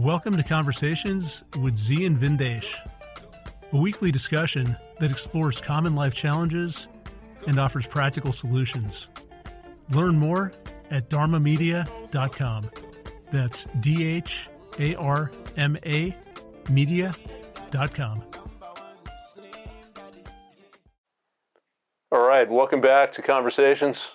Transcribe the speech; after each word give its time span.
Welcome 0.00 0.34
to 0.38 0.42
Conversations 0.42 1.44
with 1.58 1.76
Zi 1.76 2.06
and 2.06 2.16
Vindesh, 2.16 2.74
a 3.70 3.76
weekly 3.76 4.10
discussion 4.10 4.74
that 4.98 5.10
explores 5.10 5.60
common 5.60 5.94
life 5.94 6.14
challenges 6.14 6.88
and 7.46 7.60
offers 7.60 7.86
practical 7.86 8.32
solutions. 8.32 9.08
Learn 9.90 10.16
more 10.16 10.52
at 10.90 11.10
dharmamedia.com. 11.10 12.70
That's 13.30 13.66
D 13.80 14.08
H 14.08 14.48
A 14.78 14.94
R 14.94 15.30
M 15.58 15.76
A 15.84 16.16
media.com. 16.70 18.22
All 22.10 22.26
right, 22.26 22.48
welcome 22.48 22.80
back 22.80 23.12
to 23.12 23.20
Conversations. 23.20 24.12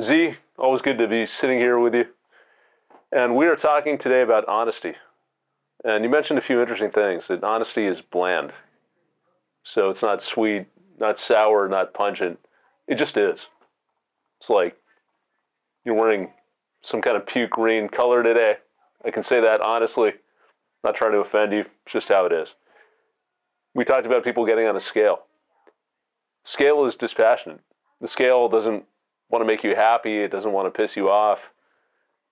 Zi, 0.00 0.36
always 0.56 0.80
good 0.80 0.96
to 0.96 1.06
be 1.06 1.26
sitting 1.26 1.58
here 1.58 1.78
with 1.78 1.94
you. 1.94 2.06
And 3.14 3.36
we 3.36 3.46
are 3.46 3.56
talking 3.56 3.98
today 3.98 4.22
about 4.22 4.48
honesty. 4.48 4.94
And 5.84 6.02
you 6.02 6.08
mentioned 6.08 6.38
a 6.38 6.42
few 6.42 6.62
interesting 6.62 6.90
things 6.90 7.28
that 7.28 7.44
honesty 7.44 7.84
is 7.84 8.00
bland. 8.00 8.54
So 9.64 9.90
it's 9.90 10.00
not 10.00 10.22
sweet, 10.22 10.66
not 10.98 11.18
sour, 11.18 11.68
not 11.68 11.92
pungent. 11.92 12.38
It 12.88 12.94
just 12.94 13.18
is. 13.18 13.48
It's 14.40 14.48
like 14.48 14.78
you're 15.84 15.94
wearing 15.94 16.30
some 16.80 17.02
kind 17.02 17.18
of 17.18 17.26
puke 17.26 17.50
green 17.50 17.86
color 17.90 18.22
today. 18.22 18.56
I 19.04 19.10
can 19.10 19.22
say 19.22 19.42
that 19.42 19.60
honestly, 19.60 20.14
not 20.82 20.94
trying 20.94 21.12
to 21.12 21.18
offend 21.18 21.52
you, 21.52 21.66
it's 21.84 21.92
just 21.92 22.08
how 22.08 22.24
it 22.24 22.32
is. 22.32 22.54
We 23.74 23.84
talked 23.84 24.06
about 24.06 24.24
people 24.24 24.46
getting 24.46 24.66
on 24.66 24.76
a 24.76 24.80
scale. 24.80 25.24
Scale 26.44 26.86
is 26.86 26.96
dispassionate. 26.96 27.60
The 28.00 28.08
scale 28.08 28.48
doesn't 28.48 28.84
want 29.28 29.42
to 29.42 29.46
make 29.46 29.62
you 29.64 29.74
happy, 29.74 30.20
it 30.20 30.30
doesn't 30.30 30.52
want 30.52 30.66
to 30.66 30.76
piss 30.76 30.96
you 30.96 31.10
off, 31.10 31.50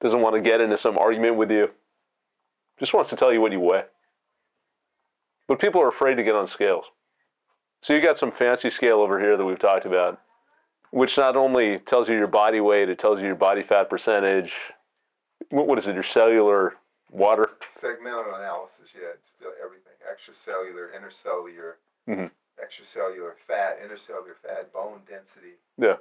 doesn't 0.00 0.20
want 0.20 0.34
to 0.34 0.40
get 0.40 0.60
into 0.60 0.76
some 0.76 0.98
argument 0.98 1.36
with 1.36 1.50
you, 1.50 1.70
just 2.78 2.94
wants 2.94 3.10
to 3.10 3.16
tell 3.16 3.32
you 3.32 3.40
what 3.40 3.52
you 3.52 3.60
weigh. 3.60 3.84
But 5.46 5.58
people 5.58 5.82
are 5.82 5.88
afraid 5.88 6.14
to 6.14 6.22
get 6.22 6.34
on 6.34 6.46
scales. 6.46 6.86
So 7.82 7.94
you 7.94 8.00
got 8.00 8.18
some 8.18 8.30
fancy 8.30 8.70
scale 8.70 9.00
over 9.00 9.18
here 9.18 9.36
that 9.36 9.44
we've 9.44 9.58
talked 9.58 9.84
about, 9.84 10.20
which 10.90 11.16
not 11.16 11.36
only 11.36 11.78
tells 11.78 12.08
you 12.08 12.16
your 12.16 12.26
body 12.26 12.60
weight, 12.60 12.88
it 12.88 12.98
tells 12.98 13.20
you 13.20 13.26
your 13.26 13.36
body 13.36 13.62
fat 13.62 13.88
percentage. 13.90 14.54
What 15.50 15.78
is 15.78 15.86
it? 15.86 15.94
Your 15.94 16.02
cellular 16.02 16.74
water? 17.10 17.48
Segmental 17.70 18.38
analysis, 18.38 18.90
yeah, 18.94 19.08
it's 19.14 19.30
still 19.30 19.50
everything. 19.62 19.92
Extracellular, 20.10 20.88
intercellular, 20.94 21.74
mm-hmm. 22.08 22.26
extracellular 22.62 23.32
fat, 23.36 23.78
intercellular 23.82 24.36
fat, 24.42 24.72
bone 24.72 25.00
density. 25.08 25.54
Yeah. 25.78 25.96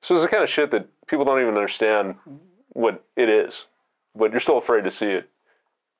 So 0.00 0.14
it's 0.14 0.24
the 0.24 0.28
kind 0.28 0.42
of 0.42 0.48
shit 0.48 0.70
that 0.70 0.88
people 1.06 1.24
don't 1.24 1.40
even 1.40 1.54
understand 1.54 2.16
what 2.72 3.04
it 3.16 3.28
is, 3.28 3.66
but 4.14 4.30
you're 4.30 4.40
still 4.40 4.58
afraid 4.58 4.84
to 4.84 4.90
see 4.90 5.10
it 5.10 5.30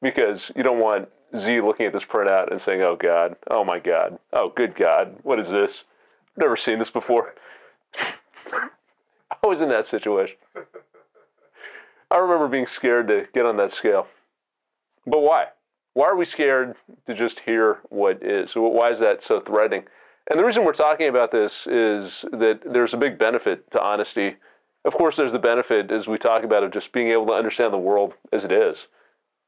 because 0.00 0.50
you 0.56 0.62
don't 0.62 0.80
want 0.80 1.08
Zi 1.36 1.60
looking 1.60 1.86
at 1.86 1.92
this 1.92 2.04
printout 2.04 2.50
and 2.50 2.60
saying, 2.60 2.82
"Oh 2.82 2.96
God, 2.96 3.36
oh 3.50 3.64
my 3.64 3.78
God, 3.78 4.18
oh 4.32 4.50
good 4.50 4.74
God, 4.74 5.16
what 5.22 5.38
is 5.38 5.50
this? 5.50 5.84
I've 6.36 6.42
never 6.42 6.56
seen 6.56 6.78
this 6.78 6.90
before." 6.90 7.34
I 8.52 9.46
was 9.46 9.60
in 9.60 9.70
that 9.70 9.86
situation. 9.86 10.36
I 12.10 12.18
remember 12.18 12.48
being 12.48 12.66
scared 12.66 13.08
to 13.08 13.26
get 13.32 13.46
on 13.46 13.56
that 13.56 13.72
scale. 13.72 14.06
But 15.06 15.20
why? 15.20 15.46
Why 15.94 16.06
are 16.06 16.16
we 16.16 16.24
scared 16.24 16.76
to 17.06 17.14
just 17.14 17.40
hear 17.40 17.78
what 17.88 18.22
is? 18.22 18.54
Why 18.54 18.90
is 18.90 18.98
that 19.00 19.22
so 19.22 19.40
threatening? 19.40 19.84
And 20.30 20.38
the 20.38 20.44
reason 20.44 20.64
we're 20.64 20.72
talking 20.72 21.08
about 21.08 21.32
this 21.32 21.66
is 21.66 22.24
that 22.32 22.60
there's 22.64 22.94
a 22.94 22.98
big 22.98 23.18
benefit 23.18 23.70
to 23.72 23.82
honesty. 23.82 24.36
Of 24.84 24.94
course, 24.94 25.16
there's 25.16 25.32
the 25.32 25.38
benefit, 25.38 25.90
as 25.92 26.08
we 26.08 26.18
talk 26.18 26.42
about, 26.42 26.64
of 26.64 26.72
just 26.72 26.92
being 26.92 27.08
able 27.08 27.26
to 27.26 27.32
understand 27.32 27.72
the 27.72 27.78
world 27.78 28.14
as 28.32 28.44
it 28.44 28.50
is. 28.50 28.88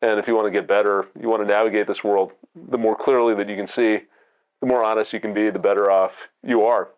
And 0.00 0.20
if 0.20 0.28
you 0.28 0.34
want 0.34 0.46
to 0.46 0.50
get 0.50 0.68
better, 0.68 1.08
you 1.20 1.28
want 1.28 1.42
to 1.42 1.48
navigate 1.48 1.86
this 1.86 2.04
world, 2.04 2.34
the 2.54 2.78
more 2.78 2.94
clearly 2.94 3.34
that 3.34 3.48
you 3.48 3.56
can 3.56 3.66
see, 3.66 4.02
the 4.60 4.66
more 4.66 4.84
honest 4.84 5.12
you 5.12 5.20
can 5.20 5.34
be, 5.34 5.50
the 5.50 5.58
better 5.58 5.90
off 5.90 6.28
you 6.42 6.62
are. 6.62 6.90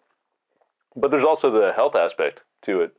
But 0.94 1.11
there's 1.11 1.25
also 1.25 1.50
the 1.50 1.72
health 1.72 1.97
aspect 1.97 2.43
to 2.62 2.81
it. 2.83 2.94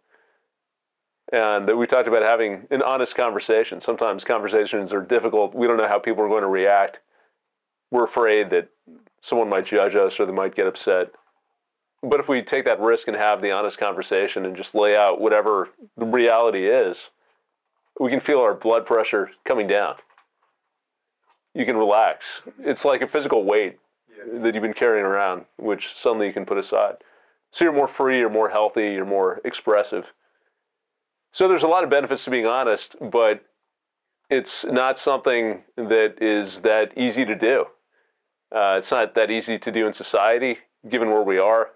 And 1.31 1.67
that 1.67 1.75
we 1.75 1.85
talked 1.85 2.07
about 2.07 2.23
having 2.23 2.67
an 2.71 2.81
honest 2.81 3.15
conversation. 3.15 3.81
Sometimes 3.81 4.23
conversations 4.23 4.93
are 4.93 5.01
difficult. 5.01 5.53
We 5.53 5.67
don't 5.67 5.77
know 5.77 5.87
how 5.87 5.99
people 5.99 6.23
are 6.23 6.29
going 6.29 6.43
to 6.43 6.47
react. 6.47 7.01
We're 7.91 8.05
afraid 8.05 8.49
that 8.51 8.69
someone 9.21 9.49
might 9.49 9.65
judge 9.65 9.95
us 9.95 10.19
or 10.19 10.25
they 10.25 10.31
might 10.31 10.55
get 10.55 10.67
upset. 10.67 11.11
But 12.07 12.21
if 12.21 12.29
we 12.29 12.41
take 12.41 12.63
that 12.65 12.79
risk 12.79 13.07
and 13.07 13.17
have 13.17 13.41
the 13.41 13.51
honest 13.51 13.77
conversation 13.77 14.45
and 14.45 14.55
just 14.55 14.73
lay 14.73 14.95
out 14.95 15.19
whatever 15.19 15.69
the 15.97 16.05
reality 16.05 16.67
is, 16.67 17.09
we 17.99 18.09
can 18.09 18.21
feel 18.21 18.39
our 18.39 18.53
blood 18.53 18.85
pressure 18.85 19.31
coming 19.43 19.67
down. 19.67 19.95
You 21.53 21.65
can 21.65 21.75
relax. 21.75 22.41
It's 22.59 22.85
like 22.85 23.01
a 23.01 23.07
physical 23.07 23.43
weight 23.43 23.79
yeah. 24.09 24.39
that 24.39 24.53
you've 24.53 24.61
been 24.61 24.73
carrying 24.73 25.05
around, 25.05 25.45
which 25.57 25.95
suddenly 25.95 26.27
you 26.27 26.33
can 26.33 26.45
put 26.45 26.57
aside. 26.57 26.97
So 27.51 27.65
you're 27.65 27.73
more 27.73 27.87
free, 27.87 28.19
you're 28.19 28.29
more 28.29 28.49
healthy, 28.49 28.93
you're 28.93 29.05
more 29.05 29.41
expressive. 29.43 30.13
So 31.33 31.47
there's 31.47 31.63
a 31.63 31.67
lot 31.67 31.83
of 31.83 31.89
benefits 31.89 32.23
to 32.25 32.29
being 32.29 32.45
honest, 32.45 32.95
but 33.01 33.43
it's 34.29 34.63
not 34.65 34.97
something 34.97 35.63
that 35.75 36.21
is 36.21 36.61
that 36.61 36.93
easy 36.97 37.25
to 37.25 37.35
do. 37.35 37.65
Uh, 38.55 38.75
it's 38.77 38.91
not 38.91 39.13
that 39.15 39.29
easy 39.29 39.59
to 39.59 39.71
do 39.71 39.87
in 39.87 39.93
society, 39.93 40.59
given 40.87 41.09
where 41.09 41.23
we 41.23 41.37
are. 41.37 41.71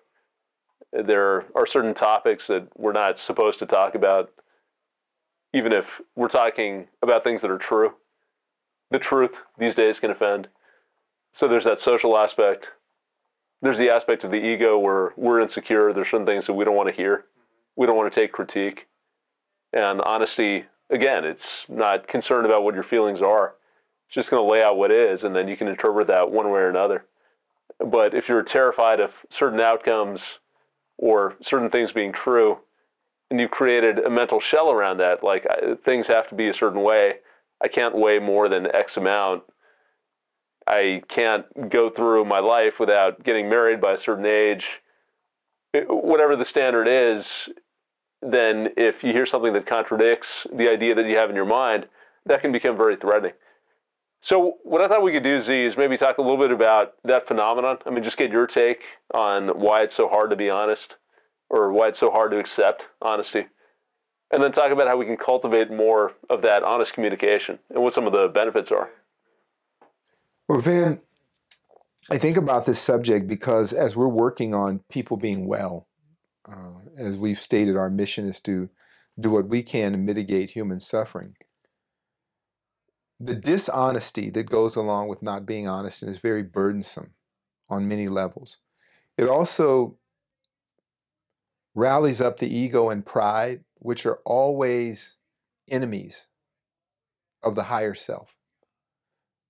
There 0.91 1.45
are 1.55 1.65
certain 1.65 1.93
topics 1.93 2.47
that 2.47 2.67
we're 2.77 2.91
not 2.91 3.17
supposed 3.17 3.59
to 3.59 3.65
talk 3.65 3.95
about 3.95 4.31
even 5.53 5.73
if 5.73 6.01
we're 6.15 6.27
talking 6.27 6.87
about 7.01 7.23
things 7.23 7.41
that 7.41 7.51
are 7.51 7.57
true. 7.57 7.93
The 8.89 8.99
truth 8.99 9.43
these 9.57 9.75
days 9.75 9.99
can 9.99 10.11
offend. 10.11 10.47
So 11.33 11.47
there's 11.47 11.65
that 11.65 11.79
social 11.79 12.17
aspect. 12.17 12.73
There's 13.61 13.77
the 13.77 13.89
aspect 13.89 14.23
of 14.23 14.31
the 14.31 14.43
ego 14.43 14.77
where 14.77 15.13
we're 15.15 15.39
insecure. 15.39 15.93
There's 15.93 16.09
certain 16.09 16.25
things 16.25 16.47
that 16.47 16.53
we 16.53 16.65
don't 16.65 16.75
want 16.75 16.89
to 16.89 16.95
hear. 16.95 17.25
We 17.75 17.87
don't 17.87 17.95
want 17.95 18.11
to 18.11 18.19
take 18.19 18.31
critique. 18.31 18.87
And 19.71 20.01
honesty, 20.01 20.65
again, 20.89 21.23
it's 21.23 21.65
not 21.69 22.07
concerned 22.07 22.45
about 22.45 22.63
what 22.63 22.73
your 22.73 22.83
feelings 22.83 23.21
are. 23.21 23.55
It's 24.07 24.15
just 24.15 24.29
going 24.29 24.43
to 24.43 24.51
lay 24.51 24.61
out 24.61 24.77
what 24.77 24.91
is, 24.91 25.23
and 25.23 25.33
then 25.35 25.47
you 25.47 25.55
can 25.55 25.69
interpret 25.69 26.07
that 26.07 26.31
one 26.31 26.49
way 26.49 26.59
or 26.59 26.69
another. 26.69 27.05
But 27.79 28.13
if 28.13 28.27
you're 28.27 28.43
terrified 28.43 28.99
of 28.99 29.25
certain 29.29 29.61
outcomes 29.61 30.39
or 31.01 31.35
certain 31.41 31.69
things 31.69 31.91
being 31.91 32.13
true, 32.13 32.59
and 33.29 33.39
you've 33.39 33.51
created 33.51 33.99
a 33.99 34.09
mental 34.09 34.39
shell 34.39 34.71
around 34.71 34.97
that. 34.97 35.23
Like 35.23 35.45
things 35.83 36.07
have 36.07 36.29
to 36.29 36.35
be 36.35 36.47
a 36.47 36.53
certain 36.53 36.81
way. 36.81 37.15
I 37.61 37.67
can't 37.67 37.97
weigh 37.97 38.19
more 38.19 38.47
than 38.47 38.73
X 38.73 38.95
amount. 38.95 39.43
I 40.67 41.01
can't 41.09 41.69
go 41.69 41.89
through 41.89 42.25
my 42.25 42.39
life 42.39 42.79
without 42.79 43.23
getting 43.23 43.49
married 43.49 43.81
by 43.81 43.93
a 43.93 43.97
certain 43.97 44.25
age. 44.25 44.81
Whatever 45.73 46.35
the 46.35 46.45
standard 46.45 46.87
is, 46.87 47.49
then 48.21 48.69
if 48.77 49.03
you 49.03 49.11
hear 49.11 49.25
something 49.25 49.53
that 49.53 49.65
contradicts 49.65 50.45
the 50.53 50.69
idea 50.69 50.93
that 50.93 51.07
you 51.07 51.17
have 51.17 51.29
in 51.29 51.35
your 51.35 51.45
mind, 51.45 51.87
that 52.25 52.41
can 52.41 52.51
become 52.51 52.77
very 52.77 52.95
threatening. 52.95 53.33
So, 54.21 54.57
what 54.63 54.81
I 54.81 54.87
thought 54.87 55.01
we 55.01 55.11
could 55.11 55.23
do, 55.23 55.39
Zi, 55.39 55.65
is 55.65 55.77
maybe 55.77 55.97
talk 55.97 56.19
a 56.19 56.21
little 56.21 56.37
bit 56.37 56.51
about 56.51 56.93
that 57.03 57.27
phenomenon. 57.27 57.79
I 57.87 57.89
mean, 57.89 58.03
just 58.03 58.17
get 58.17 58.31
your 58.31 58.45
take 58.45 58.83
on 59.13 59.59
why 59.59 59.81
it's 59.81 59.95
so 59.95 60.07
hard 60.07 60.29
to 60.29 60.35
be 60.35 60.49
honest 60.49 60.95
or 61.49 61.71
why 61.73 61.87
it's 61.87 61.99
so 61.99 62.11
hard 62.11 62.31
to 62.31 62.37
accept 62.37 62.89
honesty. 63.01 63.47
And 64.31 64.41
then 64.41 64.51
talk 64.51 64.71
about 64.71 64.87
how 64.87 64.95
we 64.95 65.05
can 65.05 65.17
cultivate 65.17 65.71
more 65.71 66.13
of 66.29 66.43
that 66.43 66.63
honest 66.63 66.93
communication 66.93 67.59
and 67.69 67.83
what 67.83 67.93
some 67.93 68.05
of 68.05 68.13
the 68.13 68.27
benefits 68.29 68.71
are. 68.71 68.89
Well, 70.47 70.59
Van, 70.59 71.01
I 72.09 72.17
think 72.17 72.37
about 72.37 72.65
this 72.65 72.79
subject 72.79 73.27
because 73.27 73.73
as 73.73 73.95
we're 73.95 74.07
working 74.07 74.53
on 74.53 74.81
people 74.89 75.17
being 75.17 75.47
well, 75.47 75.87
uh, 76.47 76.73
as 76.95 77.17
we've 77.17 77.39
stated, 77.39 77.75
our 77.75 77.89
mission 77.89 78.25
is 78.25 78.39
to 78.41 78.69
do 79.19 79.31
what 79.31 79.47
we 79.47 79.63
can 79.63 79.91
to 79.93 79.97
mitigate 79.97 80.51
human 80.51 80.79
suffering. 80.79 81.35
The 83.23 83.35
dishonesty 83.35 84.31
that 84.31 84.49
goes 84.49 84.75
along 84.75 85.07
with 85.07 85.21
not 85.21 85.45
being 85.45 85.67
honest 85.67 86.01
and 86.01 86.09
is 86.09 86.17
very 86.17 86.41
burdensome 86.41 87.13
on 87.69 87.87
many 87.87 88.07
levels. 88.07 88.57
It 89.15 89.27
also 89.27 89.97
rallies 91.75 92.19
up 92.19 92.37
the 92.37 92.53
ego 92.53 92.89
and 92.89 93.05
pride, 93.05 93.63
which 93.75 94.07
are 94.07 94.19
always 94.25 95.19
enemies 95.69 96.29
of 97.43 97.53
the 97.53 97.63
higher 97.63 97.93
self. 97.93 98.35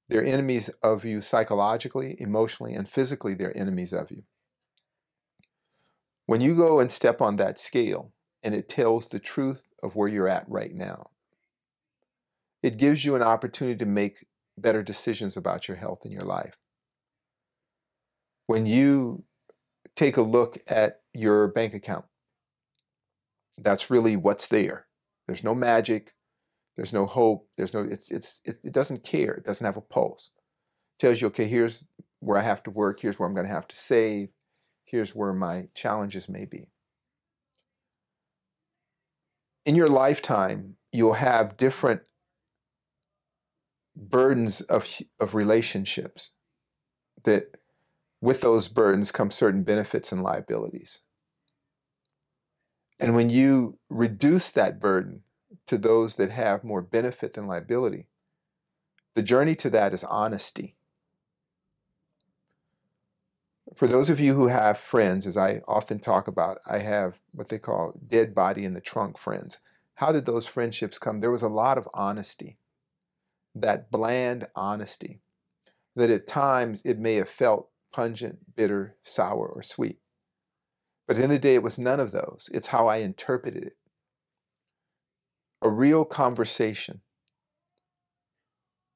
They're 0.10 0.24
enemies 0.24 0.70
of 0.84 1.06
you 1.06 1.22
psychologically, 1.22 2.18
emotionally, 2.20 2.74
and 2.74 2.90
physically, 2.90 3.34
they're 3.36 3.58
enemies 3.58 3.94
of 3.94 4.12
you. 4.12 4.24
When 6.26 6.42
you 6.42 6.56
go 6.56 6.82
and 6.82 6.92
step 6.92 7.22
on 7.22 7.38
that 7.38 7.58
scale 7.58 8.12
and 8.44 8.54
it 8.54 8.68
tells 8.68 9.08
the 9.08 9.20
truth 9.20 9.70
of 9.82 9.96
where 9.96 10.10
you're 10.10 10.28
at 10.28 10.44
right 10.50 10.74
now, 10.74 11.12
it 12.64 12.78
gives 12.78 13.04
you 13.06 13.16
an 13.16 13.24
opportunity 13.24 13.78
to 13.78 13.86
make 13.86 14.26
better 14.58 14.84
decisions 14.84 15.38
about 15.38 15.68
your 15.68 15.78
health 15.78 16.02
and 16.04 16.14
your 16.14 16.24
life. 16.24 16.56
When 18.48 18.66
you 18.66 19.24
take 19.96 20.18
a 20.18 20.22
look 20.22 20.58
at 20.68 21.02
your 21.14 21.48
bank 21.48 21.74
account 21.74 22.06
that's 23.58 23.90
really 23.90 24.16
what's 24.16 24.48
there. 24.48 24.88
There's 25.28 25.44
no 25.44 25.54
magic. 25.54 26.14
There's 26.76 26.94
no 26.94 27.06
hope. 27.06 27.48
There's 27.58 27.74
no. 27.74 27.82
It's 27.82 28.10
it's 28.12 28.42
it, 28.46 28.58
it 28.64 28.74
doesn't 28.74 29.04
care. 29.04 29.34
It 29.34 29.46
doesn't 29.46 29.66
have 29.66 29.78
a 29.78 29.82
pulse. 29.82 30.32
It 30.98 31.02
tells 31.02 31.22
you, 31.22 31.28
okay, 31.28 31.48
here's 31.48 31.86
where 32.20 32.38
I 32.38 32.44
have 32.44 32.64
to 32.64 32.72
work. 32.72 33.00
Here's 33.00 33.20
where 33.20 33.28
I'm 33.28 33.36
going 33.36 33.48
to 33.48 33.54
have 33.54 33.68
to 33.68 33.76
save. 33.76 34.30
Here's 34.86 35.16
where 35.16 35.34
my 35.34 35.68
challenges 35.74 36.28
may 36.28 36.46
be. 36.46 36.68
In 39.66 39.76
your 39.76 39.90
lifetime, 39.90 40.76
you'll 40.92 41.14
have 41.14 41.58
different 41.58 42.02
burdens 44.12 44.62
of 44.62 44.88
of 45.20 45.34
relationships 45.34 46.34
that 47.24 47.58
with 48.22 48.42
those 48.42 48.68
burdens 48.68 49.12
come 49.12 49.32
certain 49.32 49.64
benefits 49.64 50.12
and 50.12 50.22
liabilities. 50.22 51.02
And 53.00 53.16
when 53.16 53.32
you 53.32 53.80
reduce 53.90 54.52
that 54.52 54.80
burden 54.80 55.24
to 55.66 55.78
those 55.78 56.18
that 56.18 56.30
have 56.30 56.64
more 56.64 56.84
benefit 56.84 57.34
than 57.34 57.48
liability, 57.48 58.08
the 59.16 59.24
journey 59.24 59.56
to 59.56 59.70
that 59.72 59.94
is 59.94 60.04
honesty. 60.04 60.76
For 63.76 63.88
those 63.88 64.10
of 64.10 64.20
you 64.20 64.36
who 64.36 64.48
have 64.48 64.78
friends, 64.78 65.26
as 65.26 65.38
I 65.38 65.62
often 65.68 66.00
talk 66.00 66.28
about, 66.28 66.60
I 66.68 66.80
have 66.80 67.20
what 67.32 67.50
they 67.50 67.58
call 67.58 68.00
dead 68.08 68.36
body 68.36 68.66
in 68.66 68.74
the 68.74 68.82
trunk 68.82 69.18
friends. 69.18 69.60
How 69.96 70.12
did 70.12 70.26
those 70.26 70.46
friendships 70.46 71.00
come? 71.00 71.20
There 71.20 71.32
was 71.32 71.42
a 71.42 71.48
lot 71.48 71.78
of 71.78 71.88
honesty, 71.94 72.58
that 73.56 73.92
bland 73.92 74.48
honesty, 74.56 75.22
that 75.96 76.10
at 76.10 76.28
times 76.28 76.82
it 76.86 77.00
may 77.00 77.16
have 77.16 77.30
felt 77.30 77.70
pungent, 77.92 78.40
bitter, 78.56 78.96
sour, 79.04 79.48
or 79.48 79.62
sweet. 79.62 80.00
But 81.08 81.20
in 81.20 81.30
the 81.30 81.40
day, 81.40 81.56
it 81.56 81.64
was 81.64 81.78
none 81.78 82.00
of 82.00 82.12
those. 82.12 82.50
It's 82.54 82.68
how 82.68 82.88
I 82.88 82.98
interpreted 82.98 83.64
it. 83.64 83.78
A 85.62 85.70
real 85.70 86.06
conversation. 86.06 87.02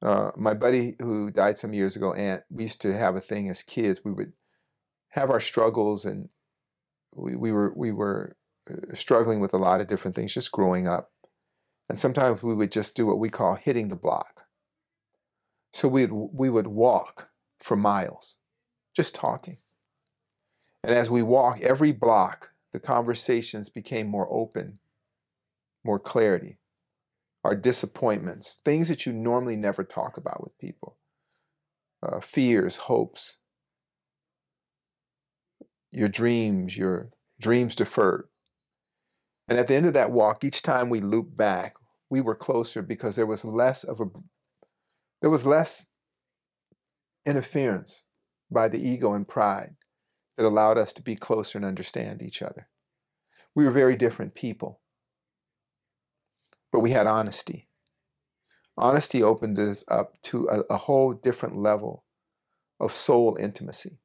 Uh, 0.01 0.31
my 0.35 0.53
buddy 0.53 0.95
who 0.99 1.31
died 1.31 1.57
some 1.57 1.73
years 1.73 1.95
ago, 1.95 2.13
Aunt, 2.13 2.43
we 2.49 2.63
used 2.63 2.81
to 2.81 2.95
have 2.95 3.15
a 3.15 3.21
thing 3.21 3.49
as 3.49 3.63
kids. 3.63 4.01
We 4.03 4.11
would 4.13 4.33
have 5.09 5.29
our 5.29 5.39
struggles, 5.39 6.05
and 6.05 6.29
we, 7.15 7.35
we 7.35 7.51
were 7.51 7.73
we 7.75 7.91
were 7.91 8.35
uh, 8.69 8.93
struggling 8.93 9.39
with 9.39 9.53
a 9.53 9.57
lot 9.57 9.81
of 9.81 9.87
different 9.87 10.15
things 10.15 10.33
just 10.33 10.51
growing 10.51 10.87
up. 10.87 11.11
And 11.89 11.99
sometimes 11.99 12.41
we 12.43 12.55
would 12.55 12.71
just 12.71 12.95
do 12.95 13.05
what 13.05 13.19
we 13.19 13.29
call 13.29 13.55
hitting 13.55 13.89
the 13.89 13.95
block. 13.95 14.34
So 15.75 15.89
we 15.89 16.05
we 16.05 16.49
would 16.49 16.67
walk 16.67 17.27
for 17.59 17.75
miles 17.75 18.37
just 18.95 19.13
talking. 19.13 19.57
And 20.85 20.95
as 20.95 21.09
we 21.09 21.21
walk 21.21 21.59
every 21.59 21.91
block, 21.91 22.51
the 22.71 22.79
conversations 22.79 23.67
became 23.67 24.07
more 24.07 24.25
open, 24.31 24.79
more 25.83 25.99
clarity. 25.99 26.59
Our 27.43 27.57
disappointments, 27.57 28.55
things 28.63 28.87
that 28.87 29.05
you 29.05 29.11
normally 29.11 29.57
never 29.57 29.83
talk 29.83 30.15
about 30.15 30.41
with 30.41 30.57
people, 30.59 30.95
uh, 32.01 32.21
fears, 32.21 32.77
hopes, 32.77 33.39
your 35.91 36.07
dreams, 36.07 36.77
your 36.77 37.09
dreams 37.41 37.75
deferred. 37.75 38.29
And 39.49 39.59
at 39.59 39.67
the 39.67 39.75
end 39.75 39.87
of 39.87 39.93
that 39.93 40.11
walk, 40.11 40.45
each 40.45 40.61
time 40.61 40.89
we 40.89 41.01
looped 41.01 41.35
back, 41.35 41.75
we 42.09 42.21
were 42.21 42.33
closer 42.33 42.81
because 42.81 43.17
there 43.17 43.25
was 43.25 43.43
less 43.43 43.83
of 43.83 43.99
a 43.99 44.05
there 45.21 45.29
was 45.29 45.45
less 45.45 45.87
interference 47.25 48.05
by 48.51 48.67
the 48.67 48.79
ego 48.79 49.13
and 49.13 49.27
pride 49.27 49.75
that 50.37 50.45
allowed 50.45 50.77
us 50.77 50.93
to 50.93 51.01
be 51.01 51.15
closer 51.15 51.57
and 51.57 51.65
understand 51.65 52.21
each 52.21 52.41
other. 52.41 52.67
We 53.55 53.65
were 53.65 53.71
very 53.71 53.95
different 53.95 54.35
people, 54.35 54.81
but 56.71 56.81
we 56.81 56.91
had 56.91 57.07
honesty. 57.07 57.69
Honesty 58.77 59.23
opened 59.23 59.57
us 59.57 59.85
up 59.87 60.21
to 60.23 60.47
a, 60.49 60.59
a 60.73 60.77
whole 60.77 61.13
different 61.13 61.57
level 61.57 62.03
of 62.79 62.91
soul 62.91 63.37
intimacy. 63.39 63.99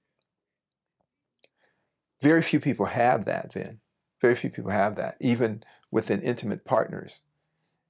Very 2.21 2.43
few 2.43 2.61
people 2.61 2.87
have 2.87 3.25
that, 3.25 3.53
Vin. 3.53 3.81
Very 4.21 4.37
few 4.37 4.51
people 4.51 4.71
have 4.71 4.97
that, 4.97 5.17
even 5.21 5.65
within 5.91 6.23
intimate 6.23 6.65
partners. 6.65 7.23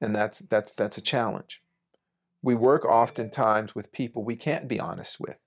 And 0.01 0.15
that's 0.15 0.39
that's 0.39 0.73
that's 0.73 0.97
a 0.97 1.03
challenge. 1.03 1.61
We 2.43 2.55
work 2.55 2.85
oftentimes 2.85 3.75
with 3.75 3.93
people 3.93 4.25
we 4.25 4.37
can't 4.37 4.69
be 4.69 4.81
honest 4.81 5.21
with. 5.21 5.39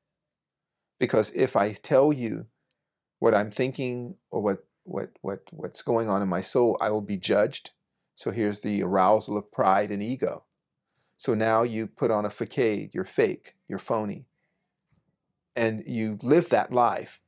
Because 0.99 1.31
if 1.31 1.55
I 1.55 1.73
tell 1.73 2.13
you 2.13 2.45
what 3.19 3.33
I'm 3.33 3.51
thinking 3.51 4.15
or 4.31 4.41
what 4.41 4.65
what 4.83 5.09
what 5.21 5.39
what's 5.51 5.81
going 5.81 6.09
on 6.09 6.21
in 6.21 6.27
my 6.27 6.41
soul, 6.41 6.77
I 6.81 6.89
will 6.89 7.01
be 7.01 7.17
judged. 7.17 7.71
So 8.15 8.31
here's 8.31 8.61
the 8.61 8.83
arousal 8.83 9.37
of 9.37 9.51
pride 9.51 9.91
and 9.91 10.03
ego. 10.03 10.43
So 11.17 11.33
now 11.33 11.63
you 11.63 11.87
put 11.87 12.11
on 12.11 12.25
a 12.25 12.29
facade, 12.29 12.91
you're 12.93 13.05
fake, 13.05 13.55
you're 13.67 13.79
phony. 13.79 14.25
And 15.55 15.83
you 15.87 16.17
live 16.21 16.49
that 16.49 16.73
life. 16.73 17.21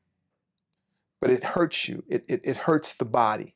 But 1.22 1.32
it 1.32 1.44
hurts 1.44 1.88
you. 1.88 2.04
It, 2.08 2.26
it, 2.28 2.42
it 2.44 2.58
hurts 2.58 2.94
the 2.94 3.06
body. 3.06 3.56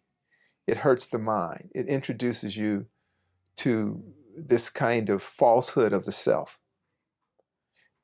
It 0.66 0.78
hurts 0.78 1.08
the 1.08 1.20
mind. 1.20 1.72
It 1.76 1.88
introduces 1.88 2.56
you 2.56 2.86
to 3.58 4.02
this 4.48 4.70
kind 4.70 5.10
of 5.10 5.22
falsehood 5.22 5.94
of 5.94 6.06
the 6.06 6.12
self. 6.12 6.60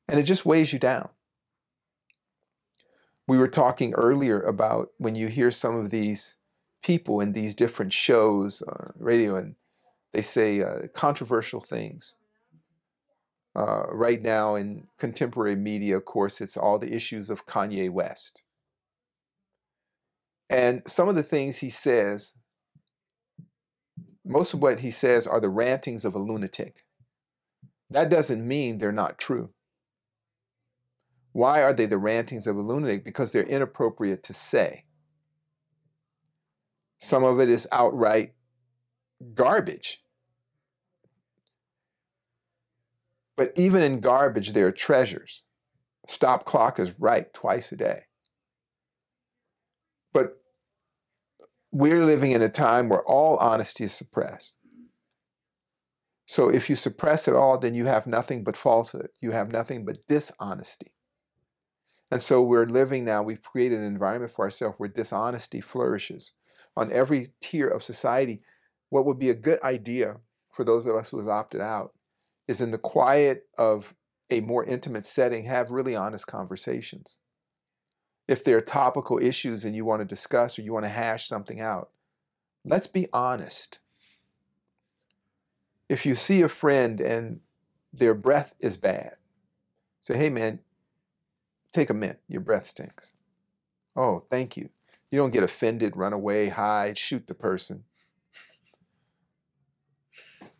And 0.08 0.20
it 0.20 0.24
just 0.24 0.46
weighs 0.46 0.72
you 0.72 0.78
down 0.78 1.08
we 3.26 3.38
were 3.38 3.48
talking 3.48 3.92
earlier 3.94 4.40
about 4.40 4.90
when 4.98 5.14
you 5.14 5.26
hear 5.26 5.50
some 5.50 5.76
of 5.76 5.90
these 5.90 6.36
people 6.82 7.20
in 7.20 7.32
these 7.32 7.54
different 7.54 7.92
shows, 7.92 8.62
radio, 8.98 9.36
and 9.36 9.56
they 10.12 10.22
say 10.22 10.62
uh, 10.62 10.86
controversial 10.94 11.60
things. 11.60 12.14
Uh, 13.54 13.84
right 13.90 14.20
now 14.20 14.54
in 14.54 14.86
contemporary 14.98 15.56
media, 15.56 15.96
of 15.96 16.04
course, 16.04 16.40
it's 16.40 16.58
all 16.58 16.78
the 16.78 16.94
issues 16.94 17.30
of 17.30 17.46
Kanye 17.46 17.90
West. 17.90 18.42
And 20.50 20.82
some 20.86 21.08
of 21.08 21.14
the 21.16 21.22
things 21.22 21.58
he 21.58 21.70
says, 21.70 22.34
most 24.26 24.54
of 24.54 24.60
what 24.60 24.80
he 24.80 24.90
says 24.90 25.26
are 25.26 25.40
the 25.40 25.48
rantings 25.48 26.04
of 26.04 26.14
a 26.14 26.18
lunatic. 26.18 26.84
That 27.90 28.10
doesn't 28.10 28.46
mean 28.46 28.78
they're 28.78 28.92
not 28.92 29.18
true. 29.18 29.50
Why 31.32 31.62
are 31.62 31.72
they 31.72 31.86
the 31.86 31.98
rantings 31.98 32.46
of 32.46 32.56
a 32.56 32.60
lunatic? 32.60 33.04
Because 33.04 33.30
they're 33.30 33.42
inappropriate 33.42 34.22
to 34.24 34.32
say. 34.32 34.84
Some 36.98 37.24
of 37.24 37.40
it 37.40 37.48
is 37.48 37.68
outright 37.70 38.34
garbage. 39.34 40.02
But 43.36 43.52
even 43.54 43.82
in 43.82 44.00
garbage, 44.00 44.52
there 44.52 44.66
are 44.66 44.72
treasures. 44.72 45.42
Stop 46.08 46.46
clock 46.46 46.78
is 46.78 46.98
right 46.98 47.32
twice 47.34 47.70
a 47.70 47.76
day. 47.76 48.04
But 50.12 50.40
we're 51.72 52.04
living 52.04 52.32
in 52.32 52.42
a 52.42 52.48
time 52.48 52.88
where 52.88 53.02
all 53.02 53.36
honesty 53.36 53.84
is 53.84 53.92
suppressed. 53.92 54.56
So 56.26 56.48
if 56.48 56.68
you 56.68 56.76
suppress 56.76 57.28
it 57.28 57.34
all, 57.34 57.58
then 57.58 57.74
you 57.74 57.86
have 57.86 58.06
nothing 58.06 58.42
but 58.42 58.56
falsehood. 58.56 59.08
You 59.20 59.30
have 59.30 59.52
nothing 59.52 59.84
but 59.84 60.06
dishonesty. 60.08 60.92
And 62.10 62.22
so 62.22 62.42
we're 62.42 62.66
living 62.66 63.04
now, 63.04 63.22
we've 63.22 63.42
created 63.42 63.78
an 63.78 63.84
environment 63.84 64.32
for 64.32 64.44
ourselves 64.44 64.76
where 64.78 64.88
dishonesty 64.88 65.60
flourishes. 65.60 66.32
On 66.76 66.92
every 66.92 67.28
tier 67.40 67.68
of 67.68 67.82
society, 67.82 68.42
what 68.90 69.06
would 69.06 69.18
be 69.18 69.30
a 69.30 69.34
good 69.34 69.62
idea 69.62 70.16
for 70.52 70.64
those 70.64 70.86
of 70.86 70.94
us 70.94 71.10
who 71.10 71.18
have 71.18 71.28
opted 71.28 71.60
out 71.60 71.92
is 72.48 72.60
in 72.60 72.70
the 72.70 72.78
quiet 72.78 73.44
of 73.58 73.94
a 74.30 74.40
more 74.40 74.64
intimate 74.64 75.06
setting, 75.06 75.44
have 75.44 75.70
really 75.70 75.94
honest 75.94 76.26
conversations. 76.26 77.18
If 78.28 78.44
there 78.44 78.56
are 78.56 78.62
topical 78.62 79.18
issues 79.18 79.64
and 79.64 79.74
you 79.74 79.84
want 79.84 80.00
to 80.00 80.04
discuss 80.04 80.58
or 80.58 80.62
you 80.62 80.72
want 80.72 80.84
to 80.84 80.90
hash 80.90 81.26
something 81.26 81.60
out, 81.60 81.90
let's 82.64 82.86
be 82.86 83.08
honest. 83.12 83.80
If 85.88 86.04
you 86.04 86.14
see 86.14 86.42
a 86.42 86.48
friend 86.48 87.00
and 87.00 87.40
their 87.92 88.14
breath 88.14 88.54
is 88.58 88.76
bad, 88.76 89.16
say, 90.00 90.16
hey 90.16 90.30
man, 90.30 90.58
Take 91.76 91.90
a 91.90 91.94
mint. 91.94 92.18
Your 92.26 92.40
breath 92.40 92.68
stinks. 92.68 93.12
Oh, 93.94 94.24
thank 94.30 94.56
you. 94.56 94.70
You 95.10 95.18
don't 95.18 95.30
get 95.30 95.42
offended, 95.42 95.94
run 95.94 96.14
away, 96.14 96.48
hide, 96.48 96.96
shoot 96.96 97.26
the 97.26 97.34
person. 97.34 97.84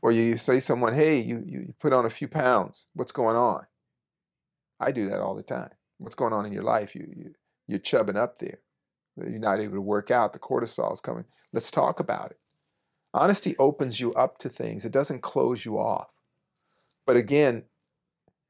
Or 0.02 0.12
you 0.12 0.36
say 0.36 0.60
someone, 0.60 0.92
hey, 0.92 1.18
you, 1.20 1.42
you 1.46 1.72
put 1.80 1.94
on 1.94 2.04
a 2.04 2.10
few 2.10 2.28
pounds. 2.28 2.88
What's 2.92 3.12
going 3.12 3.34
on? 3.34 3.66
I 4.78 4.92
do 4.92 5.08
that 5.08 5.20
all 5.20 5.34
the 5.34 5.42
time. 5.42 5.70
What's 5.96 6.14
going 6.14 6.34
on 6.34 6.44
in 6.44 6.52
your 6.52 6.64
life? 6.64 6.94
You, 6.94 7.10
you, 7.16 7.34
you're 7.66 7.78
chubbing 7.78 8.16
up 8.16 8.38
there. 8.38 8.60
You're 9.16 9.38
not 9.38 9.60
able 9.60 9.76
to 9.76 9.80
work 9.80 10.10
out. 10.10 10.32
The 10.32 10.38
cortisol 10.38 10.92
is 10.92 11.00
coming. 11.00 11.24
Let's 11.52 11.70
talk 11.70 12.00
about 12.00 12.32
it. 12.32 12.38
Honesty 13.14 13.56
opens 13.58 13.98
you 13.98 14.12
up 14.12 14.38
to 14.38 14.48
things, 14.48 14.84
it 14.84 14.92
doesn't 14.92 15.22
close 15.22 15.64
you 15.64 15.78
off. 15.78 16.10
But 17.06 17.16
again, 17.16 17.64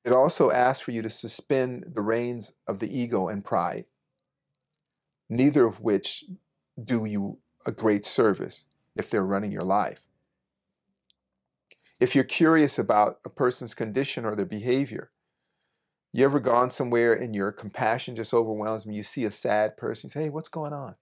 it 0.05 0.13
also 0.13 0.51
asks 0.51 0.81
for 0.81 0.91
you 0.91 1.03
to 1.03 1.11
suspend 1.11 1.93
the 1.95 2.03
reins 2.03 2.55
of 2.67 2.79
the 2.79 2.99
ego 2.99 3.29
and 3.29 3.45
pride, 3.45 3.85
neither 5.29 5.67
of 5.67 5.81
which 5.81 6.25
do 6.83 7.05
you 7.05 7.39
a 7.65 7.73
great 7.73 8.07
service 8.07 8.67
if 8.95 9.11
they're 9.11 9.25
running 9.25 9.53
your 9.53 9.63
life. 9.63 10.07
If 11.99 12.15
you're 12.15 12.25
curious 12.25 12.79
about 12.79 13.21
a 13.25 13.31
person's 13.31 13.75
condition 13.75 14.25
or 14.25 14.35
their 14.35 14.47
behavior, 14.47 15.11
you 16.17 16.25
ever 16.25 16.41
gone 16.41 16.71
somewhere 16.71 17.13
and 17.13 17.35
your 17.35 17.53
compassion 17.53 18.17
just 18.17 18.33
overwhelms 18.33 18.87
me? 18.87 18.95
You 18.95 19.03
see 19.03 19.25
a 19.25 19.31
sad 19.31 19.77
person, 19.77 20.09
you 20.09 20.13
say, 20.13 20.23
Hey, 20.25 20.31
what's 20.31 20.49
going 20.49 20.73
on? 20.73 20.95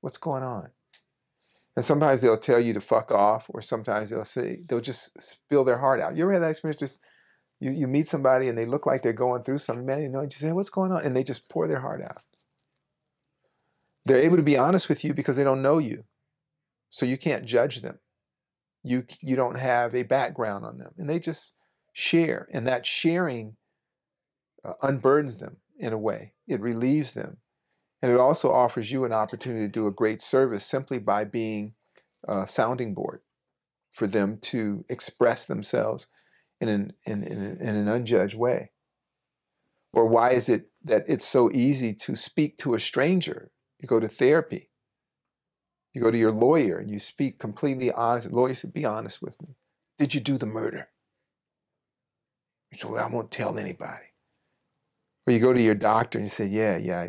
What's 0.00 0.18
going 0.18 0.42
on? 0.42 0.70
And 1.76 1.84
sometimes 1.84 2.20
they'll 2.20 2.36
tell 2.36 2.60
you 2.60 2.74
to 2.74 2.80
fuck 2.80 3.12
off, 3.12 3.46
or 3.48 3.62
sometimes 3.62 4.10
they'll 4.10 4.24
say 4.24 4.62
they'll 4.66 4.80
just 4.80 5.10
spill 5.22 5.64
their 5.64 5.78
heart 5.78 6.00
out. 6.00 6.16
You 6.16 6.24
ever 6.24 6.32
had 6.32 6.42
that 6.42 6.50
experience? 6.50 6.80
Just 6.80 7.02
you, 7.60 7.70
you 7.70 7.86
meet 7.86 8.08
somebody 8.08 8.48
and 8.48 8.58
they 8.58 8.66
look 8.66 8.86
like 8.86 9.02
they're 9.02 9.12
going 9.12 9.44
through 9.44 9.58
something, 9.58 9.86
man, 9.86 10.02
you 10.02 10.08
know, 10.08 10.22
you 10.22 10.30
say, 10.30 10.52
What's 10.52 10.70
going 10.70 10.90
on? 10.90 11.04
And 11.04 11.14
they 11.14 11.22
just 11.22 11.48
pour 11.48 11.68
their 11.68 11.80
heart 11.80 12.02
out. 12.02 12.22
They're 14.04 14.16
able 14.16 14.36
to 14.36 14.42
be 14.42 14.58
honest 14.58 14.88
with 14.88 15.04
you 15.04 15.14
because 15.14 15.36
they 15.36 15.44
don't 15.44 15.62
know 15.62 15.78
you. 15.78 16.04
So 16.90 17.06
you 17.06 17.16
can't 17.16 17.44
judge 17.44 17.82
them. 17.82 18.00
You 18.82 19.04
you 19.20 19.36
don't 19.36 19.58
have 19.58 19.94
a 19.94 20.02
background 20.02 20.64
on 20.64 20.76
them. 20.76 20.92
And 20.98 21.08
they 21.08 21.20
just 21.20 21.54
share. 21.92 22.48
And 22.52 22.66
that 22.66 22.84
sharing 22.84 23.56
uh, 24.64 24.74
unburdens 24.82 25.38
them 25.38 25.56
in 25.78 25.92
a 25.92 25.98
way. 25.98 26.34
It 26.46 26.60
relieves 26.60 27.14
them. 27.14 27.38
And 28.00 28.10
it 28.10 28.18
also 28.18 28.50
offers 28.50 28.90
you 28.90 29.04
an 29.04 29.12
opportunity 29.12 29.66
to 29.66 29.72
do 29.72 29.86
a 29.86 29.92
great 29.92 30.22
service 30.22 30.64
simply 30.64 30.98
by 30.98 31.24
being 31.24 31.74
a 32.26 32.46
sounding 32.46 32.94
board 32.94 33.20
for 33.92 34.06
them 34.06 34.38
to 34.42 34.84
express 34.88 35.46
themselves 35.46 36.08
in 36.60 36.68
an, 36.68 36.92
in, 37.06 37.22
in, 37.22 37.58
in 37.60 37.76
an 37.76 37.88
unjudged 37.88 38.36
way. 38.36 38.70
Or 39.92 40.06
why 40.06 40.30
is 40.30 40.48
it 40.48 40.70
that 40.84 41.04
it's 41.06 41.26
so 41.26 41.50
easy 41.52 41.92
to 41.94 42.16
speak 42.16 42.56
to 42.58 42.74
a 42.74 42.80
stranger? 42.80 43.50
You 43.78 43.86
go 43.86 44.00
to 44.00 44.08
therapy. 44.08 44.70
You 45.92 46.00
go 46.00 46.10
to 46.10 46.18
your 46.18 46.32
lawyer 46.32 46.78
and 46.78 46.90
you 46.90 46.98
speak 46.98 47.38
completely 47.38 47.92
honest. 47.92 48.30
The 48.30 48.36
lawyer 48.36 48.54
said, 48.54 48.72
Be 48.72 48.86
honest 48.86 49.20
with 49.20 49.40
me. 49.42 49.56
Did 49.98 50.14
you 50.14 50.20
do 50.20 50.38
the 50.38 50.46
murder? 50.46 50.88
You 52.70 52.78
said, 52.78 52.90
Well, 52.90 53.04
I 53.04 53.12
won't 53.12 53.30
tell 53.30 53.58
anybody. 53.58 54.11
Or 55.26 55.32
you 55.32 55.38
go 55.38 55.52
to 55.52 55.62
your 55.62 55.74
doctor 55.74 56.18
and 56.18 56.26
you 56.26 56.30
say, 56.30 56.46
Yeah, 56.46 56.76
yeah, 56.76 57.08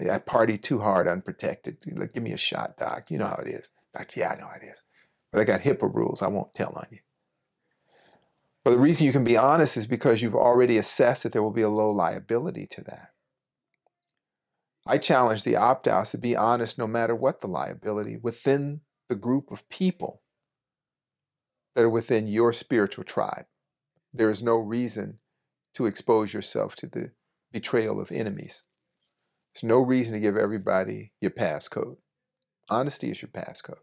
I, 0.00 0.10
I 0.10 0.18
party 0.18 0.58
too 0.58 0.80
hard 0.80 1.06
unprotected. 1.06 1.78
Like, 1.92 2.14
give 2.14 2.22
me 2.22 2.32
a 2.32 2.38
shot, 2.38 2.76
doc. 2.78 3.10
You 3.10 3.18
know 3.18 3.26
how 3.26 3.42
it 3.44 3.48
is. 3.48 3.70
Doctor, 3.94 4.20
yeah, 4.20 4.30
I 4.30 4.36
know 4.36 4.46
how 4.46 4.56
it 4.60 4.66
is. 4.66 4.82
But 5.30 5.40
I 5.40 5.44
got 5.44 5.60
HIPAA 5.60 5.94
rules. 5.94 6.22
I 6.22 6.28
won't 6.28 6.54
tell 6.54 6.72
on 6.74 6.86
you. 6.90 6.98
But 8.64 8.72
the 8.72 8.78
reason 8.78 9.06
you 9.06 9.12
can 9.12 9.24
be 9.24 9.36
honest 9.36 9.76
is 9.76 9.86
because 9.86 10.20
you've 10.20 10.34
already 10.34 10.78
assessed 10.78 11.22
that 11.22 11.32
there 11.32 11.42
will 11.42 11.52
be 11.52 11.62
a 11.62 11.68
low 11.68 11.90
liability 11.90 12.66
to 12.66 12.82
that. 12.84 13.12
I 14.86 14.98
challenge 14.98 15.44
the 15.44 15.56
opt 15.56 15.86
outs 15.86 16.10
to 16.12 16.18
be 16.18 16.34
honest 16.34 16.78
no 16.78 16.86
matter 16.86 17.14
what 17.14 17.40
the 17.40 17.46
liability 17.46 18.16
within 18.16 18.80
the 19.08 19.14
group 19.14 19.50
of 19.50 19.68
people 19.68 20.22
that 21.74 21.84
are 21.84 21.90
within 21.90 22.26
your 22.26 22.52
spiritual 22.52 23.04
tribe. 23.04 23.46
There 24.12 24.30
is 24.30 24.42
no 24.42 24.56
reason 24.56 25.18
to 25.74 25.86
expose 25.86 26.32
yourself 26.32 26.74
to 26.76 26.86
the 26.86 27.12
betrayal 27.52 28.00
of 28.00 28.12
enemies. 28.12 28.64
There's 29.54 29.68
no 29.68 29.78
reason 29.78 30.12
to 30.12 30.20
give 30.20 30.36
everybody 30.36 31.12
your 31.20 31.30
passcode. 31.30 31.96
Honesty 32.70 33.10
is 33.10 33.22
your 33.22 33.30
passcode. 33.30 33.80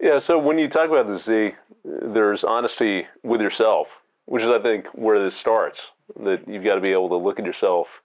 Yeah, 0.00 0.18
so 0.18 0.38
when 0.38 0.58
you 0.58 0.68
talk 0.68 0.90
about 0.90 1.06
the 1.06 1.16
Zi, 1.16 1.54
there's 1.84 2.44
honesty 2.44 3.06
with 3.22 3.40
yourself, 3.40 4.00
which 4.26 4.42
is, 4.42 4.48
I 4.48 4.58
think, 4.58 4.88
where 4.88 5.22
this 5.22 5.36
starts. 5.36 5.90
That 6.20 6.46
you've 6.46 6.64
got 6.64 6.74
to 6.74 6.80
be 6.80 6.92
able 6.92 7.08
to 7.08 7.16
look 7.16 7.38
at 7.38 7.46
yourself 7.46 8.02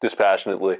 dispassionately. 0.00 0.78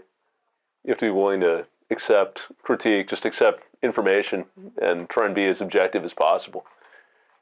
You 0.85 0.89
have 0.89 0.99
to 0.99 1.07
be 1.07 1.11
willing 1.11 1.41
to 1.41 1.67
accept 1.91 2.49
critique, 2.62 3.09
just 3.09 3.25
accept 3.25 3.65
information, 3.83 4.47
and 4.81 5.09
try 5.09 5.27
and 5.27 5.35
be 5.35 5.45
as 5.45 5.61
objective 5.61 6.05
as 6.05 6.15
possible. 6.15 6.65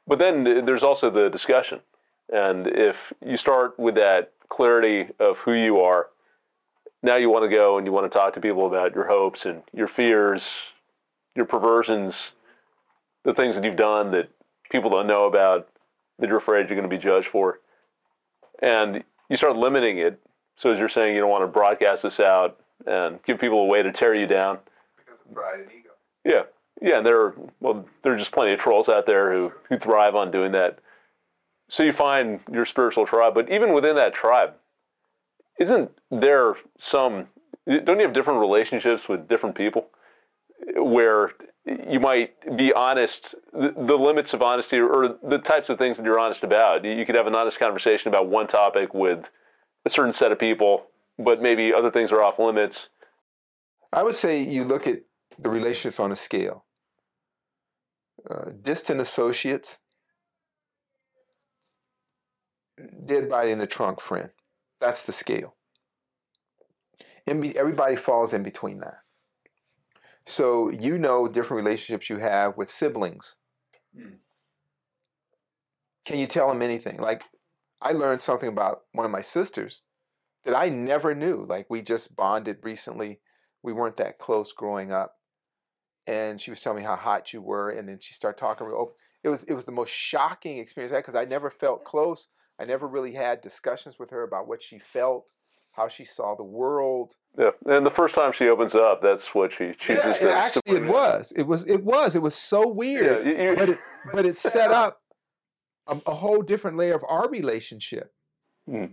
But 0.05 0.19
then 0.19 0.65
there's 0.65 0.83
also 0.83 1.09
the 1.09 1.29
discussion. 1.29 1.79
And 2.31 2.67
if 2.67 3.13
you 3.25 3.37
start 3.37 3.77
with 3.79 3.95
that 3.95 4.31
clarity 4.47 5.07
of 5.19 5.39
who 5.39 5.53
you 5.53 5.79
are, 5.79 6.07
now 7.01 7.15
you 7.15 7.29
want 7.29 7.49
to 7.49 7.55
go 7.55 7.77
and 7.77 7.87
you 7.87 7.93
want 7.93 8.11
to 8.11 8.17
talk 8.17 8.33
to 8.33 8.41
people 8.41 8.67
about 8.67 8.93
your 8.93 9.07
hopes 9.07 9.45
and 9.45 9.63
your 9.73 9.87
fears, 9.87 10.49
your 11.35 11.45
perversions, 11.45 12.33
the 13.23 13.33
things 13.33 13.55
that 13.55 13.63
you've 13.63 13.75
done 13.75 14.11
that 14.11 14.29
people 14.69 14.89
don't 14.89 15.07
know 15.07 15.25
about, 15.25 15.69
that 16.19 16.27
you're 16.27 16.37
afraid 16.37 16.69
you're 16.69 16.79
going 16.79 16.89
to 16.89 16.95
be 16.95 17.01
judged 17.01 17.27
for. 17.27 17.59
And 18.61 19.03
you 19.29 19.37
start 19.37 19.55
limiting 19.55 19.97
it. 19.97 20.19
So, 20.57 20.71
as 20.71 20.79
you're 20.79 20.89
saying, 20.89 21.15
you 21.15 21.21
don't 21.21 21.29
want 21.29 21.43
to 21.43 21.47
broadcast 21.47 22.03
this 22.03 22.19
out 22.19 22.59
and 22.85 23.23
give 23.23 23.39
people 23.39 23.61
a 23.61 23.65
way 23.65 23.81
to 23.81 23.91
tear 23.91 24.13
you 24.13 24.27
down. 24.27 24.59
Because 24.97 25.19
of 25.25 25.33
pride 25.33 25.61
and 25.61 25.69
ego. 25.71 25.91
Yeah. 26.25 26.43
Yeah. 26.81 26.97
And 26.97 27.05
there 27.05 27.21
are, 27.21 27.35
well, 27.61 27.85
there 28.03 28.13
are 28.13 28.17
just 28.17 28.33
plenty 28.33 28.51
of 28.51 28.59
trolls 28.59 28.89
out 28.89 29.05
there 29.05 29.33
who, 29.33 29.53
who 29.69 29.77
thrive 29.77 30.15
on 30.15 30.31
doing 30.31 30.51
that. 30.51 30.79
So, 31.69 31.83
you 31.83 31.93
find 31.93 32.41
your 32.51 32.65
spiritual 32.65 33.05
tribe. 33.05 33.33
But 33.33 33.49
even 33.49 33.73
within 33.73 33.95
that 33.95 34.13
tribe, 34.13 34.53
isn't 35.59 35.91
there 36.11 36.55
some, 36.77 37.27
don't 37.67 37.99
you 37.99 38.05
have 38.05 38.13
different 38.13 38.39
relationships 38.39 39.07
with 39.07 39.27
different 39.27 39.55
people 39.55 39.87
where 40.75 41.31
you 41.65 41.99
might 41.99 42.57
be 42.57 42.73
honest, 42.73 43.35
the, 43.53 43.73
the, 43.75 43.97
limits 43.97 44.33
of 44.33 44.41
honesty 44.41 44.79
or 44.79 45.17
the 45.23 45.37
types 45.37 45.69
of 45.69 45.77
things 45.77 45.97
that 45.97 46.05
you're 46.05 46.19
honest 46.19 46.43
about. 46.43 46.83
You 46.83 47.05
could 47.05 47.15
have 47.15 47.27
an 47.27 47.35
honest 47.35 47.59
conversation 47.59 48.09
about 48.09 48.27
one 48.27 48.47
topic 48.47 48.93
with 48.93 49.29
a 49.85 49.89
certain 49.89 50.13
set 50.13 50.31
of 50.31 50.39
people, 50.39 50.87
but 51.17 51.41
maybe 51.41 51.73
other 51.73 51.91
things 51.91 52.11
are 52.11 52.23
off 52.23 52.39
limits. 52.39 52.89
I 53.91 54.03
would 54.03 54.15
say 54.15 54.41
you 54.41 54.63
look 54.63 54.87
at 54.87 55.01
the 55.37 55.49
relationships 55.49 55.99
on 55.99 56.11
a 56.11 56.15
scale. 56.15 56.65
Uh, 58.29 58.51
distant 58.61 58.99
associates, 58.99 59.79
dead 63.05 63.29
body 63.29 63.51
in 63.51 63.59
the 63.59 63.67
trunk 63.67 64.01
friend. 64.01 64.29
That's 64.79 65.03
the 65.05 65.11
scale. 65.11 65.55
Everybody 67.27 67.95
falls 67.95 68.33
in 68.33 68.43
between 68.43 68.79
that. 68.79 68.99
So 70.25 70.69
you 70.69 70.97
know 70.97 71.27
different 71.27 71.63
relationships 71.63 72.09
you 72.09 72.17
have 72.17 72.57
with 72.57 72.71
siblings. 72.71 73.37
Mm. 73.97 74.17
Can 76.05 76.19
you 76.19 76.27
tell 76.27 76.47
them 76.47 76.61
anything? 76.61 76.97
Like 76.97 77.23
I 77.81 77.91
learned 77.91 78.21
something 78.21 78.49
about 78.49 78.81
one 78.93 79.05
of 79.05 79.11
my 79.11 79.21
sisters 79.21 79.81
that 80.45 80.55
I 80.55 80.69
never 80.69 81.13
knew. 81.13 81.45
Like 81.47 81.67
we 81.69 81.81
just 81.81 82.15
bonded 82.15 82.57
recently. 82.63 83.19
We 83.63 83.73
weren't 83.73 83.97
that 83.97 84.19
close 84.19 84.53
growing 84.53 84.91
up. 84.91 85.15
And 86.07 86.41
she 86.41 86.49
was 86.49 86.59
telling 86.59 86.79
me 86.79 86.85
how 86.85 86.95
hot 86.95 87.33
you 87.33 87.41
were, 87.41 87.69
and 87.69 87.87
then 87.87 87.99
she 87.99 88.13
started 88.13 88.39
talking. 88.39 88.65
Real 88.65 88.93
It 89.23 89.29
was 89.29 89.43
it 89.43 89.53
was 89.53 89.65
the 89.65 89.71
most 89.71 89.91
shocking 89.91 90.57
experience 90.57 90.95
because 90.95 91.13
I 91.13 91.25
never 91.25 91.51
felt 91.51 91.85
close. 91.85 92.29
I 92.59 92.65
never 92.65 92.87
really 92.87 93.13
had 93.13 93.41
discussions 93.41 93.97
with 93.97 94.11
her 94.11 94.23
about 94.23 94.47
what 94.47 94.61
she 94.61 94.79
felt 94.79 95.31
how 95.71 95.87
she 95.87 96.03
saw 96.03 96.35
the 96.35 96.43
world. 96.43 97.15
Yeah, 97.37 97.51
and 97.65 97.85
the 97.85 97.91
first 97.91 98.15
time 98.15 98.33
she 98.33 98.49
opens 98.49 98.75
up, 98.75 99.01
that's 99.01 99.33
what 99.33 99.53
she 99.53 99.73
chooses 99.77 100.17
yeah, 100.21 100.27
to. 100.27 100.33
Actually, 100.33 100.77
it 100.77 100.85
was. 100.85 101.31
It 101.35 101.43
was. 101.43 101.67
It 101.67 101.83
was. 101.83 102.15
It 102.15 102.21
was 102.21 102.35
so 102.35 102.67
weird. 102.67 103.25
Yeah, 103.25 103.51
you, 103.51 103.55
but 103.55 103.69
it, 103.69 103.79
but 104.13 104.25
it 104.25 104.35
set 104.37 104.71
up 104.71 105.01
a, 105.87 105.97
a, 106.05 106.13
whole 106.13 106.41
different 106.41 106.75
layer 106.75 106.95
of 106.95 107.05
our 107.07 107.29
relationship. 107.29 108.13
Hmm. 108.69 108.85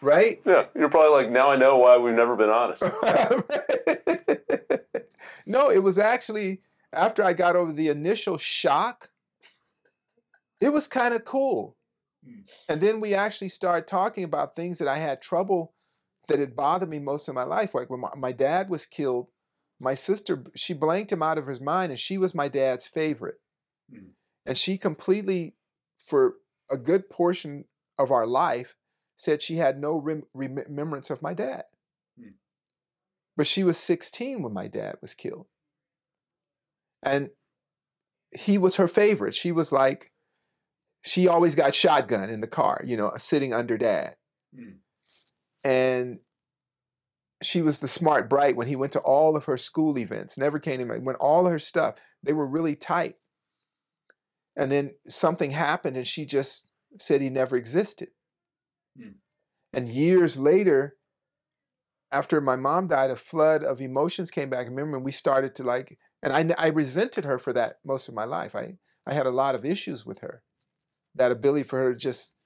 Right? 0.00 0.40
Yeah, 0.44 0.66
you're 0.74 0.88
probably 0.88 1.10
like, 1.10 1.30
now 1.30 1.50
I 1.50 1.56
know 1.56 1.76
why 1.76 1.96
we've 1.96 2.14
never 2.14 2.34
been 2.34 2.50
honest. 2.50 2.82
no, 5.46 5.70
it 5.70 5.82
was 5.82 5.98
actually 5.98 6.62
after 6.92 7.22
I 7.22 7.34
got 7.34 7.56
over 7.56 7.72
the 7.72 7.88
initial 7.88 8.38
shock. 8.38 9.10
It 10.60 10.72
was 10.72 10.86
kind 10.86 11.12
of 11.12 11.24
cool. 11.24 11.76
Hmm. 12.24 12.40
And 12.68 12.80
then 12.80 13.00
we 13.00 13.14
actually 13.14 13.48
started 13.48 13.88
talking 13.88 14.24
about 14.24 14.54
things 14.54 14.78
that 14.78 14.88
I 14.88 14.98
had 14.98 15.20
trouble 15.20 15.74
that 16.28 16.38
had 16.38 16.56
bothered 16.56 16.88
me 16.88 16.98
most 16.98 17.28
of 17.28 17.34
my 17.34 17.44
life. 17.44 17.74
Like 17.74 17.90
when 17.90 18.00
my, 18.00 18.10
my 18.16 18.32
dad 18.32 18.68
was 18.68 18.86
killed, 18.86 19.28
my 19.80 19.94
sister, 19.94 20.44
she 20.54 20.74
blanked 20.74 21.10
him 21.10 21.22
out 21.22 21.38
of 21.38 21.46
his 21.46 21.60
mind, 21.60 21.90
and 21.90 21.98
she 21.98 22.16
was 22.16 22.34
my 22.34 22.48
dad's 22.48 22.86
favorite. 22.86 23.40
Mm. 23.92 24.10
And 24.46 24.56
she 24.56 24.78
completely, 24.78 25.56
for 25.98 26.34
a 26.70 26.76
good 26.76 27.10
portion 27.10 27.64
of 27.98 28.12
our 28.12 28.26
life, 28.26 28.76
said 29.16 29.42
she 29.42 29.56
had 29.56 29.80
no 29.80 29.96
rem- 29.96 30.24
remembrance 30.34 31.10
of 31.10 31.22
my 31.22 31.34
dad. 31.34 31.64
Mm. 32.18 32.34
But 33.36 33.46
she 33.48 33.64
was 33.64 33.76
16 33.78 34.42
when 34.42 34.52
my 34.52 34.68
dad 34.68 34.96
was 35.00 35.14
killed. 35.14 35.46
And 37.02 37.30
he 38.30 38.58
was 38.58 38.76
her 38.76 38.88
favorite. 38.88 39.34
She 39.34 39.50
was 39.50 39.72
like, 39.72 40.11
she 41.04 41.28
always 41.28 41.54
got 41.54 41.74
shotgun 41.74 42.30
in 42.30 42.40
the 42.40 42.46
car, 42.46 42.82
you 42.84 42.96
know, 42.96 43.12
sitting 43.16 43.52
under 43.52 43.76
dad. 43.76 44.16
Mm 44.56 44.76
and 45.64 46.18
she 47.42 47.62
was 47.62 47.78
the 47.78 47.88
smart 47.88 48.28
bright 48.30 48.56
when 48.56 48.68
he 48.68 48.76
went 48.76 48.92
to 48.92 49.00
all 49.00 49.36
of 49.36 49.44
her 49.44 49.58
school 49.58 49.98
events 49.98 50.38
never 50.38 50.58
came 50.58 50.78
to 50.78 50.98
when 50.98 51.16
all 51.16 51.46
of 51.46 51.52
her 51.52 51.58
stuff 51.58 51.96
they 52.22 52.32
were 52.32 52.46
really 52.46 52.76
tight 52.76 53.16
and 54.56 54.70
then 54.70 54.92
something 55.08 55.50
happened 55.50 55.96
and 55.96 56.06
she 56.06 56.24
just 56.24 56.68
said 56.98 57.20
he 57.20 57.30
never 57.30 57.56
existed 57.56 58.08
hmm. 58.96 59.10
and 59.72 59.88
years 59.88 60.36
later 60.36 60.96
after 62.12 62.40
my 62.40 62.56
mom 62.56 62.86
died 62.86 63.10
a 63.10 63.16
flood 63.16 63.64
of 63.64 63.80
emotions 63.80 64.30
came 64.30 64.50
back 64.50 64.66
remember 64.66 64.98
we 64.98 65.12
started 65.12 65.54
to 65.54 65.62
like 65.62 65.98
And 66.22 66.32
I, 66.32 66.66
I 66.66 66.68
resented 66.68 67.24
her 67.24 67.38
for 67.38 67.52
that 67.54 67.78
most 67.84 68.08
of 68.08 68.14
my 68.14 68.24
life. 68.24 68.54
I, 68.54 68.76
I 69.06 69.12
had 69.12 69.26
a 69.26 69.30
lot 69.30 69.56
of 69.56 69.64
issues 69.64 70.06
with 70.06 70.20
her. 70.20 70.42
That 71.14 71.32
ability 71.32 71.64
for 71.64 71.78
her 71.78 71.92
to 71.92 71.98
just 71.98 72.36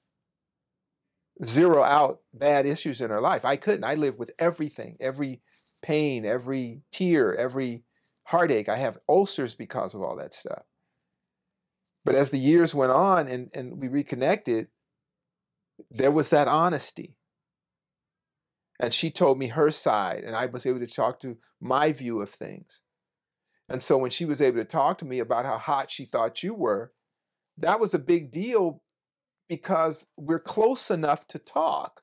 zero 1.44 1.82
out 1.82 2.20
bad 2.32 2.66
issues 2.66 3.00
in 3.00 3.10
her 3.10 3.20
life. 3.20 3.44
I 3.44 3.56
couldn't. 3.56 3.84
I 3.84 3.94
lived 3.94 4.18
with 4.18 4.32
everything, 4.38 4.96
every 5.00 5.42
pain, 5.82 6.24
every 6.24 6.82
tear, 6.92 7.36
every 7.36 7.84
heartache. 8.24 8.68
I 8.68 8.76
have 8.76 8.98
ulcers 9.08 9.54
because 9.54 9.94
of 9.94 10.02
all 10.02 10.16
that 10.16 10.34
stuff. 10.34 10.62
But 12.04 12.14
as 12.14 12.30
the 12.30 12.38
years 12.38 12.74
went 12.74 12.92
on 12.92 13.28
and, 13.28 13.50
and 13.54 13.80
we 13.80 13.88
reconnected, 13.88 14.68
there 15.90 16.10
was 16.10 16.30
that 16.30 16.48
honesty. 16.48 17.16
And 18.78 18.92
she 18.92 19.10
told 19.10 19.38
me 19.38 19.48
her 19.48 19.70
side, 19.70 20.22
and 20.24 20.36
I 20.36 20.46
was 20.46 20.66
able 20.66 20.80
to 20.80 20.86
talk 20.86 21.20
to 21.20 21.38
my 21.60 21.92
view 21.92 22.20
of 22.20 22.30
things. 22.30 22.82
And 23.68 23.82
so 23.82 23.96
when 23.96 24.10
she 24.10 24.24
was 24.24 24.40
able 24.40 24.58
to 24.58 24.64
talk 24.64 24.98
to 24.98 25.04
me 25.04 25.18
about 25.18 25.44
how 25.44 25.58
hot 25.58 25.90
she 25.90 26.04
thought 26.04 26.42
you 26.42 26.54
were, 26.54 26.92
that 27.58 27.80
was 27.80 27.94
a 27.94 27.98
big 27.98 28.32
deal 28.32 28.82
because 29.48 30.06
we're 30.16 30.40
close 30.40 30.90
enough 30.90 31.26
to 31.28 31.38
talk. 31.38 32.02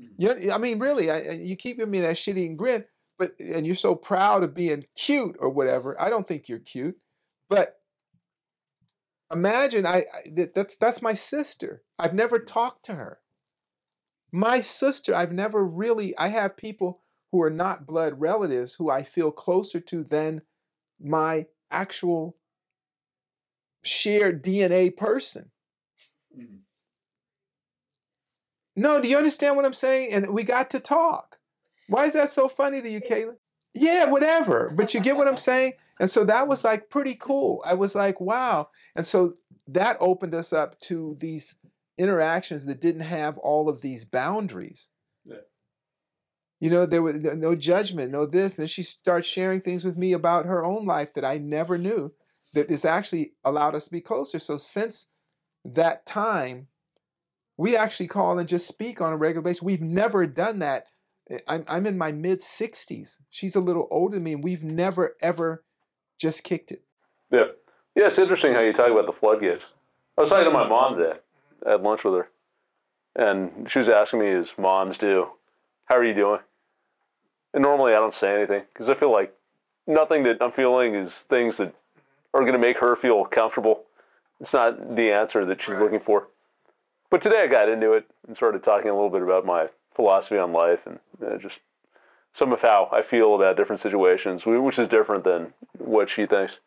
Mm. 0.00 0.08
You 0.18 0.34
know, 0.48 0.54
I 0.54 0.58
mean, 0.58 0.78
really, 0.78 1.10
I, 1.10 1.32
you 1.32 1.56
keep 1.56 1.76
giving 1.76 1.90
me 1.90 2.00
that 2.00 2.16
shitty 2.16 2.56
grin, 2.56 2.84
but 3.18 3.38
and 3.38 3.66
you're 3.66 3.74
so 3.74 3.94
proud 3.94 4.42
of 4.42 4.54
being 4.54 4.84
cute 4.96 5.36
or 5.38 5.50
whatever. 5.50 6.00
I 6.00 6.10
don't 6.10 6.26
think 6.26 6.48
you're 6.48 6.58
cute, 6.58 6.96
but 7.48 7.76
imagine 9.32 9.86
I, 9.86 10.04
I 10.14 10.46
that's 10.54 10.76
that's 10.76 11.02
my 11.02 11.14
sister. 11.14 11.82
I've 11.98 12.14
never 12.14 12.38
talked 12.38 12.86
to 12.86 12.94
her. 12.94 13.20
My 14.32 14.60
sister, 14.60 15.14
I've 15.14 15.32
never 15.32 15.64
really. 15.64 16.16
I 16.16 16.28
have 16.28 16.56
people 16.56 17.02
who 17.32 17.42
are 17.42 17.50
not 17.50 17.86
blood 17.86 18.20
relatives 18.20 18.74
who 18.74 18.90
I 18.90 19.02
feel 19.02 19.30
closer 19.30 19.80
to 19.80 20.02
than 20.04 20.42
my 21.00 21.46
actual 21.70 22.36
shared 23.82 24.44
DNA 24.44 24.96
person. 24.96 25.50
Mm-hmm. 26.36 26.56
No, 28.76 29.00
do 29.00 29.08
you 29.08 29.16
understand 29.16 29.56
what 29.56 29.64
I'm 29.64 29.74
saying? 29.74 30.12
And 30.12 30.30
we 30.30 30.42
got 30.42 30.70
to 30.70 30.80
talk. 30.80 31.38
Why 31.88 32.06
is 32.06 32.12
that 32.12 32.32
so 32.32 32.48
funny 32.48 32.80
to 32.80 32.88
you, 32.88 33.00
Caitlin? 33.00 33.36
Yeah, 33.74 34.06
whatever. 34.06 34.72
But 34.74 34.94
you 34.94 35.00
get 35.00 35.16
what 35.16 35.28
I'm 35.28 35.36
saying? 35.36 35.72
And 35.98 36.10
so 36.10 36.24
that 36.24 36.48
was 36.48 36.64
like 36.64 36.88
pretty 36.88 37.14
cool. 37.14 37.62
I 37.66 37.74
was 37.74 37.94
like, 37.94 38.20
wow. 38.20 38.68
And 38.96 39.06
so 39.06 39.34
that 39.68 39.96
opened 40.00 40.34
us 40.34 40.52
up 40.52 40.80
to 40.82 41.16
these 41.20 41.56
interactions 41.98 42.64
that 42.66 42.80
didn't 42.80 43.02
have 43.02 43.36
all 43.38 43.68
of 43.68 43.82
these 43.82 44.04
boundaries. 44.04 44.88
Yeah. 45.24 45.36
You 46.60 46.70
know, 46.70 46.86
there 46.86 47.02
was 47.02 47.16
no 47.16 47.54
judgment, 47.54 48.12
no 48.12 48.24
this. 48.24 48.54
And 48.54 48.62
then 48.62 48.68
she 48.68 48.82
starts 48.82 49.26
sharing 49.26 49.60
things 49.60 49.84
with 49.84 49.96
me 49.96 50.12
about 50.12 50.46
her 50.46 50.64
own 50.64 50.86
life 50.86 51.12
that 51.14 51.24
I 51.24 51.38
never 51.38 51.76
knew 51.76 52.12
that 52.54 52.70
has 52.70 52.84
actually 52.84 53.32
allowed 53.44 53.74
us 53.74 53.84
to 53.84 53.90
be 53.90 54.00
closer. 54.00 54.38
So 54.38 54.56
since 54.56 55.08
that 55.64 56.06
time, 56.06 56.68
we 57.56 57.76
actually 57.76 58.08
call 58.08 58.38
and 58.38 58.48
just 58.48 58.66
speak 58.66 59.00
on 59.00 59.12
a 59.12 59.16
regular 59.16 59.42
basis. 59.42 59.62
We've 59.62 59.82
never 59.82 60.26
done 60.26 60.60
that. 60.60 60.86
I'm, 61.46 61.64
I'm 61.68 61.86
in 61.86 61.98
my 61.98 62.10
mid 62.10 62.40
60s. 62.40 63.18
She's 63.30 63.54
a 63.54 63.60
little 63.60 63.86
older 63.90 64.16
than 64.16 64.24
me, 64.24 64.32
and 64.32 64.42
we've 64.42 64.64
never, 64.64 65.16
ever 65.20 65.64
just 66.18 66.42
kicked 66.42 66.72
it. 66.72 66.82
Yeah. 67.30 67.44
Yeah, 67.94 68.06
it's 68.06 68.18
interesting 68.18 68.54
how 68.54 68.60
you 68.60 68.72
talk 68.72 68.90
about 68.90 69.06
the 69.06 69.12
floodgates. 69.12 69.66
I 70.16 70.22
was 70.22 70.30
talking 70.30 70.44
to 70.44 70.50
my 70.50 70.68
mom 70.68 70.96
today. 70.96 71.18
I 71.66 71.72
had 71.72 71.82
lunch 71.82 72.04
with 72.04 72.14
her. 72.14 72.28
And 73.16 73.70
she 73.70 73.78
was 73.78 73.88
asking 73.88 74.20
me, 74.20 74.30
as 74.30 74.52
moms 74.56 74.96
do, 74.96 75.28
how 75.86 75.96
are 75.96 76.04
you 76.04 76.14
doing? 76.14 76.40
And 77.52 77.62
normally 77.62 77.92
I 77.92 77.96
don't 77.96 78.14
say 78.14 78.34
anything 78.34 78.62
because 78.72 78.88
I 78.88 78.94
feel 78.94 79.12
like 79.12 79.34
nothing 79.86 80.22
that 80.22 80.40
I'm 80.40 80.52
feeling 80.52 80.94
is 80.94 81.22
things 81.22 81.56
that 81.56 81.74
are 82.32 82.40
going 82.40 82.52
to 82.52 82.58
make 82.58 82.78
her 82.78 82.96
feel 82.96 83.24
comfortable 83.24 83.84
it's 84.40 84.52
not 84.52 84.96
the 84.96 85.12
answer 85.12 85.44
that 85.44 85.62
she's 85.62 85.78
looking 85.78 86.00
for. 86.00 86.28
But 87.10 87.20
today 87.22 87.42
I 87.42 87.46
got 87.46 87.68
into 87.68 87.92
it 87.92 88.06
and 88.26 88.36
started 88.36 88.62
talking 88.62 88.88
a 88.88 88.94
little 88.94 89.10
bit 89.10 89.22
about 89.22 89.44
my 89.44 89.68
philosophy 89.94 90.38
on 90.38 90.52
life 90.52 90.86
and 90.86 90.98
uh, 91.24 91.36
just 91.36 91.60
some 92.32 92.52
of 92.52 92.62
how 92.62 92.88
I 92.90 93.02
feel 93.02 93.34
about 93.34 93.56
different 93.56 93.80
situations, 93.80 94.46
which 94.46 94.78
is 94.78 94.88
different 94.88 95.24
than 95.24 95.52
what 95.76 96.08
she 96.08 96.26
thinks. 96.26 96.58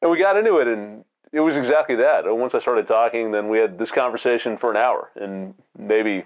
And 0.00 0.10
we 0.10 0.18
got 0.18 0.36
into 0.36 0.56
it, 0.58 0.68
and 0.68 1.04
it 1.32 1.40
was 1.40 1.56
exactly 1.56 1.96
that. 1.96 2.24
Once 2.26 2.54
I 2.54 2.60
started 2.60 2.86
talking, 2.86 3.32
then 3.32 3.48
we 3.48 3.58
had 3.58 3.78
this 3.78 3.90
conversation 3.90 4.56
for 4.56 4.70
an 4.70 4.76
hour, 4.76 5.10
and 5.16 5.54
maybe 5.76 6.24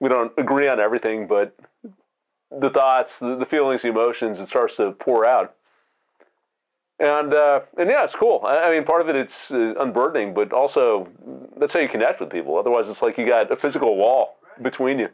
we 0.00 0.08
don't 0.08 0.32
agree 0.38 0.68
on 0.68 0.80
everything, 0.80 1.26
but 1.26 1.54
the 2.50 2.70
thoughts, 2.70 3.18
the, 3.18 3.36
the 3.36 3.44
feelings, 3.44 3.82
the 3.82 3.88
emotions, 3.88 4.40
it 4.40 4.46
starts 4.46 4.76
to 4.76 4.92
pour 4.92 5.28
out 5.28 5.54
and 6.98 7.34
uh, 7.34 7.60
and 7.78 7.90
yeah, 7.90 8.04
it's 8.04 8.14
cool. 8.14 8.42
I, 8.44 8.58
I 8.58 8.70
mean, 8.70 8.84
part 8.84 9.02
of 9.02 9.08
it 9.08 9.16
it's 9.16 9.50
uh, 9.50 9.74
unburdening, 9.78 10.34
but 10.34 10.52
also 10.52 11.08
that's 11.58 11.72
how 11.72 11.80
you 11.80 11.88
connect 11.88 12.20
with 12.20 12.30
people. 12.30 12.58
Otherwise, 12.58 12.88
it's 12.88 13.02
like 13.02 13.18
you 13.18 13.26
got 13.26 13.50
a 13.52 13.56
physical 13.56 13.96
wall 13.96 14.36
between 14.62 14.98
you. 14.98 15.08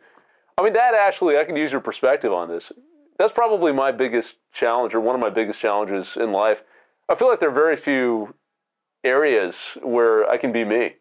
I 0.58 0.62
mean, 0.62 0.74
that 0.74 0.94
actually, 0.94 1.38
I 1.38 1.44
can 1.44 1.56
use 1.56 1.72
your 1.72 1.80
perspective 1.80 2.32
on 2.32 2.48
this. 2.48 2.72
That's 3.18 3.32
probably 3.32 3.72
my 3.72 3.90
biggest 3.92 4.36
challenge, 4.52 4.94
or 4.94 5.00
one 5.00 5.14
of 5.14 5.20
my 5.20 5.30
biggest 5.30 5.60
challenges 5.60 6.16
in 6.16 6.32
life. 6.32 6.62
I 7.08 7.14
feel 7.14 7.28
like 7.28 7.40
there 7.40 7.48
are 7.48 7.52
very 7.52 7.76
few 7.76 8.34
areas 9.04 9.76
where 9.82 10.28
I 10.28 10.36
can 10.36 10.52
be 10.52 10.64
me, 10.64 10.96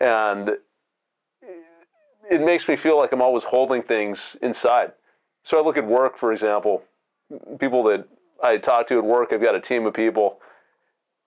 and 0.00 0.52
it 2.30 2.40
makes 2.40 2.68
me 2.68 2.76
feel 2.76 2.96
like 2.96 3.12
I'm 3.12 3.20
always 3.20 3.44
holding 3.44 3.82
things 3.82 4.36
inside. 4.40 4.92
So 5.42 5.58
I 5.58 5.64
look 5.64 5.76
at 5.76 5.86
work, 5.86 6.16
for 6.16 6.32
example, 6.32 6.84
people 7.58 7.82
that 7.84 8.06
I 8.42 8.56
talk 8.56 8.86
to 8.88 8.98
at 8.98 9.04
work. 9.04 9.32
I've 9.32 9.42
got 9.42 9.54
a 9.54 9.60
team 9.60 9.86
of 9.86 9.94
people, 9.94 10.40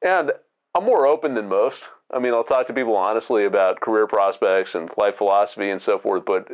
and 0.05 0.31
I'm 0.75 0.83
more 0.83 1.05
open 1.05 1.33
than 1.33 1.47
most. 1.47 1.83
I 2.11 2.19
mean, 2.19 2.33
I'll 2.33 2.43
talk 2.43 2.67
to 2.67 2.73
people 2.73 2.95
honestly 2.95 3.45
about 3.45 3.81
career 3.81 4.07
prospects 4.07 4.75
and 4.75 4.89
life 4.97 5.15
philosophy 5.15 5.69
and 5.69 5.81
so 5.81 5.97
forth. 5.97 6.25
But 6.25 6.47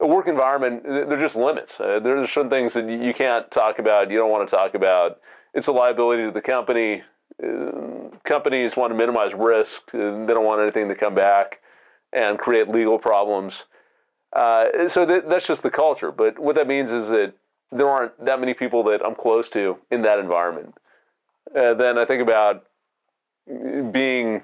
a 0.00 0.06
work 0.06 0.26
environment, 0.26 0.84
there's 0.84 1.20
just 1.20 1.36
limits. 1.36 1.78
Uh, 1.80 2.00
there's 2.02 2.30
certain 2.30 2.50
things 2.50 2.74
that 2.74 2.88
you 2.88 3.14
can't 3.14 3.50
talk 3.50 3.78
about. 3.78 4.10
You 4.10 4.18
don't 4.18 4.30
want 4.30 4.48
to 4.48 4.56
talk 4.56 4.74
about. 4.74 5.20
It's 5.54 5.66
a 5.66 5.72
liability 5.72 6.24
to 6.24 6.30
the 6.30 6.42
company. 6.42 7.02
Uh, 7.42 8.08
companies 8.24 8.76
want 8.76 8.90
to 8.90 8.96
minimize 8.96 9.34
risk. 9.34 9.82
Uh, 9.94 10.24
they 10.26 10.34
don't 10.34 10.44
want 10.44 10.60
anything 10.60 10.88
to 10.88 10.94
come 10.94 11.14
back 11.14 11.60
and 12.12 12.38
create 12.38 12.68
legal 12.68 12.98
problems. 12.98 13.64
Uh, 14.32 14.88
so 14.88 15.06
that, 15.06 15.28
that's 15.28 15.46
just 15.46 15.62
the 15.62 15.70
culture. 15.70 16.12
But 16.12 16.38
what 16.38 16.56
that 16.56 16.66
means 16.66 16.92
is 16.92 17.08
that 17.08 17.34
there 17.72 17.88
aren't 17.88 18.24
that 18.24 18.40
many 18.40 18.54
people 18.54 18.82
that 18.84 19.04
I'm 19.04 19.14
close 19.14 19.48
to 19.50 19.78
in 19.90 20.02
that 20.02 20.18
environment. 20.18 20.74
Uh, 21.54 21.74
then 21.74 21.98
I 21.98 22.04
think 22.04 22.22
about 22.22 22.64
being 23.46 24.42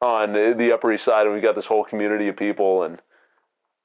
on 0.00 0.32
the 0.32 0.72
Upper 0.72 0.92
East 0.92 1.04
Side, 1.04 1.26
and 1.26 1.34
we've 1.34 1.42
got 1.42 1.54
this 1.54 1.66
whole 1.66 1.84
community 1.84 2.28
of 2.28 2.36
people, 2.36 2.82
and 2.82 3.00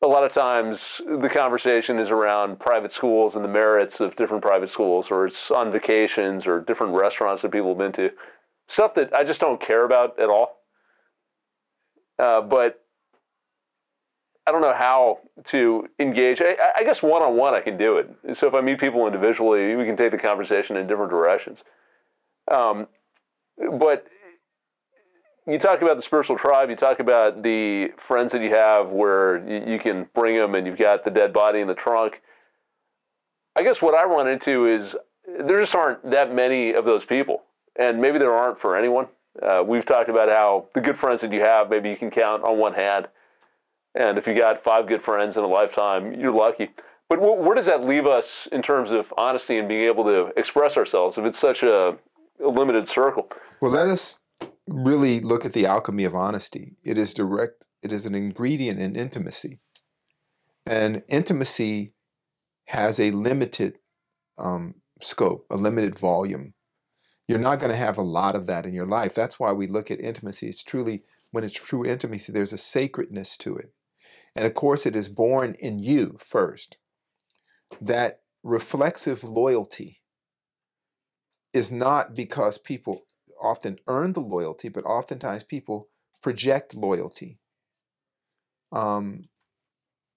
a 0.02 0.08
lot 0.08 0.24
of 0.24 0.32
times 0.32 1.02
the 1.06 1.30
conversation 1.30 2.00
is 2.00 2.10
around 2.10 2.60
private 2.60 2.92
schools 2.92 3.36
and 3.36 3.44
the 3.44 3.50
merits 3.50 4.00
of 4.00 4.16
different 4.16 4.44
private 4.44 4.70
schools, 4.70 5.12
or 5.12 5.28
it's 5.28 5.52
on 5.52 5.72
vacations 5.72 6.48
or 6.48 6.62
different 6.62 6.94
restaurants 6.94 7.42
that 7.42 7.52
people 7.52 7.70
have 7.70 7.78
been 7.78 7.92
to. 7.94 8.12
Stuff 8.68 8.94
that 8.96 9.14
I 9.14 9.24
just 9.24 9.42
don't 9.42 9.60
care 9.60 9.84
about 9.84 10.20
at 10.20 10.30
all. 10.30 10.58
Uh, 12.18 12.42
but 12.42 12.86
I 14.50 14.52
don't 14.52 14.62
know 14.62 14.74
how 14.74 15.20
to 15.46 15.88
engage. 16.00 16.42
I, 16.42 16.58
I 16.76 16.84
guess 16.84 17.04
one 17.04 17.22
on 17.22 17.38
one 17.38 17.54
I 17.54 17.62
can 17.62 17.78
do 17.78 17.98
it. 17.98 18.36
So 18.36 18.48
if 18.48 18.56
I 18.56 18.62
meet 18.62 18.80
people 18.80 19.06
individually, 19.06 19.76
we 19.76 19.86
can 19.86 19.96
take 19.96 20.10
the 20.10 20.18
conversation 20.18 20.76
in 20.76 20.88
different 20.88 21.12
directions. 21.12 21.64
Um, 22.50 22.88
but 23.78 24.08
you 25.46 25.60
talk 25.60 25.84
about 25.84 25.98
the 25.98 26.02
spiritual 26.02 26.36
tribe. 26.36 26.72
You 26.72 26.76
talk 26.76 27.00
about 27.00 27.44
the 27.44 27.90
friends 27.98 28.32
that 28.32 28.42
you 28.42 28.50
have 28.50 28.92
where 28.92 29.48
you, 29.48 29.74
you 29.74 29.80
can 29.80 30.10
bring 30.16 30.36
them, 30.36 30.56
and 30.56 30.66
you've 30.66 30.80
got 30.80 31.04
the 31.04 31.12
dead 31.12 31.32
body 31.32 31.60
in 31.60 31.68
the 31.68 31.76
trunk. 31.76 32.20
I 33.56 33.62
guess 33.62 33.84
what 33.84 33.94
I 33.94 34.06
run 34.06 34.28
into 34.28 34.66
is 34.66 34.98
there 35.28 35.60
just 35.60 35.76
aren't 35.76 36.10
that 36.10 36.34
many 36.34 36.74
of 36.74 36.86
those 36.86 37.06
people, 37.06 37.44
and 37.76 38.02
maybe 38.02 38.18
there 38.18 38.34
aren't 38.34 38.60
for 38.60 38.76
anyone. 38.76 39.10
Uh, 39.44 39.64
we've 39.64 39.86
talked 39.86 40.10
about 40.10 40.28
how 40.28 40.66
the 40.74 40.82
good 40.82 40.98
friends 40.98 41.22
that 41.22 41.32
you 41.32 41.42
have, 41.42 41.70
maybe 41.70 41.88
you 41.88 41.98
can 41.98 42.10
count 42.10 42.44
on 42.44 42.58
one 42.58 42.74
hand. 42.74 43.08
And 43.96 44.18
if 44.18 44.28
you 44.28 44.36
got 44.36 44.64
five 44.64 44.88
good 44.88 45.02
friends 45.02 45.38
in 45.38 45.44
a 45.44 45.48
lifetime, 45.48 46.14
you're 46.14 46.34
lucky. 46.34 46.70
But 47.10 47.20
where 47.20 47.56
does 47.56 47.66
that 47.66 47.84
leave 47.84 48.06
us 48.06 48.48
in 48.52 48.62
terms 48.62 48.92
of 48.92 49.12
honesty 49.18 49.58
and 49.58 49.68
being 49.68 49.86
able 49.86 50.04
to 50.04 50.32
express 50.38 50.78
ourselves 50.78 51.18
if 51.18 51.26
it's 51.26 51.40
such 51.40 51.64
a, 51.64 51.98
a 52.44 52.48
limited 52.48 52.88
circle? 52.88 53.30
Well, 53.62 53.72
let 53.72 53.88
us 53.88 54.22
really 54.68 55.20
look 55.20 55.44
at 55.44 55.54
the 55.54 55.66
alchemy 55.66 56.04
of 56.04 56.14
honesty. 56.14 56.76
It 56.84 57.00
is 57.00 57.14
direct, 57.16 57.64
it 57.82 57.92
is 57.92 58.06
an 58.06 58.14
ingredient 58.14 58.80
in 58.80 58.96
intimacy. 58.96 59.60
And 60.68 61.02
intimacy 61.08 61.94
has 62.66 63.00
a 63.00 63.10
limited 63.10 63.80
um, 64.38 64.76
scope, 65.02 65.48
a 65.50 65.58
limited 65.58 65.98
volume. 65.98 66.54
You're 67.28 67.40
not 67.40 67.60
going 67.60 67.72
to 67.72 67.78
have 67.78 67.98
a 67.98 68.04
lot 68.04 68.36
of 68.36 68.46
that 68.46 68.68
in 68.68 68.74
your 68.74 68.86
life. 68.86 69.16
That's 69.16 69.40
why 69.40 69.52
we 69.52 69.66
look 69.66 69.90
at 69.90 70.00
intimacy. 70.00 70.48
It's 70.48 70.62
truly, 70.62 71.04
when 71.32 71.44
it's 71.44 71.56
true 71.56 71.84
intimacy, 71.84 72.32
there's 72.32 72.54
a 72.54 72.58
sacredness 72.58 73.36
to 73.38 73.58
it. 73.58 73.74
And 74.36 74.46
of 74.46 74.54
course, 74.54 74.86
it 74.86 74.96
is 74.96 75.10
born 75.10 75.56
in 75.60 75.80
you 75.80 76.18
first. 76.20 76.78
That 77.82 78.22
reflexive 78.44 79.24
loyalty 79.24 80.02
is 81.54 81.72
not 81.72 82.16
because 82.16 82.58
people 82.58 83.06
often 83.42 83.80
earn 83.88 84.14
the 84.14 84.22
loyalty, 84.22 84.70
but 84.70 84.86
oftentimes 84.86 85.44
people 85.44 85.90
project 86.22 86.76
loyalty. 86.76 87.40
Um, 88.72 89.30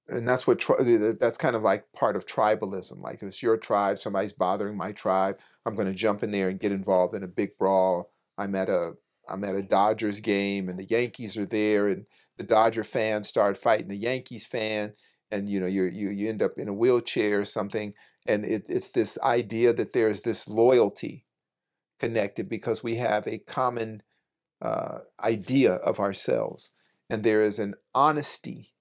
and 0.09 0.29
that's 0.29 0.47
what 0.47 0.59
tri- 0.59 0.83
th- 0.83 1.01
th- 1.01 1.19
that's 1.19 1.39
kind 1.39 1.57
of 1.57 1.63
like 1.63 1.91
part 1.93 2.17
of 2.17 2.27
tribalism. 2.27 3.01
Like 3.01 3.17
if 3.17 3.23
it's 3.23 3.43
your 3.43 3.57
tribe, 3.57 3.99
somebody's 3.99 4.33
bothering 4.33 4.77
my 4.77 4.93
tribe, 4.93 5.39
I'm 5.65 5.75
going 5.75 5.87
to 5.87 5.95
jump 5.95 6.23
in 6.23 6.31
there 6.31 6.49
and 6.49 6.61
get 6.61 6.73
involved 6.73 7.15
in 7.15 7.23
a 7.23 7.29
big 7.29 7.57
brawl. 7.59 8.11
I'm 8.37 8.55
at 8.55 8.69
a 8.69 8.95
I'm 9.29 9.45
at 9.45 9.55
a 9.55 9.63
Dodgers 9.63 10.21
game 10.21 10.69
and 10.69 10.79
the 10.79 10.87
Yankees 10.87 11.37
are 11.37 11.47
there, 11.47 11.89
and 11.89 12.07
the 12.37 12.45
Dodger 12.45 12.85
fans 12.85 13.29
start 13.29 13.57
fighting 13.57 13.89
the 13.89 13.97
Yankees 13.97 14.47
fan, 14.47 14.95
and 15.31 15.49
you 15.49 15.61
know 15.61 15.67
you 15.67 15.85
you 15.85 16.11
you 16.11 16.29
end 16.29 16.43
up 16.43 16.53
in 16.57 16.69
a 16.69 16.75
wheelchair 16.75 17.41
or 17.41 17.45
something, 17.45 17.95
and 18.27 18.45
it, 18.45 18.67
it's 18.69 18.91
this 18.91 19.19
idea 19.23 19.73
that 19.73 19.93
there 19.93 20.09
is 20.09 20.23
this 20.23 20.49
loyalty 20.49 21.25
connected 21.99 22.49
because 22.49 22.83
we 22.83 22.97
have 22.97 23.27
a 23.27 23.39
common 23.39 24.03
uh, 24.61 24.99
idea 25.23 25.75
of 25.75 26.01
ourselves, 26.01 26.71
and 27.09 27.23
there 27.23 27.43
is 27.43 27.59
an 27.59 27.75
honesty 27.95 28.73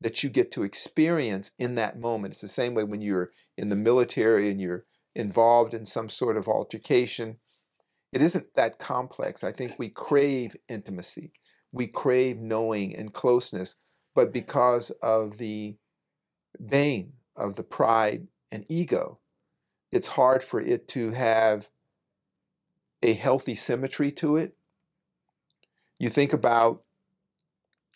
that 0.00 0.22
you 0.22 0.28
get 0.28 0.52
to 0.52 0.62
experience 0.62 1.52
in 1.58 1.76
that 1.76 1.98
moment. 1.98 2.34
It's 2.34 2.40
the 2.40 2.48
same 2.48 2.74
way 2.74 2.84
when 2.84 3.00
you're 3.00 3.30
in 3.56 3.70
the 3.70 3.76
military 3.76 4.50
and 4.50 4.60
you're 4.60 4.84
involved 5.14 5.72
in 5.72 5.86
some 5.86 6.08
sort 6.08 6.36
of 6.36 6.46
altercation. 6.46 7.38
It 8.14 8.22
isn't 8.22 8.54
that 8.54 8.78
complex. 8.78 9.42
I 9.42 9.50
think 9.50 9.76
we 9.76 9.88
crave 9.88 10.56
intimacy, 10.68 11.32
we 11.72 11.88
crave 11.88 12.38
knowing 12.38 12.94
and 12.94 13.12
closeness, 13.12 13.74
but 14.14 14.32
because 14.32 14.90
of 15.02 15.38
the 15.38 15.76
bane 16.64 17.14
of 17.36 17.56
the 17.56 17.64
pride 17.64 18.28
and 18.52 18.64
ego, 18.68 19.18
it's 19.90 20.06
hard 20.06 20.44
for 20.44 20.60
it 20.60 20.86
to 20.90 21.10
have 21.10 21.68
a 23.02 23.14
healthy 23.14 23.56
symmetry 23.56 24.12
to 24.12 24.36
it. 24.36 24.56
You 25.98 26.08
think 26.08 26.32
about 26.32 26.84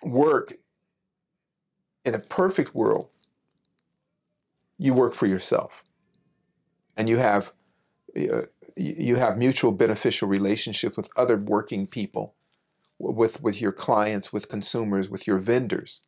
work 0.02 0.54
in 2.04 2.16
a 2.16 2.18
perfect 2.18 2.74
world, 2.74 3.08
you 4.78 4.94
work 4.94 5.14
for 5.14 5.26
yourself 5.26 5.84
and 6.96 7.08
you 7.08 7.18
have 7.18 7.52
uh, 8.16 8.42
you 8.78 9.16
have 9.16 9.38
mutual 9.38 9.72
beneficial 9.72 10.28
relationship 10.28 10.96
with 10.96 11.10
other 11.16 11.36
working 11.36 11.86
people 11.86 12.34
with 12.98 13.42
with 13.42 13.60
your 13.60 13.72
clients 13.72 14.32
with 14.32 14.48
consumers 14.48 15.08
with 15.08 15.26
your 15.26 15.38
vendors. 15.38 16.02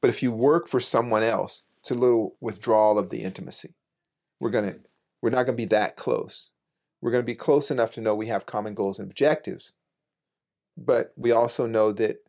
But 0.00 0.10
if 0.10 0.22
you 0.22 0.32
work 0.32 0.68
for 0.68 0.80
someone 0.80 1.22
else 1.22 1.64
it's 1.78 1.90
a 1.90 1.94
little 1.94 2.36
withdrawal 2.40 2.98
of 2.98 3.08
the 3.08 3.22
intimacy. 3.22 3.74
We're 4.38 4.50
to 4.50 4.80
we're 5.22 5.30
not 5.30 5.44
going 5.44 5.56
to 5.56 5.62
be 5.62 5.66
that 5.66 5.96
close. 5.96 6.50
We're 7.00 7.10
going 7.10 7.22
to 7.22 7.26
be 7.26 7.34
close 7.34 7.70
enough 7.70 7.92
to 7.94 8.00
know 8.00 8.14
we 8.14 8.26
have 8.26 8.46
common 8.46 8.74
goals 8.74 8.98
and 8.98 9.08
objectives 9.08 9.72
but 10.80 11.12
we 11.16 11.30
also 11.30 11.66
know 11.66 11.92
that 11.92 12.24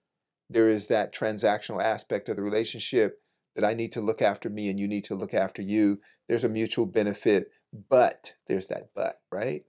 there 0.49 0.69
is 0.69 0.87
that 0.87 1.13
transactional 1.13 1.81
aspect 1.81 2.27
of 2.27 2.35
the 2.35 2.43
relationship 2.43 3.21
that 3.55 3.63
I 3.63 3.73
need 3.73 3.93
to 3.93 4.01
look 4.01 4.21
after 4.21 4.49
me 4.49 4.69
and 4.69 4.79
you 4.79 4.87
need 4.87 5.05
to 5.05 5.15
look 5.15 5.33
after 5.33 5.61
you. 5.61 5.99
There's 6.27 6.43
a 6.43 6.49
mutual 6.49 6.85
benefit, 6.85 7.49
but 7.89 8.35
there's 8.47 8.67
that 8.67 8.89
but, 8.95 9.19
right? 9.31 9.63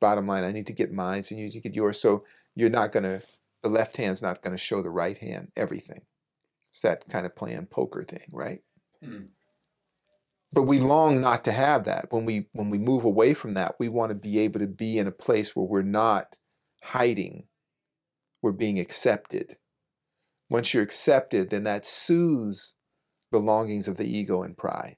bottom 0.00 0.26
line, 0.26 0.44
I 0.44 0.52
need 0.52 0.66
to 0.66 0.72
get 0.72 0.92
mine 0.92 1.22
so 1.22 1.34
you 1.34 1.44
need 1.44 1.52
to 1.52 1.60
get 1.60 1.74
yours. 1.74 2.00
So 2.00 2.24
you're 2.54 2.68
not 2.68 2.92
going 2.92 3.04
to, 3.04 3.22
the 3.62 3.68
left 3.68 3.96
hand's 3.96 4.20
not 4.20 4.42
going 4.42 4.54
to 4.54 4.62
show 4.62 4.82
the 4.82 4.90
right 4.90 5.16
hand 5.16 5.52
everything. 5.56 6.02
It's 6.70 6.80
that 6.82 7.08
kind 7.08 7.24
of 7.24 7.36
playing 7.36 7.66
poker 7.66 8.04
thing, 8.04 8.26
right? 8.32 8.60
Mm. 9.02 9.28
But 10.52 10.64
we 10.64 10.80
long 10.80 11.20
not 11.20 11.44
to 11.44 11.52
have 11.52 11.84
that. 11.84 12.12
When 12.12 12.24
we 12.24 12.48
when 12.52 12.70
we 12.70 12.78
move 12.78 13.04
away 13.04 13.34
from 13.34 13.54
that, 13.54 13.76
we 13.78 13.88
want 13.88 14.10
to 14.10 14.16
be 14.16 14.40
able 14.40 14.58
to 14.58 14.66
be 14.66 14.98
in 14.98 15.06
a 15.06 15.12
place 15.12 15.54
where 15.54 15.64
we're 15.64 15.82
not 15.82 16.34
hiding 16.82 17.44
we're 18.42 18.52
being 18.52 18.78
accepted. 18.78 19.56
Once 20.48 20.72
you're 20.72 20.82
accepted, 20.82 21.50
then 21.50 21.64
that 21.64 21.86
soothes 21.86 22.74
the 23.30 23.38
longings 23.38 23.86
of 23.86 23.96
the 23.96 24.06
ego 24.06 24.42
and 24.42 24.56
pride, 24.56 24.96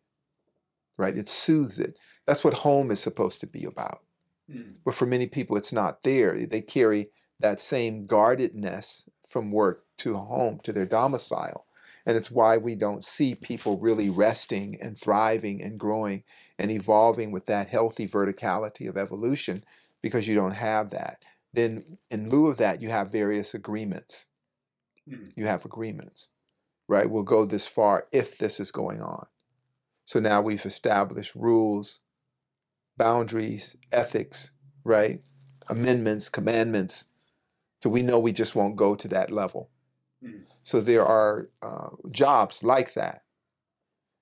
right? 1.03 1.19
It 1.19 1.29
soothes 1.29 1.81
it. 1.81 1.99
That's 2.27 2.45
what 2.45 2.55
home 2.55 2.93
is 2.93 3.01
supposed 3.01 3.41
to 3.41 3.47
be 3.47 3.65
about. 3.65 4.03
Mm. 4.49 4.77
But 4.85 4.95
for 4.95 5.05
many 5.05 5.27
people, 5.27 5.57
it's 5.57 5.73
not 5.73 6.05
there. 6.05 6.47
They 6.47 6.63
carry 6.63 7.11
that 7.41 7.59
same 7.59 8.07
guardedness 8.07 9.09
from 9.29 9.51
work 9.51 9.85
to 9.99 10.15
home, 10.15 10.61
to 10.63 10.73
their 10.73 10.87
domicile. 10.87 11.67
And 12.07 12.17
it's 12.17 12.31
why 12.31 12.57
we 12.57 12.77
don't 12.77 13.05
see 13.05 13.35
people 13.35 13.79
really 13.79 14.11
resting 14.11 14.79
and 14.81 14.97
thriving 14.97 15.61
and 15.61 15.79
growing 15.79 16.23
and 16.59 16.71
evolving 16.71 17.33
with 17.33 17.47
that 17.47 17.69
healthy 17.69 18.07
verticality 18.07 18.89
of 18.89 18.97
evolution 18.97 19.65
because 20.03 20.29
you 20.29 20.37
don't 20.37 20.53
have 20.53 20.91
that. 20.91 21.23
Then, 21.53 21.99
in 22.11 22.29
lieu 22.29 22.47
of 22.47 22.59
that, 22.59 22.81
you 22.81 22.91
have 22.91 23.11
various 23.11 23.55
agreements. 23.55 24.27
Mm. 25.09 25.33
You 25.37 25.47
have 25.47 25.65
agreements, 25.65 26.31
right? 26.89 27.11
We'll 27.11 27.25
go 27.25 27.45
this 27.45 27.67
far 27.67 28.07
if 28.13 28.39
this 28.39 28.61
is 28.61 28.71
going 28.71 29.03
on. 29.03 29.27
So 30.13 30.21
now 30.21 30.43
we've 30.43 30.67
established 30.67 31.35
rules, 31.35 32.01
boundaries, 32.99 33.79
ethics, 33.91 34.53
right? 34.85 35.23
Amendments, 35.71 36.29
commandments. 36.29 37.07
So 37.83 37.89
we 37.89 38.03
know 38.03 38.19
we 38.19 38.35
just 38.35 38.55
won't 38.55 38.77
go 38.77 38.95
to 38.95 39.09
that 39.09 39.31
level. 39.31 39.71
Mm. 40.23 40.43
So 40.65 40.83
there 40.83 41.07
are 41.07 41.49
uh, 41.63 41.89
jobs 42.11 42.63
like 42.63 42.93
that. 42.93 43.23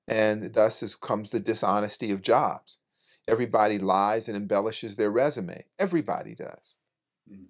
And 0.06 0.54
thus 0.54 0.80
is, 0.84 0.94
comes 0.94 1.30
the 1.30 1.40
dishonesty 1.40 2.12
of 2.12 2.22
jobs. 2.22 2.78
Everybody 3.26 3.80
lies 3.80 4.28
and 4.28 4.36
embellishes 4.36 4.94
their 4.94 5.10
resume. 5.10 5.64
Everybody 5.76 6.36
does. 6.36 6.76
Mm. 7.28 7.46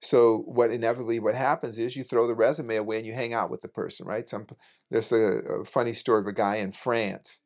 So 0.00 0.44
what 0.46 0.70
inevitably 0.70 1.20
what 1.20 1.34
happens 1.34 1.78
is 1.78 1.94
you 1.94 2.04
throw 2.04 2.26
the 2.26 2.34
resume 2.34 2.76
away 2.76 2.96
and 2.96 3.06
you 3.06 3.12
hang 3.12 3.34
out 3.34 3.50
with 3.50 3.60
the 3.60 3.68
person, 3.68 4.06
right? 4.06 4.26
Some 4.26 4.46
there's 4.90 5.12
a, 5.12 5.20
a, 5.60 5.64
funny 5.66 5.92
story 5.92 6.22
of 6.22 6.26
a 6.26 6.32
guy 6.32 6.56
in 6.56 6.72
France, 6.72 7.42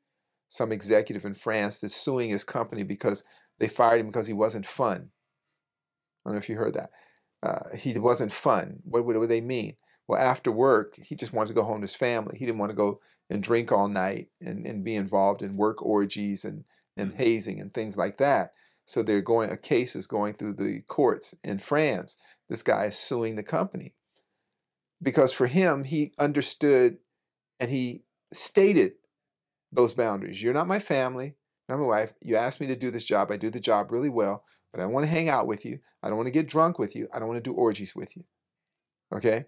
some 0.49 0.73
executive 0.73 1.25
in 1.25 1.35
France 1.35 1.79
that's 1.79 1.97
suing 1.97 2.31
his 2.31 2.45
company 2.45 2.83
because 2.83 3.25
they 3.59 3.69
fired 3.69 4.01
him 4.01 4.07
because 4.07 4.27
he 4.27 4.33
wasn't 4.33 4.67
fun. 4.67 5.11
I 6.25 6.29
don't 6.29 6.35
know 6.35 6.39
if 6.39 6.49
you 6.49 6.57
heard 6.57 6.75
that. 6.75 6.91
Uh, 7.43 7.77
he 7.77 7.97
wasn't 7.99 8.33
fun. 8.33 8.79
What, 8.85 9.05
what 9.05 9.29
they 9.29 9.41
mean? 9.41 9.77
Well, 10.09 10.21
after 10.21 10.53
work, 10.53 10.97
he 10.97 11.15
just 11.15 11.33
wanted 11.33 11.49
to 11.49 11.55
go 11.55 11.65
home 11.65 11.79
to 11.79 11.83
his 11.83 11.95
family. 11.95 12.37
He 12.39 12.47
didn't 12.47 12.59
want 12.59 12.71
to 12.71 12.77
go 12.77 13.01
and 13.29 13.43
drink 13.43 13.73
all 13.73 13.89
night 13.89 14.29
and, 14.41 14.67
and 14.67 14.85
be 14.85 14.95
involved 14.95 15.43
in 15.43 15.57
work 15.57 15.83
orgies 15.83 16.45
and, 16.45 16.65
and 16.97 17.13
mm. 17.13 17.17
hazing 17.17 17.61
and 17.61 17.73
things 17.73 17.97
like 17.97 18.19
that. 18.19 18.53
So 18.85 19.03
they're 19.03 19.21
going, 19.21 19.51
a 19.51 19.57
case 19.57 19.97
is 19.97 20.07
going 20.07 20.35
through 20.35 20.55
the 20.55 20.83
courts 20.87 21.35
in 21.43 21.59
France. 21.59 22.17
This 22.49 22.63
guy 22.63 22.87
is 22.87 22.97
suing 22.97 23.35
the 23.35 23.43
company. 23.43 23.95
Because 25.03 25.33
for 25.33 25.49
him, 25.49 25.85
he 25.85 26.13
understood 26.19 26.99
and 27.59 27.71
he 27.71 28.05
stated 28.33 28.93
those 29.77 29.93
boundaries. 29.93 30.43
You're 30.43 30.55
not 30.55 30.67
my 30.67 30.79
family, 30.79 31.37
not 31.69 31.79
my 31.79 31.87
wife. 31.87 32.15
You 32.21 32.37
asked 32.37 32.61
me 32.61 32.67
to 32.67 32.77
do 32.77 32.91
this 32.91 33.05
job. 33.05 33.31
I 33.31 33.37
do 33.37 33.51
the 33.51 33.61
job 33.61 33.93
really 33.93 34.09
well, 34.09 34.45
but 34.73 34.81
I 34.81 34.87
want 34.87 35.05
to 35.05 35.11
hang 35.11 35.29
out 35.29 35.47
with 35.47 35.65
you. 35.65 35.79
I 36.03 36.09
don't 36.09 36.17
want 36.17 36.27
to 36.27 36.33
get 36.33 36.49
drunk 36.49 36.79
with 36.79 36.97
you. 36.97 37.09
I 37.13 37.19
don't 37.19 37.29
want 37.29 37.43
to 37.43 37.51
do 37.51 37.55
orgies 37.55 37.95
with 37.95 38.17
you. 38.17 38.25
Okay? 39.13 39.47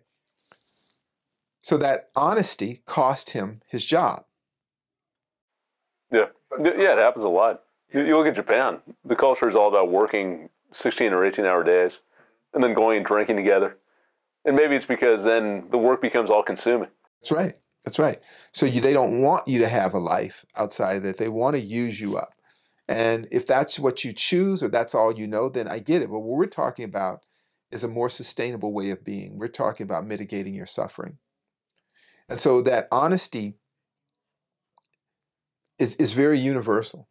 So 1.61 1.77
that 1.79 2.11
honesty 2.15 2.83
cost 2.87 3.31
him 3.31 3.63
his 3.67 3.85
job. 3.85 4.25
Yeah. 6.13 6.27
Yeah, 6.59 6.93
it 6.93 6.99
happens 6.99 7.25
a 7.25 7.29
lot. 7.29 7.63
You, 7.93 8.03
you 8.03 8.17
look 8.17 8.27
at 8.27 8.35
Japan, 8.35 8.81
the 9.05 9.17
culture 9.17 9.49
is 9.49 9.55
all 9.55 9.69
about 9.69 9.91
working 9.91 10.49
16 10.73 11.13
or 11.13 11.25
18 11.25 11.45
hour 11.45 11.65
days 11.65 11.99
and 12.55 12.63
then 12.63 12.75
going 12.75 12.99
and 12.99 13.07
drinking 13.07 13.37
together. 13.37 13.77
And 14.45 14.57
maybe 14.57 14.77
it's 14.77 14.87
because 14.87 15.25
then 15.25 15.67
the 15.71 15.79
work 15.79 16.01
becomes 16.01 16.31
all 16.31 16.43
consuming. 16.43 16.89
That's 17.21 17.33
right. 17.33 17.57
That's 17.89 17.99
right. 17.99 18.21
So 18.53 18.67
you, 18.67 18.83
they 18.83 18.93
don't 18.93 19.23
want 19.23 19.49
you 19.49 19.61
to 19.61 19.67
have 19.67 19.95
a 19.95 19.99
life 19.99 20.45
outside 20.55 20.99
of 20.99 21.03
that. 21.05 21.17
They 21.17 21.31
want 21.31 21.57
to 21.57 21.63
use 21.63 21.99
you 21.99 22.19
up. 22.19 22.35
And 22.87 23.27
if 23.31 23.47
that's 23.47 23.79
what 23.79 24.05
you 24.05 24.13
choose 24.13 24.63
or 24.63 24.69
that's 24.69 24.95
all 24.95 25.19
you 25.19 25.27
know, 25.27 25.49
then 25.49 25.67
I 25.67 25.79
get 25.79 26.03
it. 26.03 26.11
But 26.11 26.19
what 26.19 26.37
we're 26.37 26.47
talking 26.49 26.85
about 26.85 27.23
is 27.71 27.85
a 27.85 27.89
more 27.89 28.11
sustainable 28.11 28.75
way 28.75 28.91
of 28.91 29.07
being. 29.07 29.39
We're 29.39 29.49
talking 29.49 29.85
about 29.85 30.07
mitigating 30.07 30.55
your 30.55 30.67
suffering. 30.67 31.17
And 32.29 32.39
so 32.39 32.61
that 32.61 32.89
honesty 32.93 33.55
is, 35.79 35.97
is 35.97 36.13
very 36.13 36.39
universal. 36.39 37.09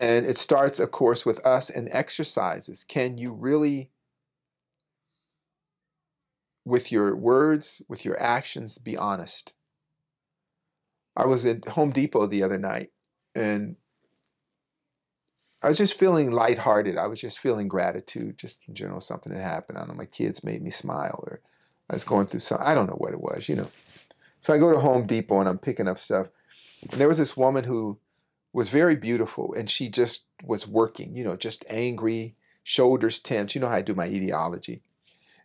And 0.00 0.26
it 0.26 0.38
starts, 0.38 0.80
of 0.80 0.90
course, 0.90 1.24
with 1.24 1.38
us 1.46 1.70
and 1.70 1.88
exercises. 1.92 2.82
Can 2.82 3.16
you 3.16 3.30
really, 3.30 3.90
with 6.66 6.92
your 6.92 7.16
words, 7.16 7.80
with 7.88 8.04
your 8.04 8.20
actions, 8.20 8.76
be 8.76 8.96
honest? 8.96 9.54
I 11.16 11.24
was 11.24 11.46
at 11.46 11.64
Home 11.68 11.92
Depot 11.92 12.26
the 12.26 12.42
other 12.42 12.58
night 12.58 12.90
and 13.34 13.76
I 15.62 15.68
was 15.68 15.78
just 15.78 15.98
feeling 15.98 16.30
lighthearted. 16.30 16.98
I 16.98 17.06
was 17.06 17.20
just 17.20 17.38
feeling 17.38 17.68
gratitude, 17.68 18.36
just 18.36 18.58
in 18.68 18.74
general, 18.74 19.00
something 19.00 19.32
that 19.32 19.40
happened. 19.40 19.78
I 19.78 19.82
don't 19.82 19.90
know, 19.90 19.94
my 19.94 20.04
kids 20.04 20.44
made 20.44 20.60
me 20.60 20.70
smile 20.70 21.24
or 21.26 21.40
I 21.88 21.94
was 21.94 22.02
mm-hmm. 22.02 22.14
going 22.14 22.26
through 22.26 22.40
some, 22.40 22.58
I 22.60 22.74
don't 22.74 22.90
know 22.90 22.96
what 22.96 23.14
it 23.14 23.20
was, 23.20 23.48
you 23.48 23.56
know. 23.56 23.70
So 24.42 24.52
I 24.52 24.58
go 24.58 24.72
to 24.72 24.80
Home 24.80 25.06
Depot 25.06 25.40
and 25.40 25.48
I'm 25.48 25.58
picking 25.58 25.88
up 25.88 25.98
stuff. 25.98 26.28
And 26.82 27.00
there 27.00 27.08
was 27.08 27.18
this 27.18 27.36
woman 27.36 27.64
who 27.64 27.98
was 28.52 28.68
very 28.70 28.96
beautiful, 28.96 29.54
and 29.54 29.68
she 29.68 29.88
just 29.88 30.26
was 30.42 30.66
working. 30.66 31.14
You 31.16 31.24
know, 31.24 31.36
just 31.36 31.64
angry, 31.68 32.36
shoulders 32.62 33.18
tense. 33.18 33.54
You 33.54 33.60
know 33.60 33.68
how 33.68 33.76
I 33.76 33.82
do 33.82 33.94
my 33.94 34.06
etiology. 34.06 34.82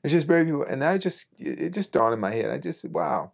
It's 0.04 0.14
just 0.14 0.28
very 0.28 0.46
beautiful, 0.46 0.72
and 0.72 0.84
I 0.84 0.98
just 0.98 1.28
it 1.40 1.74
just 1.74 1.94
dawned 1.94 2.14
in 2.14 2.20
my 2.20 2.32
head. 2.32 2.50
I 2.50 2.58
just 2.58 2.82
said, 2.82 2.94
"Wow." 2.94 3.34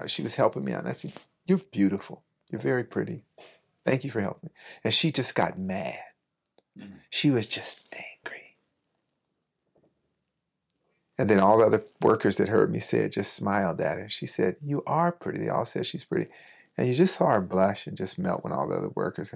Uh, 0.00 0.06
She 0.06 0.22
was 0.22 0.36
helping 0.36 0.64
me 0.64 0.72
out, 0.72 0.80
and 0.80 0.88
I 0.88 0.92
said, 0.92 1.12
"You're 1.46 1.58
beautiful. 1.58 2.22
You're 2.48 2.60
very 2.60 2.84
pretty. 2.84 3.24
Thank 3.84 4.04
you 4.04 4.10
for 4.10 4.20
helping." 4.20 4.50
me." 4.50 4.54
And 4.84 4.94
she 4.94 5.10
just 5.10 5.34
got 5.34 5.58
mad. 5.58 5.98
Mhm. 6.78 7.00
She 7.10 7.30
was 7.30 7.46
just 7.46 7.88
angry. 7.92 8.58
And 11.18 11.30
then 11.30 11.40
all 11.40 11.58
the 11.58 11.64
other 11.66 11.82
workers 12.02 12.36
that 12.36 12.48
heard 12.48 12.70
me 12.70 12.78
say 12.78 12.98
it 12.98 13.12
just 13.12 13.32
smiled 13.32 13.80
at 13.80 13.96
her. 13.96 14.08
She 14.08 14.26
said, 14.26 14.56
You 14.62 14.82
are 14.86 15.12
pretty. 15.12 15.38
They 15.38 15.48
all 15.48 15.64
said 15.64 15.86
she's 15.86 16.04
pretty. 16.04 16.30
And 16.76 16.86
you 16.86 16.94
just 16.94 17.16
saw 17.16 17.32
her 17.32 17.40
blush 17.40 17.86
and 17.86 17.96
just 17.96 18.18
melt 18.18 18.44
when 18.44 18.52
all 18.52 18.68
the 18.68 18.76
other 18.76 18.90
workers. 18.90 19.32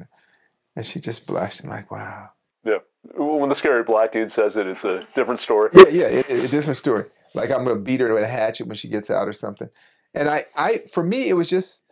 And 0.77 0.85
she 0.85 1.01
just 1.01 1.27
blushed 1.27 1.61
and, 1.61 1.71
like, 1.71 1.91
wow. 1.91 2.33
Yeah. 2.65 2.81
When 3.03 3.49
the 3.49 3.55
scary 3.55 3.83
black 3.83 4.13
dude 4.13 4.31
says 4.31 4.57
it, 4.57 4.67
it's 4.67 4.85
a 4.85 5.07
different 5.15 5.41
story. 5.41 5.71
Yeah, 5.73 5.89
yeah, 5.89 6.07
it, 6.07 6.31
it- 6.31 6.45
a 6.45 6.49
different 6.49 6.77
story. 6.77 7.07
Like 7.35 7.51
I'm 7.51 7.65
gonna 7.65 7.81
beat 7.81 8.01
her 8.01 8.13
with 8.13 8.23
a 8.25 8.29
hatchet 8.29 8.67
when 8.67 8.77
she 8.77 8.89
gets 8.89 9.11
out 9.11 9.29
or 9.29 9.33
something. 9.33 9.69
And 10.15 10.29
I, 10.29 10.45
I, 10.57 10.79
for 10.93 11.05
me, 11.05 11.29
it 11.29 11.35
was 11.35 11.49
just, 11.49 11.85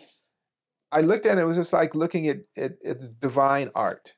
I 0.91 1.01
looked 1.03 1.25
at 1.27 1.39
it. 1.39 1.43
It 1.43 1.45
was 1.45 1.57
just 1.57 1.73
like 1.73 1.95
looking 1.95 2.27
at 2.29 2.39
at, 2.57 2.73
at 2.85 3.21
divine 3.21 3.71
art. 3.75 4.15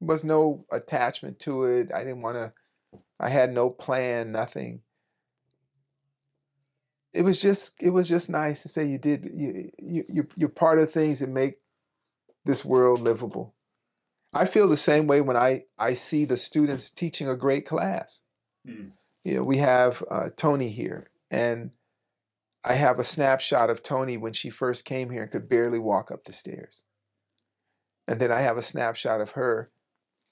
There 0.00 0.08
was 0.08 0.24
no 0.24 0.64
attachment 0.72 1.38
to 1.40 1.64
it. 1.64 1.90
I 1.94 1.98
didn't 1.98 2.22
want 2.22 2.36
to. 2.38 2.52
I 3.20 3.28
had 3.28 3.52
no 3.52 3.68
plan. 3.70 4.32
Nothing. 4.32 4.80
It 7.12 7.22
was 7.22 7.40
just, 7.40 7.74
it 7.80 7.90
was 7.90 8.08
just 8.08 8.28
nice 8.28 8.62
to 8.62 8.68
say 8.68 8.86
you 8.86 8.98
did. 8.98 9.24
You, 9.32 9.70
you, 10.08 10.26
you're 10.36 10.48
part 10.48 10.80
of 10.80 10.90
things 10.90 11.20
that 11.20 11.28
make 11.28 11.58
this 12.44 12.64
world 12.64 13.00
livable. 13.00 13.53
I 14.34 14.46
feel 14.46 14.68
the 14.68 14.76
same 14.76 15.06
way 15.06 15.20
when 15.20 15.36
I, 15.36 15.62
I 15.78 15.94
see 15.94 16.24
the 16.24 16.36
students 16.36 16.90
teaching 16.90 17.28
a 17.28 17.36
great 17.36 17.66
class 17.66 18.22
you 19.24 19.34
know, 19.34 19.42
we 19.42 19.58
have 19.58 20.04
uh, 20.10 20.28
Tony 20.36 20.68
here, 20.68 21.10
and 21.30 21.70
I 22.62 22.74
have 22.74 22.98
a 22.98 23.04
snapshot 23.04 23.70
of 23.70 23.82
Tony 23.82 24.16
when 24.16 24.34
she 24.34 24.50
first 24.50 24.84
came 24.84 25.10
here 25.10 25.22
and 25.22 25.30
could 25.30 25.48
barely 25.48 25.78
walk 25.78 26.10
up 26.10 26.24
the 26.24 26.32
stairs. 26.32 26.84
And 28.06 28.20
then 28.20 28.30
I 28.30 28.40
have 28.40 28.58
a 28.58 28.62
snapshot 28.62 29.20
of 29.20 29.32
her 29.32 29.70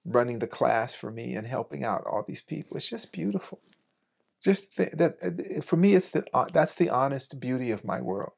running 0.04 0.40
the 0.40 0.46
class 0.46 0.92
for 0.92 1.10
me 1.10 1.34
and 1.34 1.46
helping 1.46 1.84
out 1.84 2.04
all 2.06 2.22
these 2.26 2.42
people. 2.42 2.76
It's 2.76 2.88
just 2.88 3.12
beautiful. 3.12 3.60
Just 4.42 4.76
th- 4.76 4.92
that 4.92 5.64
for 5.64 5.76
me, 5.76 5.94
it's 5.94 6.10
the 6.10 6.24
uh, 6.34 6.46
that's 6.52 6.74
the 6.74 6.90
honest 6.90 7.40
beauty 7.40 7.70
of 7.70 7.84
my 7.84 8.00
world. 8.00 8.32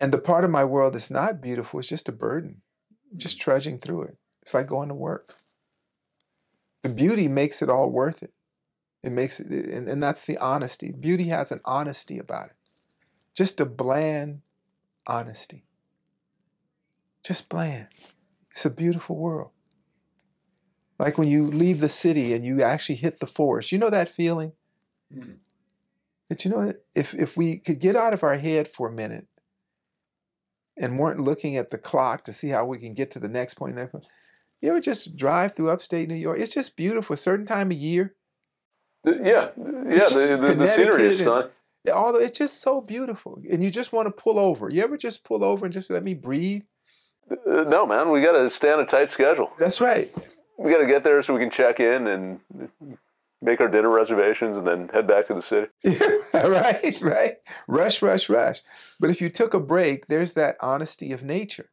And 0.00 0.12
the 0.12 0.18
part 0.18 0.44
of 0.44 0.50
my 0.50 0.64
world 0.64 0.94
that's 0.94 1.10
not 1.10 1.40
beautiful 1.40 1.80
is 1.80 1.88
just 1.88 2.08
a 2.08 2.12
burden, 2.12 2.62
just 3.16 3.40
trudging 3.40 3.78
through 3.78 4.02
it. 4.02 4.18
It's 4.44 4.54
like 4.54 4.66
going 4.66 4.88
to 4.88 4.94
work. 4.94 5.34
The 6.82 6.90
beauty 6.90 7.28
makes 7.28 7.62
it 7.62 7.70
all 7.70 7.90
worth 7.90 8.22
it. 8.22 8.32
It 9.02 9.10
makes 9.10 9.40
it, 9.40 9.46
and, 9.50 9.88
and 9.88 10.02
that's 10.02 10.24
the 10.26 10.36
honesty. 10.38 10.92
Beauty 10.92 11.24
has 11.24 11.50
an 11.50 11.60
honesty 11.64 12.18
about 12.18 12.46
it. 12.46 12.56
Just 13.34 13.58
a 13.60 13.64
bland 13.64 14.42
honesty. 15.06 15.64
Just 17.24 17.48
bland. 17.48 17.88
It's 18.52 18.66
a 18.66 18.70
beautiful 18.70 19.16
world. 19.16 19.50
Like 20.98 21.18
when 21.18 21.28
you 21.28 21.46
leave 21.46 21.80
the 21.80 21.88
city 21.88 22.34
and 22.34 22.44
you 22.44 22.62
actually 22.62 22.96
hit 22.96 23.18
the 23.18 23.26
forest. 23.26 23.72
You 23.72 23.78
know 23.78 23.90
that 23.90 24.08
feeling? 24.08 24.52
Mm. 25.12 25.38
That 26.28 26.44
you 26.44 26.50
know 26.50 26.72
if 26.94 27.14
if 27.14 27.36
we 27.36 27.58
could 27.58 27.80
get 27.80 27.96
out 27.96 28.14
of 28.14 28.22
our 28.22 28.36
head 28.36 28.68
for 28.68 28.88
a 28.88 28.92
minute 28.92 29.26
and 30.76 30.98
weren't 30.98 31.20
looking 31.20 31.56
at 31.56 31.70
the 31.70 31.78
clock 31.78 32.24
to 32.24 32.32
see 32.32 32.48
how 32.48 32.64
we 32.64 32.78
can 32.78 32.94
get 32.94 33.10
to 33.12 33.18
the 33.18 33.28
next 33.28 33.54
point, 33.54 33.76
next 33.76 33.92
point, 33.92 34.06
you 34.64 34.70
ever 34.70 34.80
just 34.80 35.16
drive 35.16 35.54
through 35.54 35.70
upstate 35.70 36.08
New 36.08 36.14
York? 36.14 36.38
It's 36.40 36.54
just 36.54 36.76
beautiful. 36.76 37.14
A 37.14 37.16
certain 37.16 37.46
time 37.46 37.70
of 37.70 37.76
year, 37.76 38.14
Yeah. 39.04 39.12
Yeah. 39.22 39.48
The, 39.56 40.38
the, 40.40 40.54
the 40.54 40.66
scenery 40.66 41.06
is 41.06 41.20
stunning. 41.20 41.50
Although 41.92 42.20
it's 42.20 42.38
just 42.38 42.62
so 42.62 42.80
beautiful, 42.80 43.42
and 43.50 43.62
you 43.62 43.70
just 43.70 43.92
want 43.92 44.06
to 44.06 44.10
pull 44.10 44.38
over. 44.38 44.70
You 44.70 44.82
ever 44.82 44.96
just 44.96 45.22
pull 45.22 45.44
over 45.44 45.66
and 45.66 45.72
just 45.72 45.90
let 45.90 46.02
me 46.02 46.14
breathe? 46.14 46.62
Uh, 47.30 47.64
no, 47.64 47.86
man, 47.86 48.10
we 48.10 48.22
got 48.22 48.32
to 48.32 48.48
stay 48.48 48.72
on 48.72 48.80
a 48.80 48.86
tight 48.86 49.10
schedule. 49.10 49.52
That's 49.58 49.82
right. 49.82 50.10
We 50.58 50.70
got 50.70 50.78
to 50.78 50.86
get 50.86 51.04
there 51.04 51.20
so 51.22 51.34
we 51.34 51.40
can 51.40 51.50
check 51.50 51.80
in 51.80 52.06
and 52.06 52.40
make 53.42 53.60
our 53.60 53.68
dinner 53.68 53.90
reservations 53.90 54.56
and 54.56 54.66
then 54.66 54.88
head 54.88 55.06
back 55.06 55.26
to 55.26 55.34
the 55.34 55.42
city. 55.42 55.68
right, 56.34 56.98
right. 57.02 57.36
Rush, 57.68 58.00
rush, 58.00 58.30
rush. 58.30 58.60
But 58.98 59.10
if 59.10 59.20
you 59.20 59.28
took 59.28 59.52
a 59.52 59.60
break, 59.60 60.06
there's 60.06 60.32
that 60.34 60.56
honesty 60.60 61.12
of 61.12 61.22
nature 61.22 61.68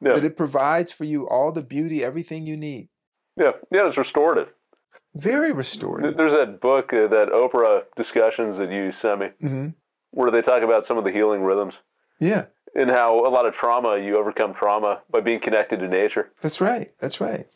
Yeah. 0.00 0.14
that 0.14 0.24
it 0.24 0.36
provides 0.36 0.92
for 0.92 1.04
you 1.04 1.28
all 1.28 1.50
the 1.52 1.62
beauty, 1.62 2.04
everything 2.04 2.46
you 2.46 2.56
need. 2.56 2.88
Yeah. 3.36 3.52
Yeah. 3.70 3.86
It's 3.88 3.96
restorative. 3.96 4.52
Very 5.14 5.52
restorative. 5.52 6.16
There's 6.16 6.32
that 6.32 6.60
book, 6.60 6.92
uh, 6.92 7.08
that 7.08 7.28
Oprah 7.30 7.82
discussions 7.96 8.58
that 8.58 8.70
you 8.70 8.92
sent 8.92 9.20
me, 9.20 9.28
hmm 9.40 9.68
where 10.10 10.30
they 10.30 10.40
talk 10.40 10.62
about 10.62 10.86
some 10.86 10.96
of 10.96 11.04
the 11.04 11.10
healing 11.12 11.42
rhythms 11.42 11.74
Yeah, 12.18 12.46
and 12.74 12.90
how 12.90 13.26
a 13.26 13.28
lot 13.28 13.44
of 13.44 13.54
trauma, 13.54 13.98
you 13.98 14.16
overcome 14.16 14.54
trauma 14.54 15.02
by 15.10 15.20
being 15.20 15.38
connected 15.38 15.80
to 15.80 15.86
nature. 15.88 16.30
that's 16.40 16.62
right. 16.62 16.92
That's 16.98 17.20
right. 17.20 17.46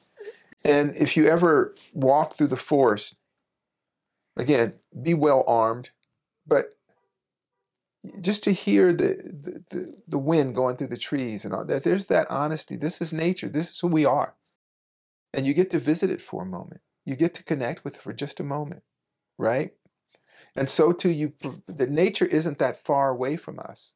And 0.62 0.94
if 0.94 1.16
you 1.16 1.26
ever 1.28 1.74
walk 1.94 2.34
through 2.34 2.48
the 2.48 2.58
forest, 2.58 3.16
again, 4.36 4.74
be 5.02 5.14
well 5.14 5.44
armed, 5.46 5.90
but 6.46 6.66
just 8.20 8.42
to 8.44 8.52
hear 8.52 8.92
the, 8.92 9.62
the, 9.70 9.94
the, 10.08 10.18
wind 10.18 10.56
going 10.56 10.76
through 10.76 10.88
the 10.88 10.96
trees 10.96 11.44
and 11.44 11.54
all 11.54 11.64
that, 11.64 11.84
there's 11.84 12.06
that 12.06 12.28
honesty. 12.30 12.76
This 12.76 13.00
is 13.00 13.12
nature. 13.12 13.48
This 13.48 13.70
is 13.70 13.80
who 13.80 13.88
we 13.88 14.04
are. 14.04 14.34
And 15.32 15.46
you 15.46 15.54
get 15.54 15.70
to 15.70 15.78
visit 15.78 16.10
it 16.10 16.20
for 16.20 16.42
a 16.42 16.46
moment. 16.46 16.80
You 17.04 17.14
get 17.14 17.34
to 17.34 17.44
connect 17.44 17.84
with 17.84 17.96
it 17.96 18.02
for 18.02 18.12
just 18.12 18.40
a 18.40 18.44
moment, 18.44 18.82
right? 19.38 19.72
And 20.56 20.68
so 20.68 20.92
too, 20.92 21.10
you 21.10 21.32
the 21.66 21.86
nature 21.86 22.26
isn't 22.26 22.58
that 22.58 22.82
far 22.82 23.10
away 23.10 23.36
from 23.36 23.58
us. 23.58 23.94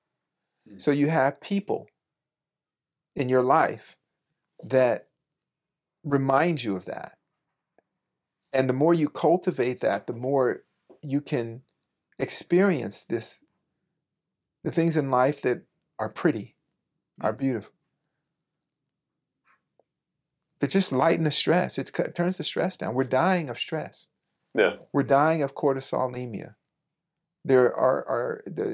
Mm. 0.69 0.81
So 0.81 0.91
you 0.91 1.09
have 1.09 1.41
people 1.41 1.89
in 3.15 3.29
your 3.29 3.43
life 3.43 3.97
that 4.63 5.09
remind 6.05 6.63
you 6.63 6.77
of 6.77 6.85
that. 6.87 7.19
And 8.53 8.69
the 8.69 8.75
more 8.75 8.95
you 8.95 9.09
cultivate 9.09 9.81
that, 9.81 10.07
the 10.07 10.15
more 10.15 10.63
you 11.03 11.21
can 11.21 11.63
experience 12.19 13.05
this 13.05 13.45
the 14.67 14.73
things 14.73 14.97
in 14.97 15.11
life 15.11 15.43
that 15.43 15.63
are 15.97 16.09
pretty, 16.09 16.57
are 17.21 17.33
mm. 17.33 17.39
beautiful. 17.39 17.71
That 20.59 20.71
just 20.71 20.91
lighten 20.91 21.23
the 21.23 21.31
stress. 21.31 21.79
It 21.79 21.93
turns 22.17 22.37
the 22.37 22.43
stress 22.43 22.77
down. 22.77 22.95
We're 22.95 23.05
dying 23.05 23.49
of 23.49 23.61
stress. 23.61 24.09
Yeah. 24.59 24.73
We're 24.93 25.05
dying 25.05 25.45
of 25.45 25.55
cortisolemia. 25.55 26.57
There 27.45 27.73
are, 27.77 28.05
are 28.09 28.43
the, 28.45 28.65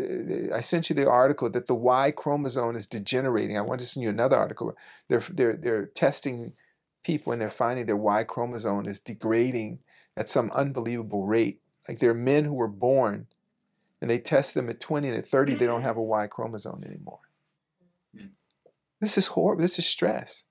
the- 0.49 0.57
I 0.57 0.63
sent 0.63 0.89
you 0.89 0.97
the 0.97 1.11
article 1.11 1.51
that 1.51 1.67
the 1.67 1.75
Y 1.75 2.11
chromosome 2.13 2.75
is 2.75 2.87
degenerating. 2.87 3.59
I 3.59 3.61
want 3.61 3.81
to 3.81 3.87
send 3.87 4.03
you 4.03 4.09
another 4.09 4.39
article. 4.39 4.75
They're, 5.09 5.23
they're, 5.29 5.57
they're 5.57 5.87
testing 5.87 6.55
people 7.05 7.35
and 7.35 7.43
they're 7.43 7.51
finding 7.51 7.85
their 7.85 7.97
Y 7.99 8.25
chromosome 8.25 8.87
is 8.87 8.99
degrading 8.99 9.81
at 10.17 10.31
some 10.31 10.51
unbelievable 10.53 11.27
rate. 11.27 11.61
Like 11.87 11.99
there 11.99 12.13
are 12.13 12.15
men 12.15 12.45
who 12.45 12.55
were 12.55 12.67
born 12.67 13.27
and 14.03 14.11
they 14.11 14.19
test 14.19 14.55
them 14.55 14.69
at 14.69 14.81
20 14.81 15.09
and 15.09 15.17
at 15.17 15.25
30, 15.25 15.55
they 15.55 15.65
don't 15.65 15.83
have 15.83 15.97
a 15.97 16.03
Y 16.03 16.27
chromosome 16.27 16.83
anymore. 16.85 17.21
Hmm. 18.15 18.27
This 19.01 19.17
is 19.17 19.29
horrible. 19.29 19.63
This 19.63 19.79
is 19.79 19.87
stress. 19.87 20.47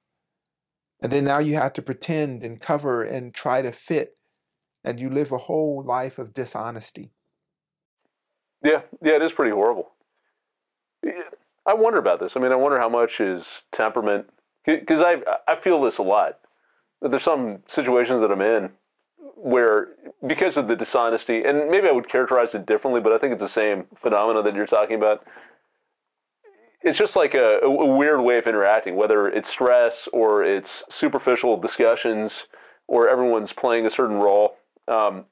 And 1.02 1.12
then 1.12 1.26
now 1.26 1.40
you 1.40 1.56
have 1.56 1.74
to 1.74 1.82
pretend 1.82 2.44
and 2.44 2.62
cover 2.62 3.04
and 3.04 3.34
try 3.34 3.62
to 3.62 3.74
fit, 3.74 4.18
and 4.86 5.02
you 5.02 5.10
live 5.10 5.34
a 5.34 5.38
whole 5.38 5.84
life 5.84 6.18
of 6.18 6.34
dishonesty. 6.34 7.12
Yeah, 8.64 8.84
yeah, 9.04 9.16
it 9.16 9.22
is 9.22 9.34
pretty 9.34 9.52
horrible. 9.52 9.92
I 11.66 11.74
wonder 11.74 12.00
about 12.00 12.22
this. 12.22 12.38
I 12.38 12.40
mean, 12.40 12.54
I 12.54 12.56
wonder 12.56 12.80
how 12.80 12.90
much 12.90 13.20
is 13.20 13.64
temperament 13.74 14.30
because 14.66 15.02
I 15.02 15.18
I 15.46 15.58
feel 15.58 15.82
this 15.82 15.98
a 15.98 16.04
lot. 16.04 16.40
There's 17.02 17.24
some 17.24 17.64
situations 17.68 18.22
that 18.22 18.32
I'm 18.32 18.42
in 18.42 18.70
where 19.41 19.89
because 20.25 20.56
of 20.56 20.67
the 20.67 20.75
dishonesty, 20.75 21.43
and 21.43 21.69
maybe 21.69 21.88
I 21.88 21.91
would 21.91 22.08
characterize 22.08 22.54
it 22.54 22.65
differently, 22.65 23.01
but 23.01 23.12
I 23.12 23.17
think 23.17 23.34
it's 23.34 23.41
the 23.41 23.49
same 23.49 23.86
phenomena 23.99 24.43
that 24.43 24.54
you're 24.56 24.67
talking 24.67 24.95
about. 24.95 25.25
It's 26.84 26.97
just 26.97 27.15
like 27.15 27.34
a, 27.34 27.60
a 27.60 27.86
weird 27.95 28.21
way 28.21 28.38
of 28.38 28.47
interacting, 28.47 28.95
whether 28.95 29.27
it's 29.27 29.49
stress 29.49 30.08
or 30.13 30.43
it's 30.43 30.84
superficial 30.89 31.58
discussions 31.58 32.47
or 32.88 33.08
everyone's 33.08 33.54
playing 33.54 33.86
a 33.86 33.89
certain 33.89 34.17
role. 34.17 34.58
Um, 34.88 35.25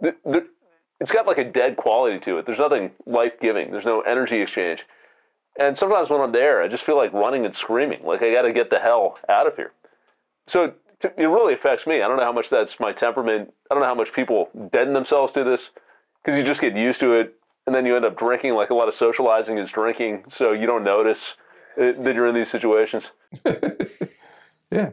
it's 0.00 1.12
got 1.12 1.26
like 1.26 1.38
a 1.38 1.44
dead 1.44 1.76
quality 1.76 2.18
to 2.20 2.38
it. 2.38 2.46
There's 2.46 2.58
nothing 2.58 2.92
life 3.06 3.40
giving. 3.40 3.70
There's 3.70 3.84
no 3.84 4.00
energy 4.02 4.40
exchange. 4.40 4.84
And 5.60 5.76
sometimes 5.76 6.10
when 6.10 6.20
I'm 6.20 6.32
there, 6.32 6.62
I 6.62 6.68
just 6.68 6.84
feel 6.84 6.96
like 6.96 7.12
running 7.12 7.44
and 7.44 7.54
screaming, 7.54 8.04
like 8.04 8.22
I 8.22 8.32
got 8.32 8.42
to 8.42 8.52
get 8.52 8.70
the 8.70 8.78
hell 8.78 9.18
out 9.28 9.46
of 9.46 9.56
here. 9.56 9.72
So 10.46 10.74
it 11.04 11.26
really 11.26 11.54
affects 11.54 11.86
me. 11.86 12.02
I 12.02 12.08
don't 12.08 12.16
know 12.16 12.24
how 12.24 12.32
much 12.32 12.50
that's 12.50 12.78
my 12.80 12.92
temperament. 12.92 13.52
I 13.70 13.74
don't 13.74 13.82
know 13.82 13.88
how 13.88 13.94
much 13.94 14.12
people 14.12 14.50
deaden 14.72 14.92
themselves 14.92 15.32
to 15.34 15.44
this 15.44 15.70
because 16.22 16.38
you 16.38 16.44
just 16.44 16.60
get 16.60 16.76
used 16.76 17.00
to 17.00 17.14
it, 17.14 17.34
and 17.66 17.74
then 17.74 17.86
you 17.86 17.96
end 17.96 18.04
up 18.04 18.16
drinking. 18.16 18.54
Like 18.54 18.70
a 18.70 18.74
lot 18.74 18.88
of 18.88 18.94
socializing 18.94 19.58
is 19.58 19.70
drinking, 19.70 20.24
so 20.28 20.52
you 20.52 20.66
don't 20.66 20.84
notice. 20.84 21.34
uh, 21.78 21.92
that 21.98 22.14
you're 22.14 22.26
in 22.26 22.34
these 22.34 22.50
situations. 22.50 23.10
yeah. 24.70 24.90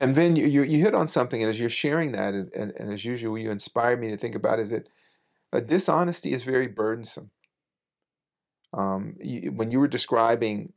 And 0.00 0.14
then 0.16 0.34
you, 0.34 0.46
you, 0.46 0.62
you 0.62 0.82
hit 0.82 0.94
on 0.94 1.06
something, 1.08 1.42
and 1.42 1.48
as 1.48 1.60
you're 1.60 1.68
sharing 1.68 2.12
that, 2.12 2.34
and, 2.34 2.52
and, 2.54 2.72
and 2.78 2.92
as 2.92 3.04
usual, 3.04 3.38
you 3.38 3.50
inspire 3.50 3.96
me 3.96 4.10
to 4.10 4.16
think 4.16 4.34
about 4.34 4.58
is 4.58 4.70
that 4.70 4.88
uh, 5.52 5.60
dishonesty 5.60 6.32
is 6.32 6.42
very 6.42 6.66
burdensome. 6.66 7.30
Um, 8.72 9.16
you, 9.20 9.52
when 9.52 9.70
you 9.70 9.78
were 9.78 9.88
describing 9.88 10.72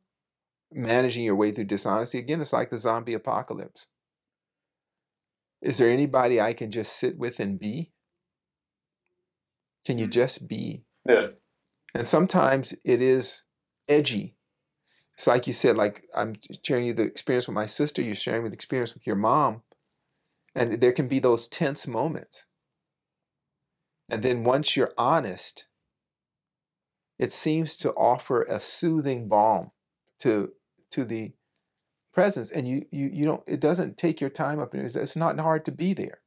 managing 0.71 1.23
your 1.23 1.35
way 1.35 1.51
through 1.51 1.63
dishonesty, 1.63 2.19
again, 2.19 2.41
it's 2.41 2.53
like 2.53 2.69
the 2.69 2.77
zombie 2.77 3.13
apocalypse. 3.13 3.87
Is 5.65 5.79
there 5.79 5.89
anybody 5.89 6.39
I 6.39 6.53
can 6.53 6.69
just 6.69 6.95
sit 6.95 7.17
with 7.17 7.39
and 7.39 7.59
be? 7.59 7.91
Can 9.83 9.97
you 9.97 10.07
mm. 10.07 10.11
just 10.11 10.47
be? 10.47 10.85
Yeah. 11.09 11.29
And 11.95 12.07
sometimes 12.07 12.75
it 12.85 13.01
is 13.01 13.45
edgy. 13.89 14.35
It's 15.15 15.25
like 15.25 15.47
you 15.47 15.53
said, 15.53 15.75
like 15.75 16.05
I'm 16.15 16.35
sharing 16.63 16.85
you 16.85 16.93
the 16.93 17.03
experience 17.03 17.47
with 17.47 17.55
my 17.55 17.65
sister, 17.65 18.03
you're 18.03 18.13
sharing 18.13 18.43
the 18.43 18.51
experience 18.51 18.93
with 18.93 19.07
your 19.07 19.15
mom. 19.15 19.63
And 20.53 20.79
there 20.79 20.91
can 20.91 21.07
be 21.07 21.17
those 21.17 21.47
tense 21.47 21.87
moments. 21.87 22.45
And 24.07 24.21
then 24.21 24.43
once 24.43 24.77
you're 24.77 24.93
honest, 24.99 25.65
it 27.17 27.31
seems 27.31 27.75
to 27.77 27.91
offer 27.93 28.43
a 28.43 28.59
soothing 28.59 29.27
balm 29.27 29.71
to 30.19 30.51
to 30.91 31.05
the 31.05 31.33
presence. 32.15 32.49
And 32.49 32.67
you 32.67 32.85
you 32.91 33.09
you 33.13 33.25
don't 33.25 33.43
it 33.45 33.59
doesn't 33.59 33.97
take 33.97 34.19
your 34.19 34.31
time 34.31 34.59
up 34.59 34.73
and 34.73 34.83
it's 34.83 35.15
not 35.15 35.39
hard 35.39 35.65
to 35.65 35.71
be 35.71 35.93
there. 35.93 36.21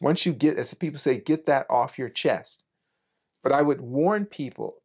Once 0.00 0.26
you 0.26 0.32
get, 0.32 0.56
as 0.56 0.74
people 0.74 0.98
say, 0.98 1.18
get 1.18 1.46
that 1.46 1.66
off 1.70 1.98
your 1.98 2.08
chest. 2.08 2.64
But 3.42 3.52
I 3.52 3.62
would 3.62 3.80
warn 3.80 4.26
people 4.26 4.76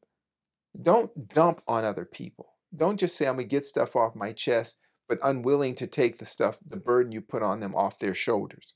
don't 0.81 1.29
dump 1.29 1.62
on 1.67 1.86
other 1.86 2.05
people. 2.05 2.53
Don't 2.75 2.99
just 2.99 3.15
say, 3.15 3.27
I'm 3.27 3.36
going 3.36 3.47
to 3.47 3.49
get 3.49 3.65
stuff 3.65 3.95
off 3.95 4.15
my 4.15 4.34
chest, 4.34 4.77
but 5.08 5.19
unwilling 5.23 5.75
to 5.75 5.88
take 5.88 6.17
the 6.17 6.25
stuff, 6.25 6.58
the 6.65 6.77
burden 6.77 7.12
you 7.12 7.21
put 7.21 7.41
on 7.41 7.60
them 7.60 7.73
off 7.75 7.99
their 7.99 8.13
shoulders. 8.13 8.73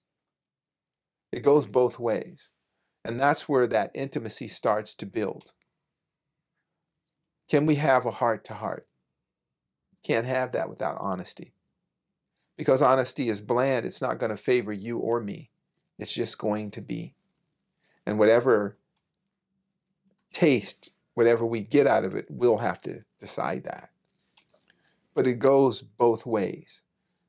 It 1.31 1.43
goes 1.43 1.65
both 1.65 1.99
ways. 1.99 2.49
And 3.03 3.19
that's 3.19 3.47
where 3.47 3.67
that 3.67 3.91
intimacy 3.93 4.47
starts 4.47 4.93
to 4.95 5.05
build. 5.05 5.51
Can 7.49 7.65
we 7.65 7.75
have 7.75 8.05
a 8.05 8.11
heart 8.11 8.45
to 8.45 8.53
heart? 8.53 8.87
Can't 10.03 10.27
have 10.27 10.51
that 10.53 10.69
without 10.69 10.97
honesty. 10.99 11.53
Because 12.59 12.83
honesty 12.83 13.29
is 13.29 13.41
bland, 13.41 13.87
it's 13.87 14.01
not 14.01 14.19
going 14.19 14.29
to 14.29 14.37
favor 14.37 14.71
you 14.71 14.99
or 14.99 15.19
me. 15.19 15.49
It's 15.97 16.13
just 16.13 16.37
going 16.37 16.69
to 16.71 16.81
be. 16.81 17.15
And 18.05 18.19
whatever 18.19 18.77
taste 20.31 20.91
whatever 21.19 21.45
we 21.45 21.59
get 21.59 21.85
out 21.85 22.05
of 22.05 22.15
it, 22.15 22.25
we'll 22.29 22.59
have 22.59 22.79
to 22.79 23.03
decide 23.19 23.65
that. 23.65 23.89
But 25.13 25.27
it 25.27 25.33
goes 25.33 25.81
both 25.81 26.25
ways. 26.25 26.83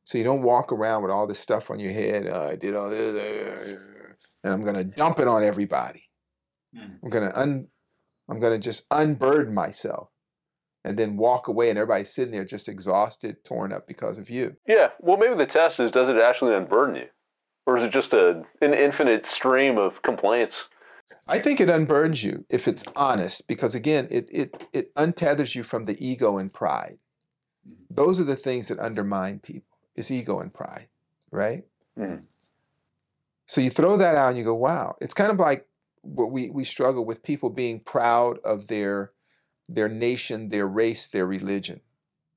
So 0.04 0.16
you 0.16 0.22
don't 0.22 0.42
walk 0.42 0.70
around 0.70 1.02
with 1.02 1.10
all 1.10 1.26
this 1.26 1.40
stuff 1.40 1.72
on 1.72 1.80
your 1.80 1.90
head. 1.90 2.28
Uh, 2.28 2.50
I 2.52 2.54
did 2.54 2.76
all 2.76 2.88
this, 2.88 3.16
uh, 3.16 3.78
and 4.44 4.54
I'm 4.54 4.62
going 4.62 4.76
to 4.76 4.84
dump 4.84 5.18
it 5.18 5.26
on 5.26 5.42
everybody. 5.42 6.08
Mm. 6.72 6.98
I'm 7.02 7.10
going 7.10 7.28
to 7.28 7.36
un, 7.36 7.66
I'm 8.28 8.38
going 8.38 8.52
to 8.52 8.64
just 8.64 8.86
unburden 8.92 9.54
myself, 9.54 10.10
and 10.84 10.98
then 10.98 11.16
walk 11.16 11.48
away, 11.48 11.68
and 11.68 11.78
everybody's 11.78 12.12
sitting 12.12 12.32
there 12.32 12.44
just 12.44 12.68
exhausted, 12.68 13.44
torn 13.44 13.72
up 13.72 13.86
because 13.86 14.18
of 14.18 14.30
you. 14.30 14.56
Yeah. 14.66 14.88
Well, 15.00 15.16
maybe 15.16 15.34
the 15.34 15.46
test 15.46 15.80
is: 15.80 15.90
does 15.90 16.08
it 16.08 16.16
actually 16.16 16.54
unburden 16.54 16.96
you, 16.96 17.06
or 17.66 17.76
is 17.76 17.82
it 17.82 17.92
just 17.92 18.12
a 18.12 18.42
an 18.60 18.74
infinite 18.74 19.26
stream 19.26 19.78
of 19.78 20.02
complaints? 20.02 20.68
I 21.26 21.38
think 21.38 21.60
it 21.60 21.68
unburdens 21.68 22.22
you 22.22 22.44
if 22.48 22.68
it's 22.68 22.84
honest, 22.96 23.46
because 23.46 23.74
again, 23.74 24.08
it 24.10 24.28
it 24.30 24.68
it 24.72 24.94
untethers 24.94 25.54
you 25.54 25.62
from 25.62 25.84
the 25.84 26.02
ego 26.04 26.38
and 26.38 26.52
pride. 26.52 26.98
Mm-hmm. 27.68 27.94
Those 27.94 28.20
are 28.20 28.24
the 28.24 28.36
things 28.36 28.68
that 28.68 28.78
undermine 28.78 29.40
people. 29.40 29.66
Is 29.96 30.10
ego 30.10 30.40
and 30.40 30.54
pride, 30.54 30.86
right? 31.30 31.64
Mm. 31.98 32.22
So 33.46 33.60
you 33.60 33.68
throw 33.68 33.96
that 33.96 34.14
out 34.14 34.28
and 34.28 34.38
you 34.38 34.44
go, 34.44 34.54
wow. 34.54 34.96
It's 35.00 35.12
kind 35.12 35.32
of 35.32 35.38
like 35.38 35.66
what 36.02 36.30
we 36.30 36.48
we 36.50 36.64
struggle 36.64 37.04
with 37.04 37.22
people 37.22 37.50
being 37.50 37.80
proud 37.80 38.38
of 38.44 38.68
their 38.68 39.10
their 39.74 39.88
nation, 39.88 40.48
their 40.48 40.66
race, 40.66 41.06
their 41.08 41.26
religion. 41.26 41.80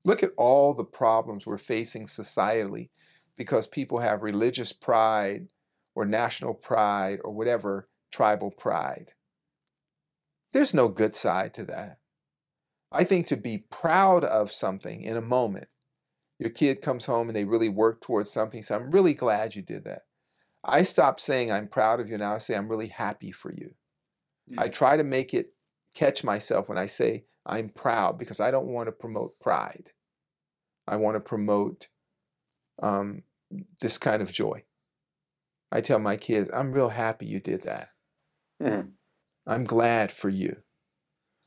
Look 0.04 0.22
at 0.22 0.32
all 0.36 0.74
the 0.74 0.84
problems 0.84 1.46
we're 1.46 1.58
facing 1.58 2.04
societally 2.04 2.90
because 3.36 3.66
people 3.66 3.98
have 3.98 4.22
religious 4.22 4.72
pride 4.72 5.48
or 5.94 6.04
national 6.04 6.54
pride 6.54 7.18
or 7.24 7.32
whatever 7.32 7.88
tribal 8.12 8.50
pride. 8.50 9.12
There's 10.52 10.74
no 10.74 10.88
good 10.88 11.16
side 11.16 11.54
to 11.54 11.64
that. 11.64 11.98
I 12.92 13.02
think 13.02 13.26
to 13.26 13.36
be 13.36 13.64
proud 13.70 14.22
of 14.22 14.52
something 14.52 15.02
in 15.02 15.16
a 15.16 15.22
moment, 15.22 15.66
your 16.38 16.50
kid 16.50 16.82
comes 16.82 17.06
home 17.06 17.28
and 17.28 17.34
they 17.34 17.44
really 17.44 17.68
work 17.68 18.00
towards 18.00 18.30
something, 18.30 18.62
so 18.62 18.76
I'm 18.76 18.92
really 18.92 19.14
glad 19.14 19.56
you 19.56 19.62
did 19.62 19.84
that. 19.84 20.02
I 20.62 20.82
stop 20.82 21.18
saying 21.18 21.50
I'm 21.50 21.66
proud 21.66 21.98
of 21.98 22.08
you 22.08 22.18
now, 22.18 22.34
I 22.34 22.38
say 22.38 22.54
I'm 22.54 22.68
really 22.68 22.88
happy 22.88 23.32
for 23.32 23.52
you. 23.52 23.74
Mm. 24.50 24.58
I 24.58 24.68
try 24.68 24.96
to 24.96 25.02
make 25.02 25.34
it 25.34 25.54
catch 25.94 26.24
myself 26.24 26.68
when 26.68 26.78
I 26.78 26.86
say 26.86 27.24
I'm 27.46 27.68
proud 27.68 28.18
because 28.18 28.40
I 28.40 28.50
don't 28.50 28.66
want 28.66 28.88
to 28.88 28.92
promote 28.92 29.38
pride. 29.40 29.90
I 30.86 30.96
want 30.96 31.16
to 31.16 31.20
promote 31.20 31.88
um, 32.82 33.22
this 33.80 33.98
kind 33.98 34.22
of 34.22 34.32
joy. 34.32 34.64
I 35.70 35.80
tell 35.80 35.98
my 35.98 36.16
kids, 36.16 36.50
I'm 36.52 36.72
real 36.72 36.90
happy 36.90 37.26
you 37.26 37.40
did 37.40 37.62
that. 37.62 37.90
Mm-hmm. 38.62 38.88
I'm 39.46 39.64
glad 39.64 40.12
for 40.12 40.28
you. 40.28 40.56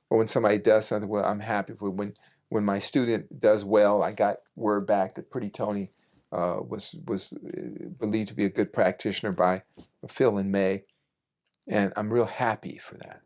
Or 0.09 0.17
when 0.17 0.27
somebody 0.27 0.57
does 0.57 0.87
something 0.87 1.09
well, 1.09 1.25
I'm 1.25 1.39
happy 1.39 1.73
for 1.73 1.89
when 1.89 2.13
when 2.49 2.63
my 2.63 2.79
student 2.79 3.41
does 3.41 3.65
well. 3.65 4.01
I 4.01 4.13
got 4.13 4.37
word 4.55 4.87
back 4.87 5.15
that 5.15 5.29
Pretty 5.29 5.49
Tony 5.49 5.91
uh, 6.31 6.57
was 6.65 6.95
was 7.05 7.33
uh, 7.33 7.89
believed 7.99 8.29
to 8.29 8.33
be 8.33 8.45
a 8.45 8.49
good 8.49 8.71
practitioner 8.71 9.33
by 9.33 9.63
Phil 10.07 10.37
and 10.37 10.51
May, 10.51 10.83
and 11.67 11.91
I'm 11.97 12.13
real 12.13 12.25
happy 12.25 12.77
for 12.77 12.95
that. 12.99 13.21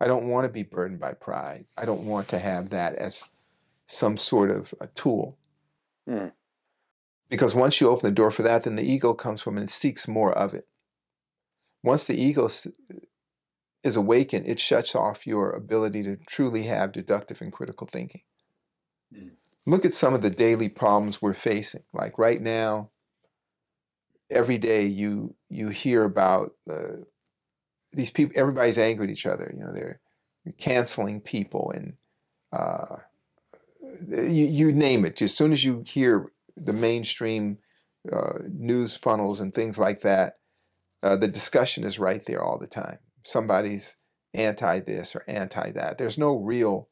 I 0.00 0.06
don't 0.06 0.28
want 0.28 0.44
to 0.44 0.52
be 0.52 0.62
burdened 0.62 1.00
by 1.00 1.14
pride. 1.14 1.64
I 1.76 1.84
don't 1.84 2.04
want 2.04 2.28
to 2.28 2.38
have 2.38 2.70
that 2.70 2.94
as 2.96 3.28
some 3.86 4.16
sort 4.16 4.50
of 4.50 4.74
a 4.80 4.88
tool. 4.88 5.38
Mm. 6.08 6.32
Because 7.28 7.54
once 7.54 7.80
you 7.80 7.88
open 7.88 8.08
the 8.08 8.14
door 8.14 8.30
for 8.30 8.42
that, 8.42 8.64
then 8.64 8.76
the 8.76 8.88
ego 8.88 9.14
comes 9.14 9.40
from 9.40 9.56
and 9.56 9.70
seeks 9.70 10.06
more 10.06 10.32
of 10.32 10.54
it. 10.54 10.66
Once 11.82 12.04
the 12.04 12.20
ego 12.20 12.48
is 13.82 13.96
awakened, 13.96 14.46
it 14.46 14.60
shuts 14.60 14.94
off 14.94 15.26
your 15.26 15.50
ability 15.50 16.02
to 16.02 16.16
truly 16.28 16.64
have 16.64 16.92
deductive 16.92 17.40
and 17.40 17.52
critical 17.52 17.86
thinking. 17.86 18.22
Mm. 19.14 19.30
Look 19.64 19.84
at 19.84 19.94
some 19.94 20.14
of 20.14 20.22
the 20.22 20.30
daily 20.30 20.68
problems 20.68 21.20
we're 21.20 21.32
facing. 21.32 21.82
Like 21.92 22.18
right 22.18 22.40
now, 22.40 22.90
every 24.30 24.58
day 24.58 24.86
you 24.86 25.34
you 25.48 25.68
hear 25.68 26.04
about 26.04 26.50
uh, 26.70 27.02
these 27.92 28.10
people. 28.10 28.34
Everybody's 28.38 28.78
angry 28.78 29.06
at 29.06 29.12
each 29.12 29.26
other. 29.26 29.52
You 29.54 29.64
know, 29.64 29.72
they're 29.72 30.00
canceling 30.58 31.20
people 31.20 31.72
and 31.74 31.94
uh, 32.52 32.96
you, 34.08 34.46
you 34.46 34.72
name 34.72 35.04
it. 35.04 35.20
As 35.22 35.34
soon 35.34 35.52
as 35.52 35.64
you 35.64 35.82
hear 35.86 36.30
the 36.56 36.72
mainstream 36.72 37.58
uh, 38.12 38.38
news 38.48 38.96
funnels 38.96 39.40
and 39.40 39.52
things 39.52 39.78
like 39.78 40.02
that, 40.02 40.34
uh, 41.02 41.16
the 41.16 41.28
discussion 41.28 41.84
is 41.84 41.98
right 41.98 42.24
there 42.26 42.42
all 42.42 42.58
the 42.58 42.66
time. 42.66 42.98
Somebody's 43.22 43.96
anti 44.34 44.80
this 44.80 45.14
or 45.16 45.24
anti 45.26 45.70
that. 45.72 45.98
There's 45.98 46.18
no 46.18 46.36
real 46.36 46.88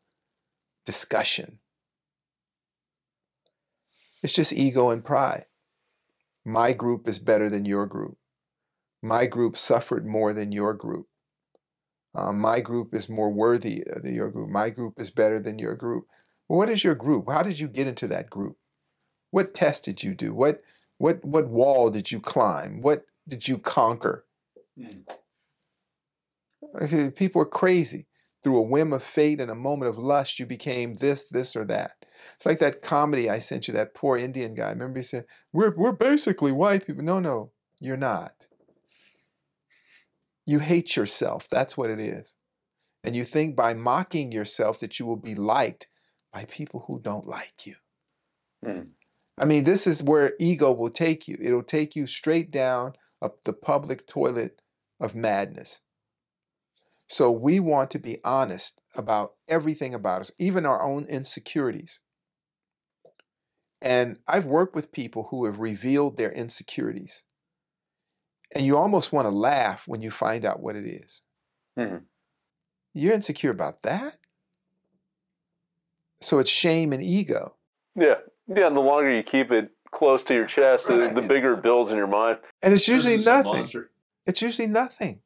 discussion. 0.85 1.61
It's 4.23 4.33
just 4.33 4.53
ego 4.53 4.91
and 4.91 5.05
pride. 5.05 5.47
My 6.45 6.73
group 6.73 7.09
is 7.09 7.19
better 7.19 7.49
than 7.49 7.65
your 7.65 7.87
group. 7.87 8.19
My 9.05 9.27
group 9.27 9.59
suffered 9.59 10.07
more 10.07 10.33
than 10.33 10.51
your 10.51 10.73
group. 10.73 11.09
Uh, 12.15 12.33
my 12.33 12.61
group 12.61 12.95
is 12.95 13.11
more 13.11 13.31
worthy 13.31 13.85
than 13.87 14.15
your 14.15 14.31
group. 14.31 14.49
My 14.49 14.71
group 14.71 14.95
is 14.99 15.11
better 15.11 15.39
than 15.39 15.59
your 15.59 15.75
group. 15.75 16.07
Well, 16.49 16.59
what 16.59 16.71
is 16.71 16.83
your 16.83 16.95
group? 16.95 17.27
How 17.29 17.43
did 17.43 17.61
you 17.61 17.69
get 17.69 17.87
into 17.87 18.09
that 18.09 18.31
group? 18.31 18.57
What 19.31 19.53
test 19.53 19.85
did 19.85 20.03
you 20.03 20.15
do? 20.15 20.33
What 20.33 20.63
what 20.97 21.23
what 21.23 21.49
wall 21.49 21.91
did 21.91 22.11
you 22.13 22.19
climb? 22.19 22.81
What 22.81 23.05
did 23.29 23.47
you 23.47 23.59
conquer? 23.59 24.25
Mm. 24.79 25.05
People 27.15 27.43
are 27.43 27.47
crazy. 27.47 28.07
Through 28.43 28.57
a 28.57 28.63
whim 28.63 28.95
of 28.95 29.03
fate 29.03 29.39
and 29.39 29.51
a 29.51 29.55
moment 29.55 29.91
of 29.91 29.99
lust, 29.99 30.39
you 30.39 30.47
became 30.47 30.95
this, 30.95 31.29
this, 31.29 31.55
or 31.57 31.67
that. 31.67 31.93
It's 32.37 32.47
like 32.47 32.59
that 32.61 32.81
comedy 32.81 33.29
I 33.29 33.39
sent 33.39 33.69
you, 33.69 33.75
that 33.75 33.95
poor 33.95 34.17
Indian 34.17 34.55
guy. 34.55 34.71
Remember 34.71 35.01
he 35.01 35.05
said, 35.05 35.27
We're, 35.53 35.75
we're 35.77 35.93
basically 35.93 36.53
white 36.53 36.87
people. 36.87 37.05
No, 37.05 37.21
no, 37.21 37.53
you're 37.81 37.99
not. 37.99 38.49
You 40.47 40.59
hate 40.59 40.97
yourself. 40.97 41.49
That's 41.49 41.77
what 41.77 41.91
it 41.91 42.01
is. 42.01 42.35
And 43.03 43.15
you 43.15 43.25
think 43.25 43.55
by 43.55 43.75
mocking 43.75 44.33
yourself 44.33 44.81
that 44.81 44.99
you 44.99 45.07
will 45.07 45.17
be 45.17 45.35
liked 45.35 45.89
by 46.33 46.45
people 46.47 46.85
who 46.87 47.01
don't 47.01 47.27
like 47.27 47.67
you. 47.67 47.77
Mm. 48.65 48.89
I 49.37 49.45
mean, 49.45 49.65
this 49.65 49.87
is 49.87 50.03
where 50.03 50.35
ego 50.39 50.73
will 50.73 50.91
take 50.91 51.29
you. 51.29 51.37
It'll 51.41 51.63
take 51.63 51.97
you 51.97 52.07
straight 52.07 52.51
down 52.51 52.95
up 53.21 53.45
the 53.45 53.53
public 53.53 54.07
toilet 54.07 54.63
of 55.01 55.15
madness. 55.15 55.83
So 57.09 57.31
we 57.31 57.61
want 57.61 57.91
to 57.93 57.99
be 57.99 58.19
honest 58.25 58.81
about 58.95 59.35
everything 59.49 59.95
about 59.95 60.23
us, 60.23 60.33
even 60.39 60.65
our 60.65 60.83
own 60.83 61.05
insecurities. 61.05 62.01
And 63.83 64.19
I've 64.27 64.47
worked 64.47 64.75
with 64.75 64.93
people 64.93 65.29
who 65.31 65.45
have 65.45 65.59
revealed 65.59 66.17
their 66.17 66.33
insecurities. 66.33 67.25
And 68.55 68.65
you 68.65 68.77
almost 68.77 69.13
want 69.13 69.27
to 69.27 69.31
laugh 69.31 69.87
when 69.87 70.03
you 70.03 70.11
find 70.11 70.45
out 70.45 70.61
what 70.61 70.77
it 70.77 70.87
is. 70.87 71.23
Mhm. 71.79 72.05
You're 72.95 73.15
insecure 73.15 73.51
about 73.51 73.83
that? 73.83 74.19
So 76.21 76.39
it's 76.39 76.51
shame 76.51 76.93
and 76.93 77.03
ego. 77.03 77.57
Yeah. 77.97 78.21
Yeah. 78.47 78.69
And 78.69 78.77
the 78.77 78.81
longer 78.81 79.11
you 79.11 79.23
keep 79.23 79.51
it 79.51 79.71
close 79.91 80.23
to 80.25 80.35
your 80.35 80.47
chest, 80.47 80.87
the, 80.87 81.13
the 81.15 81.23
bigger 81.23 81.55
it 81.55 81.63
builds 81.63 81.91
in 81.91 81.97
your 81.97 82.07
mind. 82.07 82.39
And 82.63 82.73
it's 82.73 82.89
usually 82.89 83.17
Business 83.17 83.41
of 83.41 83.45
nothing. 83.47 83.85
It's 84.27 84.43
usually 84.43 84.69
nothing. 84.69 85.21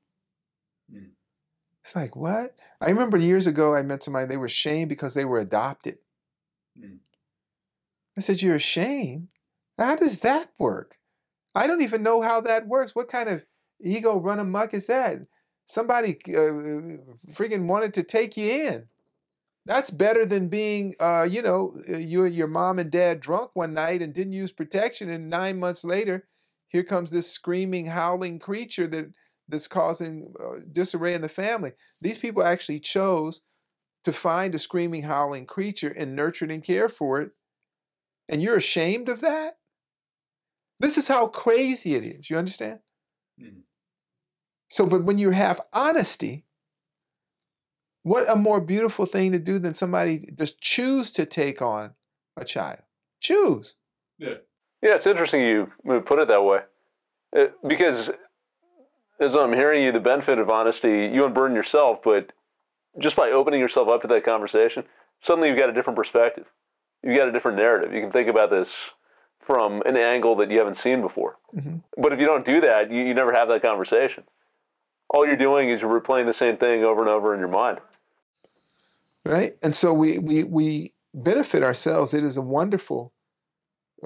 Mm. 0.92 1.10
It's 1.82 1.94
like, 1.94 2.16
what? 2.16 2.56
I 2.80 2.90
remember 2.90 3.16
years 3.16 3.46
ago 3.46 3.74
I 3.74 3.82
met 3.82 4.02
somebody, 4.02 4.26
they 4.26 4.36
were 4.36 4.46
ashamed 4.46 4.88
because 4.88 5.14
they 5.14 5.24
were 5.24 5.38
adopted. 5.38 5.98
Mm. 6.78 6.98
I 8.16 8.20
said, 8.20 8.42
You're 8.42 8.56
ashamed? 8.56 9.28
How 9.78 9.94
does 9.94 10.18
that 10.20 10.50
work? 10.58 10.97
I 11.58 11.66
don't 11.66 11.82
even 11.82 12.04
know 12.04 12.22
how 12.22 12.40
that 12.42 12.68
works. 12.68 12.94
What 12.94 13.08
kind 13.08 13.28
of 13.28 13.44
ego 13.82 14.16
run 14.16 14.38
amok 14.38 14.74
is 14.74 14.86
that? 14.86 15.18
Somebody 15.66 16.16
uh, 16.28 17.02
freaking 17.32 17.66
wanted 17.66 17.94
to 17.94 18.04
take 18.04 18.36
you 18.36 18.48
in. 18.48 18.86
That's 19.66 19.90
better 19.90 20.24
than 20.24 20.48
being, 20.48 20.94
uh, 21.00 21.26
you 21.28 21.42
know, 21.42 21.74
uh, 21.88 21.96
you 21.96 22.24
and 22.24 22.34
your 22.34 22.46
mom 22.46 22.78
and 22.78 22.92
dad 22.92 23.18
drunk 23.18 23.50
one 23.54 23.74
night 23.74 24.02
and 24.02 24.14
didn't 24.14 24.34
use 24.34 24.52
protection, 24.52 25.10
and 25.10 25.28
nine 25.28 25.58
months 25.58 25.82
later, 25.84 26.28
here 26.68 26.84
comes 26.84 27.10
this 27.10 27.30
screaming, 27.30 27.86
howling 27.86 28.38
creature 28.38 28.86
that 28.86 29.06
that's 29.48 29.66
causing 29.66 30.32
uh, 30.40 30.60
disarray 30.70 31.14
in 31.14 31.22
the 31.22 31.28
family. 31.28 31.72
These 32.00 32.18
people 32.18 32.44
actually 32.44 32.80
chose 32.80 33.42
to 34.04 34.12
find 34.12 34.54
a 34.54 34.58
screaming, 34.60 35.02
howling 35.02 35.46
creature 35.46 35.92
and 35.96 36.14
nurtured 36.14 36.52
and 36.52 36.62
care 36.62 36.88
for 36.88 37.20
it, 37.20 37.32
and 38.28 38.40
you're 38.40 38.56
ashamed 38.56 39.08
of 39.08 39.20
that. 39.22 39.57
This 40.80 40.96
is 40.96 41.08
how 41.08 41.26
crazy 41.26 41.94
it 41.94 42.04
is. 42.04 42.30
You 42.30 42.36
understand? 42.36 42.80
Mhm. 43.40 43.62
So, 44.68 44.86
but 44.86 45.04
when 45.04 45.18
you 45.18 45.30
have 45.30 45.60
honesty, 45.72 46.44
what 48.02 48.30
a 48.30 48.36
more 48.36 48.60
beautiful 48.60 49.06
thing 49.06 49.32
to 49.32 49.38
do 49.38 49.58
than 49.58 49.74
somebody 49.74 50.30
just 50.38 50.60
choose 50.60 51.10
to 51.12 51.26
take 51.26 51.60
on 51.60 51.94
a 52.36 52.44
child. 52.44 52.80
Choose. 53.20 53.76
Yeah. 54.18 54.34
Yeah, 54.82 54.94
it's 54.94 55.06
interesting 55.06 55.42
you 55.42 55.72
put 56.02 56.20
it 56.20 56.28
that 56.28 56.44
way. 56.44 56.60
Uh, 57.36 57.46
because 57.66 58.10
as 59.20 59.34
I'm 59.34 59.52
hearing 59.52 59.82
you, 59.82 59.90
the 59.92 60.00
benefit 60.00 60.38
of 60.38 60.48
honesty, 60.48 61.06
you 61.12 61.24
unburden 61.24 61.56
yourself, 61.56 62.00
but 62.02 62.32
just 62.98 63.16
by 63.16 63.30
opening 63.30 63.60
yourself 63.60 63.88
up 63.88 64.02
to 64.02 64.08
that 64.08 64.24
conversation, 64.24 64.84
suddenly 65.20 65.48
you've 65.48 65.58
got 65.58 65.68
a 65.68 65.72
different 65.72 65.96
perspective. 65.96 66.46
You've 67.02 67.16
got 67.16 67.28
a 67.28 67.32
different 67.32 67.58
narrative. 67.58 67.92
You 67.92 68.00
can 68.00 68.12
think 68.12 68.28
about 68.28 68.50
this 68.50 68.72
from 69.48 69.80
an 69.86 69.96
angle 69.96 70.36
that 70.36 70.50
you 70.50 70.58
haven't 70.58 70.74
seen 70.76 71.00
before. 71.00 71.38
Mhm. 71.56 71.82
But 71.96 72.12
if 72.12 72.20
you 72.20 72.26
don't 72.26 72.44
do 72.44 72.60
that, 72.60 72.90
you, 72.90 73.02
you 73.02 73.14
never 73.14 73.32
have 73.32 73.48
that 73.48 73.62
conversation. 73.62 74.24
All 75.08 75.26
you're 75.26 75.36
doing 75.36 75.70
is 75.70 75.80
you're 75.80 76.00
replaying 76.00 76.26
the 76.26 76.34
same 76.34 76.58
thing 76.58 76.84
over 76.84 77.00
and 77.00 77.08
over 77.08 77.32
in 77.32 77.40
your 77.40 77.48
mind. 77.48 77.80
right? 79.24 79.56
And 79.62 79.74
so 79.74 79.92
we 79.92 80.18
we 80.18 80.44
we 80.44 80.94
benefit 81.14 81.62
ourselves. 81.62 82.12
It 82.12 82.24
is 82.24 82.36
a 82.36 82.42
wonderful 82.42 83.14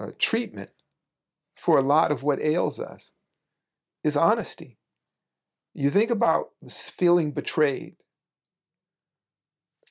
uh, 0.01 0.13
treatment 0.19 0.71
for 1.57 1.77
a 1.77 1.83
lot 1.83 2.13
of 2.13 2.23
what 2.23 2.41
ails 2.41 2.79
us. 2.79 3.13
Is 4.05 4.17
honesty. 4.17 4.79
You 5.75 5.91
think 5.91 6.11
about 6.11 6.51
feeling 6.69 7.33
betrayed, 7.33 7.97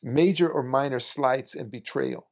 major 0.02 0.50
or 0.50 0.64
minor 0.64 1.00
slights 1.00 1.56
and 1.56 1.70
betrayal 1.70 2.31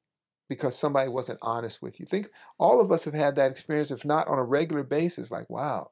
because 0.50 0.76
somebody 0.76 1.10
wasn't 1.10 1.40
honest 1.42 1.82
with 1.82 2.00
you. 2.00 2.06
Think 2.06 2.30
all 2.58 2.82
of 2.82 2.92
us 2.92 3.06
have 3.06 3.14
had 3.14 3.36
that 3.36 3.52
experience, 3.52 3.92
if 3.92 4.04
not 4.04 4.28
on 4.28 4.40
a 4.40 4.44
regular 4.44 4.84
basis. 4.84 5.32
Like, 5.32 5.50
wow, 5.50 5.92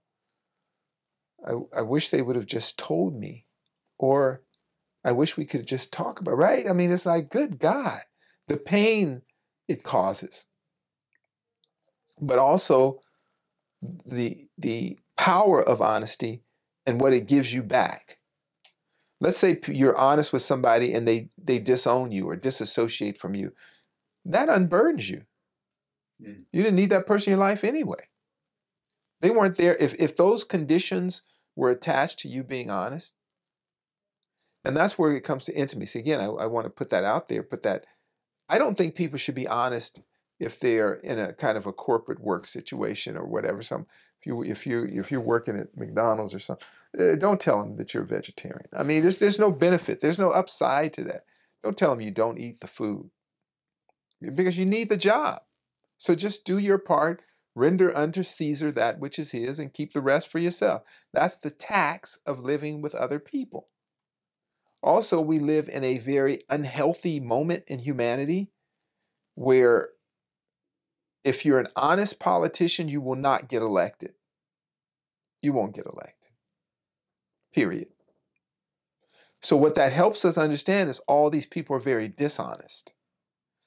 I, 1.48 1.54
I 1.78 1.82
wish 1.84 2.10
they 2.10 2.24
would 2.24 2.36
have 2.36 2.48
just 2.48 2.78
told 2.78 3.16
me, 3.16 3.46
or 4.00 4.42
I 5.06 5.12
wish 5.12 5.38
we 5.38 5.46
could 5.46 5.66
just 5.68 5.94
talk 5.94 6.20
about, 6.20 6.38
right? 6.38 6.68
I 6.68 6.74
mean, 6.74 6.92
it's 6.92 7.06
like, 7.06 7.30
good 7.30 7.60
God, 7.60 8.02
the 8.48 8.58
pain 8.58 9.22
it 9.68 9.84
causes. 9.84 10.48
But 12.20 12.40
also 12.40 13.00
the 13.82 14.50
the 14.58 14.98
power 15.18 15.62
of 15.62 15.82
honesty 15.82 16.42
and 16.88 17.00
what 17.00 17.14
it 17.14 17.28
gives 17.28 17.54
you 17.54 17.62
back. 17.62 18.18
Let's 19.20 19.38
say 19.38 19.60
you're 19.68 19.98
honest 19.98 20.34
with 20.34 20.42
somebody 20.42 20.94
and 20.94 21.08
they 21.08 21.30
they 21.38 21.60
disown 21.60 22.12
you 22.12 22.28
or 22.28 22.36
disassociate 22.36 23.20
from 23.20 23.36
you. 23.36 23.54
That 24.28 24.50
unburdens 24.50 25.10
you. 25.10 25.24
Mm. 26.22 26.44
You 26.52 26.62
didn't 26.62 26.76
need 26.76 26.90
that 26.90 27.08
person 27.08 27.32
in 27.32 27.40
your 27.40 27.48
life 27.48 27.64
anyway. 27.64 28.10
They 29.22 29.30
weren't 29.30 29.58
there. 29.58 29.76
If 29.78 29.96
if 29.96 30.16
those 30.16 30.44
conditions 30.44 31.24
were 31.56 31.70
attached 31.70 32.20
to 32.20 32.28
you 32.28 32.44
being 32.44 32.70
honest, 32.70 33.14
and 34.66 34.76
that's 34.76 34.98
where 34.98 35.12
it 35.14 35.24
comes 35.24 35.46
to 35.46 35.58
intimacy. 35.58 36.00
Again, 36.00 36.20
I, 36.20 36.26
I 36.26 36.46
want 36.46 36.66
to 36.66 36.70
put 36.70 36.90
that 36.90 37.06
out 37.06 37.30
there. 37.30 37.42
Put 37.42 37.64
that. 37.64 37.86
I 38.50 38.58
don't 38.58 38.78
think 38.78 38.96
people 38.96 39.18
should 39.18 39.34
be 39.34 39.48
honest 39.48 40.02
if 40.40 40.60
they're 40.60 40.96
in 40.96 41.18
a 41.18 41.34
kind 41.34 41.58
of 41.58 41.66
a 41.66 41.74
corporate 41.74 42.20
work 42.20 42.46
situation 42.46 43.18
or 43.18 43.26
whatever. 43.26 43.62
Some 43.62 43.88
if 44.20 44.28
you 44.28 44.44
if 44.44 44.68
you 44.68 44.84
if 44.84 45.10
you're 45.10 45.22
working 45.22 45.58
at 45.58 45.76
McDonald's 45.78 46.34
or 46.34 46.40
something, 46.40 46.68
uh, 47.00 47.16
don't 47.16 47.40
tell 47.40 47.60
them 47.64 47.78
that 47.78 47.94
you're 47.94 48.04
a 48.04 48.08
vegetarian. 48.08 48.68
I 48.74 48.84
mean, 48.84 49.04
there's 49.04 49.20
there's 49.20 49.40
no 49.40 49.52
benefit. 49.52 50.02
There's 50.02 50.20
no 50.20 50.32
upside 50.32 50.92
to 50.94 51.06
that. 51.06 51.24
Don't 51.64 51.78
tell 51.78 51.92
them 51.92 52.02
you 52.02 52.12
don't 52.12 52.38
eat 52.38 52.60
the 52.60 52.68
food 52.68 53.10
because 54.22 54.58
you 54.58 54.66
need 54.66 54.90
the 54.90 54.98
job. 54.98 55.42
So 55.98 56.16
just 56.16 56.46
do 56.46 56.58
your 56.58 56.78
part. 56.78 57.22
Render 57.56 57.96
unto 57.98 58.22
Caesar 58.22 58.72
that 58.74 59.00
which 59.00 59.18
is 59.18 59.32
his, 59.32 59.58
and 59.58 59.74
keep 59.74 59.94
the 59.94 60.02
rest 60.02 60.28
for 60.28 60.38
yourself. 60.38 60.84
That's 61.12 61.40
the 61.40 61.50
tax 61.50 62.20
of 62.26 62.40
living 62.40 62.84
with 62.84 62.94
other 62.94 63.20
people. 63.20 63.70
Also, 64.84 65.20
we 65.20 65.40
live 65.40 65.68
in 65.68 65.84
a 65.84 65.98
very 65.98 66.44
unhealthy 66.50 67.20
moment 67.20 67.64
in 67.66 67.80
humanity 67.80 68.52
where 69.34 69.90
if 71.24 71.46
you're 71.46 71.60
an 71.60 71.68
honest 71.76 72.20
politician, 72.20 72.88
you 72.88 73.02
will 73.02 73.16
not 73.16 73.50
get 73.50 73.62
elected. 73.62 74.14
You 75.42 75.52
won't 75.54 75.76
get 75.76 75.86
elected. 75.86 76.32
Period. 77.54 77.88
So, 79.42 79.58
what 79.58 79.76
that 79.76 79.94
helps 79.94 80.26
us 80.26 80.38
understand 80.38 80.90
is 80.90 81.00
all 81.08 81.30
these 81.30 81.46
people 81.46 81.76
are 81.76 81.80
very 81.80 82.08
dishonest. 82.08 82.94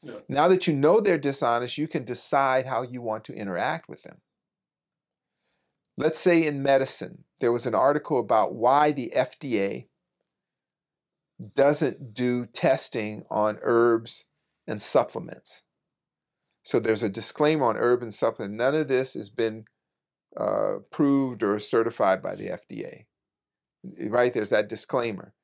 Yeah. 0.02 0.14
Now 0.28 0.48
that 0.48 0.66
you 0.66 0.72
know 0.72 1.00
they're 1.00 1.18
dishonest, 1.18 1.78
you 1.78 1.88
can 1.88 2.04
decide 2.04 2.66
how 2.66 2.82
you 2.82 3.02
want 3.02 3.24
to 3.24 3.34
interact 3.34 3.88
with 3.88 4.02
them. 4.02 4.20
Let's 5.96 6.18
say 6.18 6.46
in 6.46 6.62
medicine, 6.62 7.24
there 7.40 7.52
was 7.52 7.66
an 7.66 7.74
article 7.74 8.18
about 8.18 8.54
why 8.54 8.92
the 8.92 9.12
FDA 9.14 9.88
doesn't 11.54 12.14
do 12.14 12.46
testing 12.46 13.24
on 13.30 13.58
herbs 13.62 14.26
and 14.66 14.80
supplements. 14.80 15.64
So 16.62 16.78
there's 16.78 17.02
a 17.02 17.08
disclaimer 17.08 17.66
on 17.66 17.76
herb 17.76 18.02
and 18.02 18.14
supplement. 18.14 18.54
None 18.54 18.74
of 18.74 18.88
this 18.88 19.14
has 19.14 19.30
been 19.30 19.64
uh, 20.36 20.76
proved 20.90 21.42
or 21.42 21.58
certified 21.58 22.22
by 22.22 22.34
the 22.34 22.48
FDA. 22.48 23.06
Right? 24.08 24.32
There's 24.32 24.50
that 24.50 24.68
disclaimer. 24.68 25.34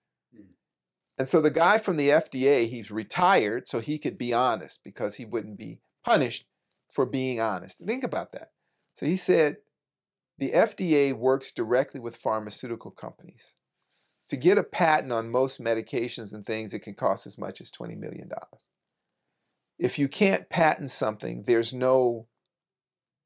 And 1.18 1.28
so 1.28 1.40
the 1.40 1.50
guy 1.50 1.78
from 1.78 1.96
the 1.96 2.10
FDA, 2.10 2.68
he's 2.68 2.90
retired 2.90 3.68
so 3.68 3.80
he 3.80 3.98
could 3.98 4.18
be 4.18 4.34
honest 4.34 4.80
because 4.84 5.16
he 5.16 5.24
wouldn't 5.24 5.56
be 5.56 5.80
punished 6.04 6.46
for 6.90 7.06
being 7.06 7.40
honest. 7.40 7.84
Think 7.84 8.04
about 8.04 8.32
that. 8.32 8.50
So 8.94 9.06
he 9.06 9.16
said 9.16 9.56
the 10.38 10.52
FDA 10.52 11.14
works 11.14 11.52
directly 11.52 12.00
with 12.00 12.16
pharmaceutical 12.16 12.90
companies. 12.90 13.56
To 14.28 14.36
get 14.36 14.58
a 14.58 14.64
patent 14.64 15.12
on 15.12 15.30
most 15.30 15.60
medications 15.60 16.34
and 16.34 16.44
things, 16.44 16.74
it 16.74 16.80
can 16.80 16.94
cost 16.94 17.26
as 17.26 17.38
much 17.38 17.60
as 17.60 17.70
$20 17.70 17.96
million. 17.96 18.28
If 19.78 19.98
you 19.98 20.08
can't 20.08 20.50
patent 20.50 20.90
something, 20.90 21.44
there's 21.46 21.72
no 21.72 22.26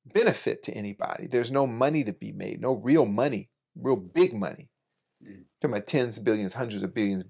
benefit 0.05 0.63
to 0.65 0.73
anybody. 0.73 1.27
There's 1.27 1.51
no 1.51 1.67
money 1.67 2.05
to 2.05 2.13
be 2.13 2.33
made, 2.33 2.61
no 2.61 2.75
real 2.75 3.07
money, 3.07 3.51
real 3.75 3.97
big 3.97 4.35
money. 4.35 4.71
Talking 5.61 5.77
about 5.77 5.87
tens 5.87 6.19
of 6.19 6.25
billions, 6.25 6.55
hundreds 6.55 6.83
of 6.83 6.95
billions, 6.95 7.25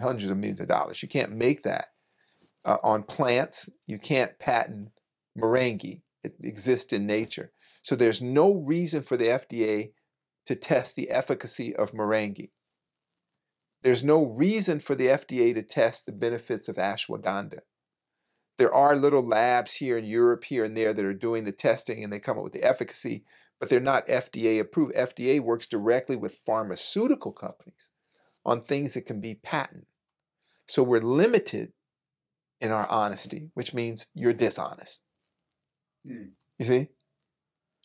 hundreds 0.00 0.30
of 0.30 0.36
millions 0.36 0.60
of 0.60 0.68
dollars. 0.68 1.02
You 1.02 1.08
can't 1.08 1.32
make 1.32 1.62
that 1.62 1.88
uh, 2.64 2.76
on 2.82 3.02
plants. 3.02 3.68
You 3.86 3.98
can't 3.98 4.38
patent 4.38 4.90
moringa. 5.38 6.02
It 6.22 6.34
exists 6.42 6.92
in 6.92 7.06
nature. 7.06 7.52
So 7.82 7.96
there's 7.96 8.20
no 8.20 8.54
reason 8.54 9.02
for 9.02 9.16
the 9.16 9.28
FDA 9.28 9.92
to 10.46 10.54
test 10.54 10.96
the 10.96 11.10
efficacy 11.10 11.74
of 11.74 11.92
moringa. 11.92 12.50
There's 13.82 14.04
no 14.04 14.26
reason 14.26 14.78
for 14.78 14.94
the 14.94 15.06
FDA 15.06 15.54
to 15.54 15.62
test 15.62 16.04
the 16.04 16.12
benefits 16.12 16.68
of 16.68 16.76
ashwagandha. 16.76 17.60
There 18.58 18.74
are 18.74 18.94
little 18.94 19.26
labs 19.26 19.74
here 19.74 19.96
in 19.96 20.04
Europe, 20.04 20.44
here 20.44 20.64
and 20.64 20.76
there, 20.76 20.92
that 20.92 21.04
are 21.04 21.14
doing 21.14 21.44
the 21.44 21.52
testing 21.52 22.04
and 22.04 22.12
they 22.12 22.18
come 22.18 22.36
up 22.36 22.44
with 22.44 22.52
the 22.52 22.62
efficacy, 22.62 23.24
but 23.60 23.68
they're 23.68 23.78
not 23.78 24.08
FDA 24.08 24.58
approved. 24.58 24.94
FDA 24.94 25.38
works 25.38 25.66
directly 25.66 26.16
with 26.16 26.34
pharmaceutical 26.34 27.30
companies 27.30 27.90
on 28.44 28.62
things 28.62 28.94
that 28.94 29.06
can 29.06 29.20
be 29.20 29.34
patented. 29.34 29.86
So 30.66 30.82
we're 30.82 31.02
limited 31.02 31.72
in 32.60 32.72
our 32.72 32.88
honesty, 32.88 33.50
which 33.54 33.74
means 33.74 34.06
you're 34.14 34.32
dishonest. 34.32 35.02
Mm. 36.08 36.30
You 36.58 36.64
see? 36.64 36.88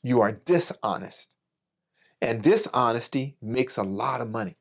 You 0.01 0.21
are 0.21 0.31
dishonest. 0.31 1.35
And 2.21 2.41
dishonesty 2.41 3.35
makes 3.41 3.77
a 3.77 3.83
lot 3.83 4.21
of 4.21 4.29
money. 4.29 4.55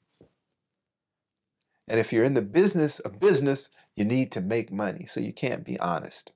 And 1.86 2.00
if 2.00 2.12
you're 2.12 2.24
in 2.24 2.34
the 2.34 2.42
business 2.42 2.98
of 2.98 3.20
business, 3.20 3.70
you 3.94 4.04
need 4.04 4.32
to 4.32 4.40
make 4.40 4.72
money, 4.72 5.06
so 5.06 5.20
you 5.20 5.32
can't 5.32 5.64
be 5.64 5.78
honest. 5.78 6.32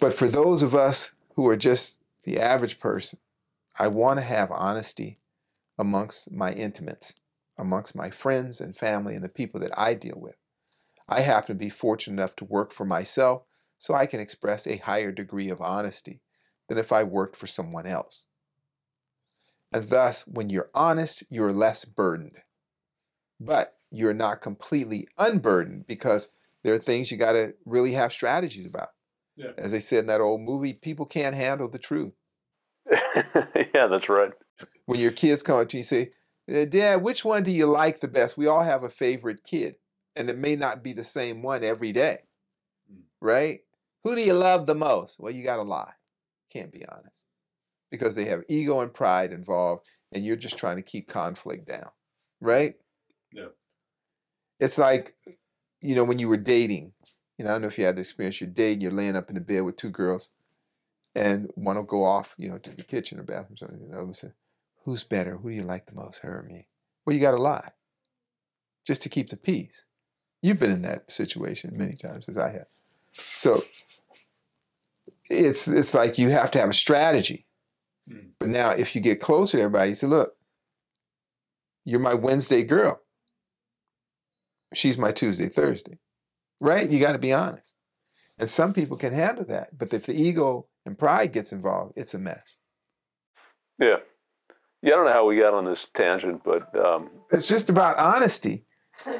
But 0.00 0.14
for 0.14 0.28
those 0.28 0.62
of 0.62 0.74
us 0.74 1.12
who 1.34 1.46
are 1.46 1.56
just 1.56 2.00
the 2.26 2.38
average 2.40 2.80
person, 2.80 3.20
I 3.78 3.86
want 3.88 4.18
to 4.18 4.24
have 4.24 4.50
honesty 4.50 5.20
amongst 5.78 6.32
my 6.32 6.52
intimates, 6.52 7.14
amongst 7.56 7.94
my 7.94 8.10
friends 8.10 8.60
and 8.60 8.76
family 8.76 9.14
and 9.14 9.22
the 9.22 9.28
people 9.28 9.60
that 9.60 9.78
I 9.78 9.94
deal 9.94 10.18
with. 10.18 10.34
I 11.08 11.20
happen 11.20 11.54
to 11.54 11.54
be 11.54 11.68
fortunate 11.70 12.14
enough 12.14 12.34
to 12.36 12.44
work 12.44 12.72
for 12.72 12.84
myself, 12.84 13.44
so 13.78 13.94
I 13.94 14.06
can 14.06 14.18
express 14.18 14.66
a 14.66 14.78
higher 14.78 15.12
degree 15.12 15.50
of 15.50 15.60
honesty 15.60 16.20
than 16.68 16.78
if 16.78 16.90
I 16.90 17.04
worked 17.04 17.36
for 17.36 17.46
someone 17.46 17.86
else. 17.86 18.26
And 19.72 19.84
thus, 19.84 20.26
when 20.26 20.50
you're 20.50 20.70
honest, 20.74 21.22
you're 21.30 21.52
less 21.52 21.84
burdened. 21.84 22.38
But 23.38 23.78
you're 23.90 24.14
not 24.14 24.42
completely 24.42 25.06
unburdened 25.16 25.86
because 25.86 26.28
there 26.64 26.74
are 26.74 26.78
things 26.78 27.12
you 27.12 27.18
got 27.18 27.32
to 27.32 27.54
really 27.64 27.92
have 27.92 28.12
strategies 28.12 28.66
about. 28.66 28.88
Yeah. 29.36 29.50
As 29.58 29.72
they 29.72 29.80
said 29.80 30.00
in 30.00 30.06
that 30.06 30.20
old 30.20 30.40
movie, 30.40 30.72
people 30.72 31.06
can't 31.06 31.34
handle 31.34 31.68
the 31.68 31.78
truth. 31.78 32.14
yeah, 33.14 33.86
that's 33.86 34.08
right. 34.08 34.32
When 34.86 35.00
your 35.00 35.10
kids 35.12 35.42
come 35.42 35.58
up 35.60 35.68
to 35.70 35.76
you 35.76 35.80
and 35.80 35.86
say, 35.86 36.10
"Uh, 36.50 36.64
Dad, 36.64 37.02
which 37.02 37.24
one 37.24 37.42
do 37.42 37.50
you 37.50 37.66
like 37.66 38.00
the 38.00 38.08
best? 38.08 38.38
We 38.38 38.46
all 38.46 38.62
have 38.62 38.82
a 38.84 38.88
favorite 38.88 39.44
kid, 39.44 39.76
and 40.14 40.30
it 40.30 40.38
may 40.38 40.56
not 40.56 40.82
be 40.82 40.92
the 40.92 41.04
same 41.04 41.42
one 41.42 41.64
every 41.64 41.92
day, 41.92 42.20
Mm. 42.90 43.02
right? 43.20 43.60
Who 44.04 44.14
do 44.14 44.22
you 44.22 44.34
love 44.34 44.66
the 44.66 44.74
most? 44.74 45.18
Well, 45.20 45.32
you 45.32 45.42
got 45.42 45.56
to 45.56 45.62
lie. 45.62 45.92
Can't 46.50 46.72
be 46.72 46.86
honest 46.86 47.24
because 47.90 48.14
they 48.14 48.24
have 48.26 48.42
ego 48.48 48.80
and 48.80 48.92
pride 48.92 49.32
involved, 49.32 49.86
and 50.12 50.24
you're 50.24 50.36
just 50.36 50.56
trying 50.56 50.76
to 50.76 50.82
keep 50.82 51.08
conflict 51.08 51.66
down, 51.66 51.90
right? 52.40 52.74
Yeah. 53.32 53.48
It's 54.60 54.78
like, 54.78 55.14
you 55.80 55.94
know, 55.94 56.04
when 56.04 56.18
you 56.18 56.28
were 56.28 56.36
dating, 56.36 56.92
you 57.38 57.44
know, 57.44 57.50
I 57.50 57.54
don't 57.54 57.62
know 57.62 57.68
if 57.68 57.78
you 57.78 57.84
had 57.84 57.96
the 57.96 58.00
experience, 58.00 58.40
you're 58.40 58.50
dating, 58.50 58.80
you're 58.80 58.90
laying 58.90 59.16
up 59.16 59.28
in 59.28 59.34
the 59.34 59.40
bed 59.40 59.60
with 59.60 59.76
two 59.76 59.90
girls, 59.90 60.30
and 61.14 61.50
one 61.54 61.76
will 61.76 61.82
go 61.82 62.04
off, 62.04 62.34
you 62.38 62.48
know, 62.48 62.58
to 62.58 62.74
the 62.74 62.84
kitchen 62.84 63.18
or 63.18 63.22
bathroom, 63.22 63.56
something, 63.56 63.78
and 63.80 63.92
the 63.92 63.98
other 63.98 64.14
say, 64.14 64.32
Who's 64.84 65.02
better? 65.02 65.36
Who 65.36 65.50
do 65.50 65.56
you 65.56 65.62
like 65.62 65.86
the 65.86 65.94
most, 65.94 66.20
her 66.20 66.38
or 66.38 66.42
me? 66.44 66.68
Well, 67.04 67.14
you 67.14 67.20
got 67.20 67.32
to 67.32 67.42
lie 67.42 67.72
just 68.86 69.02
to 69.02 69.08
keep 69.08 69.30
the 69.30 69.36
peace. 69.36 69.84
You've 70.42 70.60
been 70.60 70.70
in 70.70 70.82
that 70.82 71.10
situation 71.10 71.76
many 71.76 71.94
times, 71.94 72.28
as 72.28 72.38
I 72.38 72.50
have. 72.50 72.66
So 73.12 73.62
it's 75.28 75.66
it's 75.66 75.94
like 75.94 76.18
you 76.18 76.30
have 76.30 76.50
to 76.52 76.60
have 76.60 76.70
a 76.70 76.74
strategy. 76.74 77.46
Mm. 78.08 78.28
But 78.38 78.48
now, 78.48 78.70
if 78.70 78.94
you 78.94 79.00
get 79.00 79.20
closer 79.20 79.58
to 79.58 79.64
everybody, 79.64 79.90
you 79.90 79.94
say, 79.94 80.06
"Look, 80.06 80.36
you're 81.84 81.98
my 81.98 82.14
Wednesday 82.14 82.62
girl. 82.62 83.00
She's 84.72 84.98
my 84.98 85.10
Tuesday, 85.10 85.48
Thursday." 85.48 85.98
Right? 86.60 86.88
You 86.88 87.00
got 87.00 87.12
to 87.12 87.18
be 87.18 87.32
honest. 87.32 87.74
And 88.38 88.50
some 88.50 88.72
people 88.72 88.96
can 88.96 89.12
handle 89.12 89.44
that, 89.46 89.76
but 89.76 89.92
if 89.94 90.06
the 90.06 90.14
ego 90.14 90.66
and 90.84 90.98
pride 90.98 91.32
gets 91.32 91.52
involved, 91.52 91.94
it's 91.96 92.12
a 92.14 92.18
mess. 92.18 92.56
Yeah. 93.78 93.96
Yeah, 94.82 94.92
I 94.92 94.96
don't 94.96 95.06
know 95.06 95.12
how 95.12 95.26
we 95.26 95.38
got 95.38 95.54
on 95.54 95.64
this 95.64 95.88
tangent, 95.94 96.42
but 96.44 96.68
um, 96.86 97.10
It's 97.30 97.48
just 97.48 97.70
about 97.70 97.98
honesty. 97.98 98.64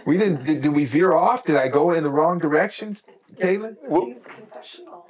We 0.05 0.17
didn't. 0.17 0.45
Did, 0.45 0.63
did 0.63 0.75
we 0.75 0.85
veer 0.85 1.13
off? 1.13 1.45
Did 1.45 1.57
I 1.57 1.69
go 1.69 1.93
in 1.93 2.03
the 2.05 2.11
wrong 2.11 2.39
direction, 2.39 2.97
Caitlin? 3.41 3.77
Well- 3.89 4.13
confessional. 4.25 5.07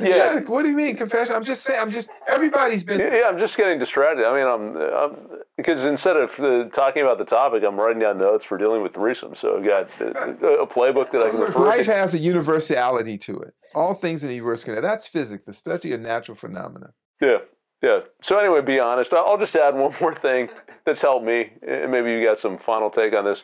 Yeah. 0.00 0.40
What 0.40 0.62
do 0.62 0.68
you 0.68 0.76
mean 0.76 0.96
confession? 0.96 1.34
I'm 1.34 1.44
just 1.44 1.62
saying. 1.62 1.80
I'm 1.80 1.90
just. 1.90 2.10
Everybody's 2.28 2.84
been. 2.84 3.00
yeah, 3.00 3.24
I'm 3.28 3.38
just 3.38 3.56
getting 3.56 3.78
distracted. 3.78 4.26
I 4.26 4.34
mean, 4.34 4.46
I'm, 4.46 4.76
I'm 4.76 5.16
because 5.56 5.84
instead 5.84 6.16
of 6.16 6.38
uh, 6.38 6.68
talking 6.70 7.02
about 7.02 7.18
the 7.18 7.24
topic, 7.24 7.64
I'm 7.64 7.76
writing 7.76 8.00
down 8.00 8.18
notes 8.18 8.44
for 8.44 8.56
dealing 8.58 8.82
with 8.82 8.94
threesome. 8.94 9.34
So 9.34 9.56
I've 9.56 9.64
got 9.64 10.00
a, 10.00 10.60
a 10.62 10.66
playbook 10.66 11.10
that 11.12 11.22
I 11.22 11.30
can 11.30 11.40
refer 11.40 11.58
Life 11.64 11.86
to. 11.86 11.94
has 11.94 12.14
a 12.14 12.18
universality 12.18 13.18
to 13.18 13.38
it. 13.40 13.54
All 13.74 13.94
things 13.94 14.22
in 14.22 14.28
the 14.28 14.36
universe 14.36 14.64
can. 14.64 14.80
That's 14.80 15.06
physics, 15.06 15.44
the 15.44 15.52
study 15.52 15.92
of 15.92 16.00
natural 16.00 16.36
phenomena. 16.36 16.92
Yeah, 17.20 17.38
yeah. 17.82 18.00
So 18.22 18.36
anyway, 18.38 18.60
be 18.62 18.78
honest. 18.78 19.12
I'll 19.12 19.24
I'll 19.26 19.38
just 19.38 19.56
add 19.56 19.74
one 19.74 19.94
more 20.00 20.14
thing 20.14 20.48
that's 20.84 21.00
helped 21.00 21.26
me, 21.26 21.52
and 21.66 21.90
maybe 21.90 22.12
you 22.12 22.24
got 22.24 22.38
some 22.38 22.58
final 22.58 22.90
take 22.90 23.14
on 23.14 23.24
this. 23.24 23.42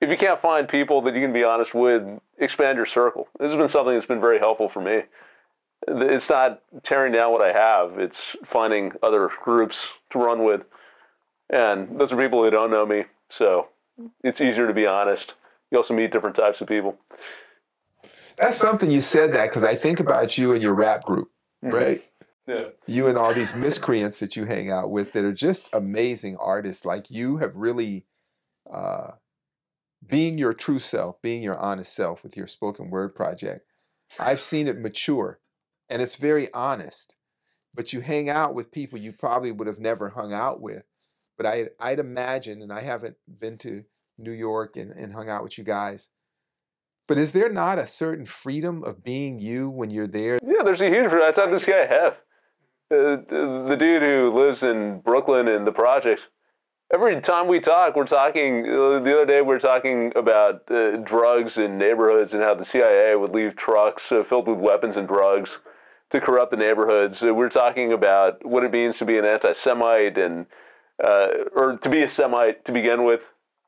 If 0.00 0.10
you 0.10 0.16
can't 0.16 0.40
find 0.40 0.68
people 0.68 1.00
that 1.02 1.14
you 1.14 1.20
can 1.20 1.32
be 1.32 1.44
honest 1.44 1.74
with, 1.74 2.02
expand 2.38 2.76
your 2.76 2.86
circle. 2.86 3.28
This 3.38 3.50
has 3.50 3.58
been 3.58 3.68
something 3.68 3.94
that's 3.94 4.06
been 4.06 4.20
very 4.20 4.38
helpful 4.38 4.68
for 4.68 4.82
me. 4.82 5.02
It's 5.86 6.30
not 6.30 6.62
tearing 6.82 7.12
down 7.12 7.32
what 7.32 7.42
I 7.42 7.52
have; 7.52 7.98
it's 7.98 8.36
finding 8.44 8.92
other 9.02 9.30
groups 9.42 9.88
to 10.10 10.18
run 10.18 10.44
with, 10.44 10.64
and 11.50 12.00
those 12.00 12.12
are 12.12 12.16
people 12.16 12.42
who 12.42 12.50
don't 12.50 12.70
know 12.70 12.86
me. 12.86 13.04
So 13.28 13.68
it's 14.22 14.40
easier 14.40 14.66
to 14.66 14.74
be 14.74 14.86
honest. 14.86 15.34
You 15.70 15.78
also 15.78 15.94
meet 15.94 16.12
different 16.12 16.36
types 16.36 16.60
of 16.60 16.68
people. 16.68 16.98
That's 18.36 18.56
something 18.56 18.90
you 18.90 19.00
said 19.00 19.32
that 19.34 19.50
because 19.50 19.64
I 19.64 19.76
think 19.76 20.00
about 20.00 20.36
you 20.36 20.52
and 20.52 20.62
your 20.62 20.74
rap 20.74 21.04
group, 21.04 21.30
right? 21.62 22.04
Yeah. 22.46 22.68
You 22.86 23.06
and 23.06 23.16
all 23.16 23.32
these 23.32 23.54
miscreants 23.54 24.18
that 24.20 24.36
you 24.36 24.44
hang 24.44 24.70
out 24.70 24.90
with 24.90 25.12
that 25.12 25.24
are 25.24 25.32
just 25.32 25.68
amazing 25.72 26.36
artists. 26.36 26.84
Like 26.84 27.10
you 27.10 27.38
have 27.38 27.56
really, 27.56 28.04
uh, 28.70 29.12
being 30.06 30.36
your 30.36 30.52
true 30.52 30.78
self, 30.78 31.22
being 31.22 31.42
your 31.42 31.56
honest 31.56 31.94
self 31.94 32.22
with 32.22 32.36
your 32.36 32.46
spoken 32.46 32.90
word 32.90 33.14
project. 33.14 33.66
I've 34.18 34.40
seen 34.40 34.68
it 34.68 34.78
mature, 34.78 35.40
and 35.94 36.02
it's 36.02 36.16
very 36.16 36.52
honest. 36.52 37.16
But 37.72 37.92
you 37.92 38.00
hang 38.00 38.28
out 38.28 38.52
with 38.52 38.72
people 38.72 38.98
you 38.98 39.12
probably 39.12 39.52
would 39.52 39.68
have 39.68 39.78
never 39.78 40.10
hung 40.10 40.32
out 40.32 40.60
with. 40.60 40.82
But 41.36 41.46
I, 41.46 41.68
I'd 41.78 42.00
imagine, 42.00 42.62
and 42.62 42.72
I 42.72 42.80
haven't 42.80 43.16
been 43.28 43.58
to 43.58 43.84
New 44.18 44.32
York 44.32 44.76
and, 44.76 44.90
and 44.90 45.12
hung 45.12 45.28
out 45.28 45.44
with 45.44 45.56
you 45.56 45.62
guys. 45.62 46.10
But 47.06 47.16
is 47.16 47.30
there 47.30 47.48
not 47.48 47.78
a 47.78 47.86
certain 47.86 48.26
freedom 48.26 48.82
of 48.82 49.04
being 49.04 49.38
you 49.38 49.70
when 49.70 49.90
you're 49.90 50.08
there? 50.08 50.40
Yeah, 50.42 50.64
there's 50.64 50.80
a 50.80 50.88
huge. 50.88 51.12
That's 51.12 51.38
how 51.38 51.48
this 51.48 51.64
guy 51.64 51.86
have. 51.86 52.14
Uh, 52.90 53.22
the, 53.68 53.76
dude 53.78 54.02
who 54.02 54.32
lives 54.32 54.62
in 54.64 55.00
Brooklyn 55.00 55.46
in 55.46 55.64
the 55.64 55.72
projects. 55.72 56.26
Every 56.92 57.20
time 57.20 57.46
we 57.46 57.60
talk, 57.60 57.94
we're 57.94 58.04
talking. 58.04 58.64
Uh, 58.64 58.98
the 59.00 59.14
other 59.14 59.26
day, 59.26 59.40
we 59.42 59.48
were 59.48 59.58
talking 59.58 60.12
about 60.16 60.70
uh, 60.70 60.96
drugs 60.98 61.56
in 61.56 61.78
neighborhoods 61.78 62.34
and 62.34 62.42
how 62.42 62.54
the 62.54 62.64
CIA 62.64 63.14
would 63.14 63.32
leave 63.32 63.54
trucks 63.54 64.10
uh, 64.10 64.24
filled 64.24 64.48
with 64.48 64.58
weapons 64.58 64.96
and 64.96 65.06
drugs 65.06 65.58
to 66.14 66.20
corrupt 66.20 66.52
the 66.52 66.56
neighborhoods. 66.56 67.22
We're 67.22 67.48
talking 67.48 67.92
about 67.92 68.46
what 68.46 68.62
it 68.62 68.70
means 68.70 68.98
to 68.98 69.04
be 69.04 69.18
an 69.18 69.24
anti-Semite 69.24 70.16
and 70.16 70.46
uh, 71.02 71.26
or 71.56 71.76
to 71.76 71.88
be 71.88 72.02
a 72.02 72.08
Semite 72.08 72.64
to 72.66 72.70
begin 72.70 73.02
with, 73.02 73.22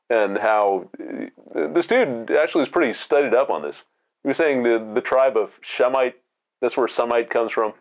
and 0.09 0.37
how 0.37 0.89
uh, 0.97 1.67
this 1.73 1.87
dude 1.87 2.31
actually 2.31 2.63
is 2.63 2.69
pretty 2.69 2.93
studied 2.93 3.35
up 3.35 3.49
on 3.49 3.63
this. 3.63 3.83
He 4.23 4.29
was 4.29 4.37
saying 4.37 4.63
the 4.63 4.91
the 4.95 5.01
tribe 5.01 5.35
of 5.35 5.59
Shemite. 5.61 6.13
That's 6.61 6.77
where 6.77 6.87
Semite 6.87 7.29
comes 7.29 7.51
from, 7.51 7.73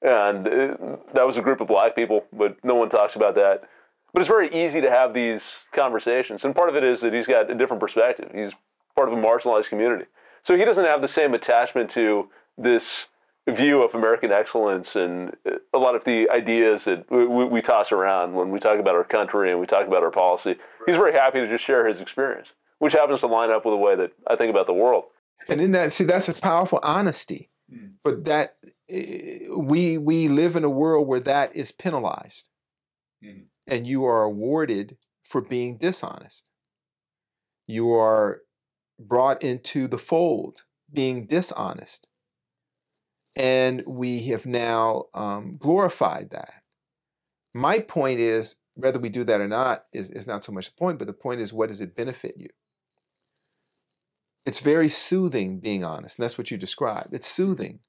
and 0.00 0.48
uh, 0.48 0.96
that 1.12 1.26
was 1.26 1.36
a 1.36 1.42
group 1.42 1.60
of 1.60 1.68
black 1.68 1.94
people, 1.94 2.24
but 2.32 2.56
no 2.64 2.74
one 2.74 2.88
talks 2.88 3.16
about 3.16 3.34
that. 3.34 3.68
But 4.14 4.20
it's 4.20 4.28
very 4.28 4.48
easy 4.50 4.80
to 4.80 4.90
have 4.90 5.12
these 5.12 5.58
conversations, 5.72 6.42
and 6.42 6.56
part 6.56 6.70
of 6.70 6.74
it 6.74 6.84
is 6.84 7.02
that 7.02 7.12
he's 7.12 7.26
got 7.26 7.50
a 7.50 7.54
different 7.54 7.82
perspective. 7.82 8.30
He's 8.34 8.52
part 8.96 9.12
of 9.12 9.18
a 9.18 9.20
marginalized 9.20 9.68
community, 9.68 10.06
so 10.42 10.56
he 10.56 10.64
doesn't 10.64 10.86
have 10.86 11.02
the 11.02 11.08
same 11.08 11.34
attachment 11.34 11.90
to 11.90 12.30
this 12.56 13.08
view 13.52 13.82
of 13.82 13.94
American 13.94 14.30
excellence 14.32 14.94
and 14.96 15.36
uh, 15.46 15.56
a 15.72 15.78
lot 15.78 15.94
of 15.94 16.04
the 16.04 16.28
ideas 16.30 16.84
that 16.84 17.10
we, 17.10 17.26
we, 17.26 17.44
we 17.44 17.62
toss 17.62 17.92
around 17.92 18.34
when 18.34 18.50
we 18.50 18.58
talk 18.58 18.78
about 18.78 18.94
our 18.94 19.04
country 19.04 19.50
and 19.50 19.60
we 19.60 19.66
talk 19.66 19.86
about 19.86 20.02
our 20.02 20.10
policy. 20.10 20.56
He's 20.86 20.96
very 20.96 21.12
happy 21.12 21.40
to 21.40 21.48
just 21.48 21.64
share 21.64 21.86
his 21.86 22.00
experience, 22.00 22.48
which 22.78 22.92
happens 22.92 23.20
to 23.20 23.26
line 23.26 23.50
up 23.50 23.64
with 23.64 23.72
the 23.72 23.78
way 23.78 23.96
that 23.96 24.12
I 24.26 24.36
think 24.36 24.50
about 24.50 24.66
the 24.66 24.72
world. 24.74 25.04
And 25.48 25.60
in 25.60 25.72
that, 25.72 25.92
see, 25.92 26.04
that's 26.04 26.28
a 26.28 26.34
powerful 26.34 26.80
honesty. 26.82 27.50
Mm. 27.72 27.92
But 28.02 28.24
that 28.24 28.56
eh, 28.88 29.48
we 29.56 29.98
we 29.98 30.28
live 30.28 30.56
in 30.56 30.64
a 30.64 30.70
world 30.70 31.06
where 31.06 31.20
that 31.20 31.54
is 31.54 31.70
penalized, 31.70 32.48
Mhm. 33.22 33.46
and 33.66 33.86
you 33.86 34.04
are 34.06 34.22
awarded 34.24 34.96
for 35.22 35.40
being 35.42 35.76
dishonest. 35.76 36.48
You 37.66 37.92
are 37.92 38.42
brought 38.98 39.42
into 39.42 39.86
the 39.86 39.98
fold 39.98 40.64
being 40.92 41.26
dishonest, 41.26 42.08
and 43.38 43.84
we 43.86 44.24
have 44.26 44.44
now 44.44 45.04
um, 45.14 45.56
glorified 45.58 46.30
that. 46.30 46.54
My 47.54 47.78
point 47.78 48.18
is, 48.18 48.56
whether 48.74 48.98
we 48.98 49.08
do 49.08 49.24
that 49.24 49.40
or 49.40 49.48
not 49.48 49.84
is, 49.92 50.10
is 50.10 50.26
not 50.26 50.44
so 50.44 50.52
much 50.52 50.66
the 50.66 50.76
point, 50.76 50.98
but 50.98 51.06
the 51.06 51.12
point 51.12 51.40
is, 51.40 51.52
what 51.52 51.68
does 51.68 51.80
it 51.80 51.96
benefit 51.96 52.34
you? 52.36 52.48
It's 54.44 54.60
very 54.60 54.88
soothing 54.88 55.60
being 55.60 55.84
honest, 55.84 56.18
and 56.18 56.24
that's 56.24 56.36
what 56.36 56.50
you 56.50 56.56
describe. 56.56 57.08
It's 57.12 57.28
soothing. 57.28 57.80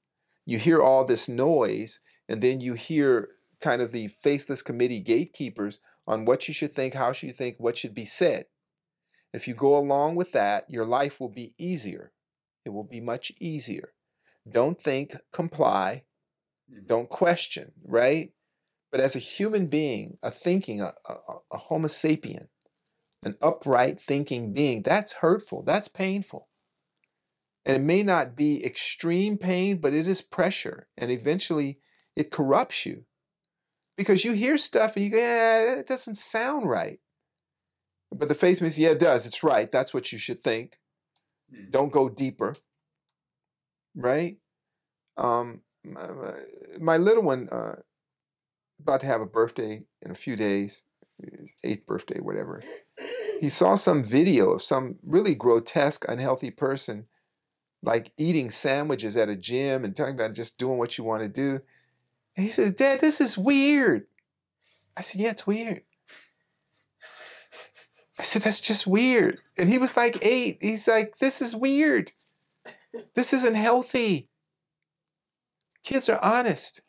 You 0.46 0.58
hear 0.58 0.82
all 0.82 1.04
this 1.04 1.28
noise, 1.28 2.00
and 2.28 2.42
then 2.42 2.60
you 2.60 2.74
hear 2.74 3.28
kind 3.60 3.82
of 3.82 3.92
the 3.92 4.08
faceless 4.08 4.62
committee 4.62 5.00
gatekeepers 5.00 5.80
on 6.06 6.24
what 6.24 6.48
you 6.48 6.54
should 6.54 6.72
think, 6.72 6.94
how 6.94 7.12
should 7.12 7.28
you 7.28 7.32
think, 7.32 7.56
what 7.58 7.76
should 7.76 7.94
be 7.94 8.04
said. 8.04 8.46
If 9.32 9.46
you 9.48 9.54
go 9.54 9.76
along 9.76 10.16
with 10.16 10.32
that, 10.32 10.68
your 10.68 10.84
life 10.84 11.20
will 11.20 11.28
be 11.28 11.54
easier. 11.56 12.12
It 12.64 12.70
will 12.70 12.84
be 12.84 13.00
much 13.00 13.32
easier 13.40 13.92
Don't 14.48 14.80
think, 14.80 15.16
comply, 15.32 16.04
Mhm. 16.70 16.86
don't 16.86 17.10
question, 17.10 17.72
right? 17.82 18.32
But 18.90 19.00
as 19.00 19.14
a 19.16 19.20
human 19.20 19.66
being, 19.66 20.18
a 20.22 20.30
thinking, 20.30 20.80
a, 20.80 20.94
a, 21.08 21.14
a- 21.52 21.58
Homo 21.58 21.88
sapien, 21.88 22.48
an 23.22 23.36
upright 23.42 24.00
thinking 24.00 24.52
being, 24.52 24.82
that's 24.82 25.14
hurtful, 25.14 25.62
that's 25.62 25.88
painful. 25.88 26.48
And 27.64 27.76
it 27.76 27.82
may 27.84 28.02
not 28.02 28.34
be 28.36 28.64
extreme 28.64 29.36
pain, 29.36 29.78
but 29.78 29.92
it 29.92 30.08
is 30.08 30.22
pressure. 30.22 30.88
And 30.96 31.10
eventually 31.10 31.80
it 32.16 32.30
corrupts 32.30 32.86
you 32.86 33.04
because 33.96 34.24
you 34.24 34.32
hear 34.32 34.56
stuff 34.56 34.96
and 34.96 35.04
you 35.04 35.10
go, 35.10 35.18
yeah, 35.18 35.74
it 35.74 35.86
doesn't 35.86 36.16
sound 36.16 36.68
right. 36.68 37.00
But 38.10 38.28
the 38.28 38.34
faith 38.34 38.60
means, 38.60 38.78
yeah, 38.78 38.90
it 38.90 38.98
does. 38.98 39.26
It's 39.26 39.44
right. 39.44 39.70
That's 39.70 39.92
what 39.94 40.10
you 40.10 40.18
should 40.18 40.38
think. 40.38 40.78
Mm. 41.54 41.70
Don't 41.70 41.92
go 41.92 42.08
deeper. 42.08 42.56
Right? 43.94 44.38
Um, 45.16 45.62
my, 45.84 46.06
my- 46.08 46.44
my 46.78 46.96
little 46.96 47.22
one, 47.22 47.48
uh, 47.50 47.76
about 48.80 49.00
to 49.02 49.06
have 49.06 49.20
a 49.20 49.26
birthday 49.26 49.82
in 50.02 50.10
a 50.10 50.14
few 50.14 50.36
days, 50.36 50.84
eighth 51.62 51.86
birthday, 51.86 52.20
whatever. 52.20 52.62
He 53.40 53.48
saw 53.48 53.74
some 53.74 54.02
video 54.02 54.50
of 54.52 54.62
some 54.62 54.96
really 55.02 55.34
grotesque, 55.34 56.04
unhealthy 56.08 56.50
person 56.50 57.06
like 57.82 58.12
eating 58.18 58.50
sandwiches 58.50 59.16
at 59.16 59.28
a 59.28 59.36
gym 59.36 59.84
and 59.84 59.96
talking 59.96 60.14
about 60.14 60.34
just 60.34 60.58
doing 60.58 60.78
what 60.78 60.98
you 60.98 61.04
want 61.04 61.22
to 61.22 61.28
do. 61.28 61.60
And 62.36 62.44
he 62.44 62.48
says, 62.48 62.72
Dad, 62.74 63.00
this 63.00 63.20
is 63.20 63.38
weird. 63.38 64.06
I 64.96 65.00
said, 65.02 65.20
Yeah, 65.20 65.30
it's 65.30 65.46
weird. 65.46 65.82
I 68.18 68.22
said, 68.22 68.42
That's 68.42 68.60
just 68.60 68.86
weird. 68.86 69.38
And 69.58 69.68
he 69.68 69.78
was 69.78 69.96
like 69.96 70.18
eight. 70.22 70.58
He's 70.60 70.86
like, 70.86 71.18
This 71.18 71.40
is 71.40 71.56
weird. 71.56 72.12
This 73.14 73.32
isn't 73.32 73.54
healthy. 73.54 74.28
Kids 75.84 76.08
are 76.08 76.22
honest. 76.22 76.80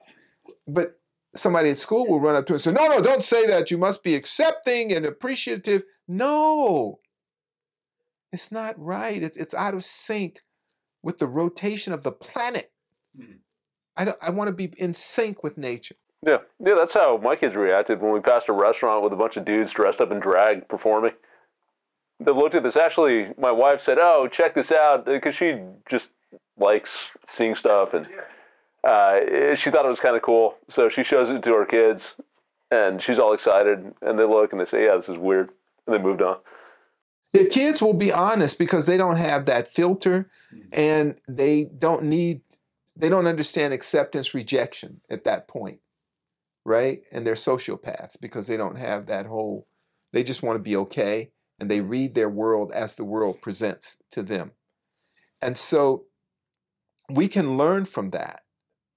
But 0.68 1.00
somebody 1.36 1.70
at 1.70 1.78
school 1.78 2.08
will 2.08 2.20
run 2.20 2.36
up 2.36 2.46
to 2.48 2.54
him 2.54 2.56
and 2.56 2.64
say, 2.64 2.72
No, 2.72 2.88
no, 2.88 3.02
don't 3.02 3.24
say 3.24 3.46
that. 3.48 3.72
You 3.72 3.78
must 3.78 4.04
be 4.04 4.16
accepting 4.16 4.92
and 4.94 5.06
appreciative. 5.06 5.84
No, 6.08 7.00
it's 8.32 8.52
not 8.52 8.76
right. 8.78 9.22
It's, 9.22 9.38
it's 9.38 9.54
out 9.54 9.74
of 9.74 9.86
sync 9.86 10.42
with 11.04 11.20
the 11.20 11.28
rotation 11.28 11.94
of 11.94 12.04
the 12.04 12.12
planet. 12.12 12.72
Mhm. 13.18 13.40
I, 13.98 14.06
don't, 14.06 14.18
I 14.22 14.30
want 14.30 14.48
to 14.48 14.54
be 14.54 14.74
in 14.78 14.94
sync 14.94 15.44
with 15.44 15.58
nature. 15.58 15.96
Yeah, 16.26 16.38
yeah, 16.60 16.76
that's 16.76 16.94
how 16.94 17.18
my 17.18 17.36
kids 17.36 17.56
reacted 17.56 18.00
when 18.02 18.12
we 18.12 18.20
passed 18.20 18.48
a 18.48 18.54
restaurant 18.54 19.04
with 19.04 19.12
a 19.12 19.16
bunch 19.16 19.38
of 19.38 19.46
dudes 19.46 19.72
dressed 19.72 20.02
up 20.02 20.12
in 20.12 20.20
drag 20.20 20.68
performing. 20.70 21.14
They 22.24 22.32
looked 22.32 22.54
at 22.54 22.64
this. 22.64 22.76
Actually, 22.76 23.34
my 23.38 23.52
wife 23.52 23.82
said, 23.82 23.98
"Oh, 24.00 24.28
check 24.28 24.54
this 24.54 24.72
out," 24.72 25.06
because 25.06 25.36
she 25.36 25.60
just 25.90 26.12
likes 26.58 27.10
seeing 27.28 27.56
stuff, 27.56 27.94
and 27.96 28.08
uh, 28.84 29.56
she 29.56 29.72
thought 29.72 29.86
it 29.86 29.90
was 29.90 30.00
kind 30.00 30.16
of 30.16 30.22
cool. 30.22 30.56
So 30.70 30.88
she 30.88 31.04
shows 31.04 31.30
it 31.30 31.42
to 31.44 31.54
her 31.54 31.66
kids, 31.66 32.16
and 32.70 33.02
she's 33.02 33.18
all 33.18 33.34
excited. 33.34 33.94
And 34.02 34.20
they 34.20 34.24
look 34.24 34.52
and 34.52 34.62
they 34.62 34.66
say, 34.66 34.86
"Yeah, 34.86 34.96
this 34.98 35.10
is 35.10 35.18
weird," 35.18 35.50
and 35.88 35.96
they 35.96 36.00
moved 36.02 36.22
on. 36.22 36.38
The 37.34 37.46
kids 37.46 37.82
will 37.82 37.94
be 37.94 38.12
honest 38.12 38.60
because 38.60 38.86
they 38.86 38.98
don't 38.98 39.16
have 39.16 39.46
that 39.46 39.70
filter 39.70 40.30
and 40.74 41.16
they 41.30 41.64
don't 41.64 42.04
need, 42.04 42.42
they 42.98 43.08
don't 43.08 43.28
understand 43.28 43.74
acceptance 43.74 44.34
rejection 44.34 45.00
at 45.10 45.24
that 45.24 45.48
point, 45.48 45.80
right? 46.66 47.04
And 47.10 47.26
they're 47.26 47.36
sociopaths 47.36 48.20
because 48.20 48.48
they 48.48 48.58
don't 48.58 48.76
have 48.76 49.06
that 49.06 49.28
whole, 49.28 49.66
they 50.12 50.24
just 50.24 50.44
want 50.44 50.58
to 50.58 50.62
be 50.62 50.76
okay 50.76 51.32
and 51.62 51.70
they 51.70 51.80
read 51.80 52.16
their 52.16 52.28
world 52.28 52.72
as 52.74 52.96
the 52.96 53.06
world 53.06 53.40
presents 53.40 53.98
to 54.10 54.24
them. 54.24 54.54
And 55.44 55.56
so 55.56 56.06
we 57.08 57.28
can 57.28 57.56
learn 57.56 57.86
from 57.86 58.10
that. 58.10 58.42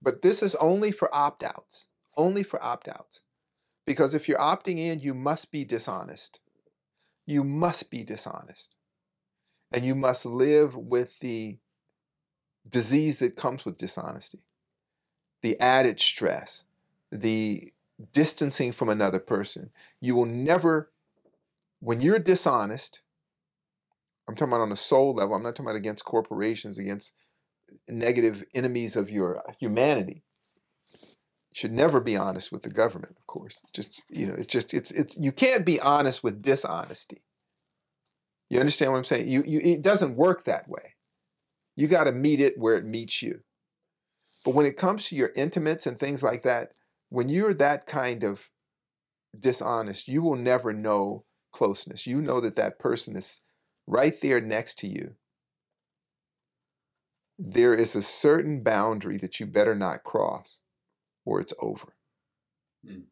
But 0.00 0.22
this 0.22 0.42
is 0.42 0.54
only 0.54 0.90
for 0.90 1.14
opt 1.14 1.44
outs, 1.44 1.88
only 2.16 2.42
for 2.42 2.62
opt 2.64 2.88
outs. 2.88 3.20
Because 3.86 4.14
if 4.14 4.28
you're 4.28 4.38
opting 4.38 4.78
in, 4.78 5.00
you 5.00 5.12
must 5.12 5.52
be 5.52 5.62
dishonest. 5.62 6.40
You 7.26 7.44
must 7.44 7.90
be 7.90 8.02
dishonest. 8.02 8.76
And 9.70 9.84
you 9.84 9.94
must 9.94 10.24
live 10.24 10.74
with 10.74 11.18
the 11.18 11.58
disease 12.66 13.18
that 13.18 13.36
comes 13.36 13.66
with 13.66 13.76
dishonesty, 13.76 14.40
the 15.42 15.60
added 15.60 16.00
stress, 16.00 16.64
the 17.12 17.74
distancing 18.14 18.72
from 18.72 18.88
another 18.88 19.18
person. 19.18 19.68
You 20.00 20.16
will 20.16 20.24
never, 20.24 20.90
when 21.85 22.01
you're 22.01 22.18
dishonest, 22.18 23.03
I'm 24.26 24.35
talking 24.35 24.53
about 24.55 24.62
on 24.62 24.72
a 24.72 24.76
soul 24.76 25.14
level, 25.14 25.35
I'm 25.35 25.43
not 25.43 25.55
talking 25.55 25.66
about 25.66 25.76
against 25.76 26.07
corporations, 26.07 26.78
against 26.78 27.12
uh, 27.70 27.76
negative 27.89 28.43
enemies 28.55 28.97
of 28.97 29.11
your 29.11 29.39
uh, 29.39 29.53
humanity. 29.61 30.24
You 30.93 31.53
should 31.53 31.72
never 31.72 32.01
be 32.01 32.16
honest 32.16 32.51
with 32.51 32.62
the 32.62 32.70
government, 32.70 33.14
of 33.18 33.26
course. 33.26 33.59
Just, 33.74 34.03
you 34.09 34.26
know, 34.26 34.32
it's 34.32 34.47
just, 34.47 34.72
it's, 34.72 34.93
it's, 34.93 35.18
you 35.18 35.30
can't 35.30 35.66
be 35.66 35.78
honest 35.78 36.24
with 36.24 36.41
dishonesty. 36.41 37.22
You 38.49 38.61
understand 38.61 38.93
what 38.93 38.99
I'm 38.99 39.05
saying? 39.05 39.28
You, 39.28 39.45
you, 39.47 39.61
it 39.62 39.82
doesn't 39.82 40.16
work 40.16 40.45
that 40.45 40.66
way. 40.66 40.95
You 41.76 41.87
got 41.87 42.05
to 42.05 42.12
meet 42.12 42.41
it 42.41 42.55
where 42.57 42.76
it 42.76 42.87
meets 42.87 43.20
you. 43.20 43.41
But 44.43 44.55
when 44.55 44.64
it 44.64 44.78
comes 44.78 45.09
to 45.09 45.16
your 45.16 45.32
intimates 45.37 45.87
and 45.87 45.99
things 45.99 46.22
like 46.22 46.45
that, 46.45 46.72
when 47.11 47.28
you're 47.28 47.55
that 47.55 47.87
kind 47.87 48.24
of 48.24 48.49
dishonest, 49.39 50.09
you 50.09 50.22
will 50.22 50.37
never 50.37 50.72
know 50.72 51.24
closeness. 51.55 52.07
You 52.07 52.20
know 52.20 52.40
that 52.40 52.57
that 52.57 52.78
person 52.78 53.16
is 53.16 53.40
right 53.86 54.20
there 54.20 54.40
next 54.40 54.78
to 54.80 54.88
you. 54.88 55.14
There 57.38 57.74
is 57.74 57.94
a 57.94 58.02
certain 58.02 58.62
boundary 58.62 59.16
that 59.18 59.40
you 59.40 59.46
better 59.46 59.74
not 59.74 60.05
cross 60.05 60.59
or 61.24 61.40
it's 61.40 61.55
over. 61.61 61.94
Hmm. 62.86 63.02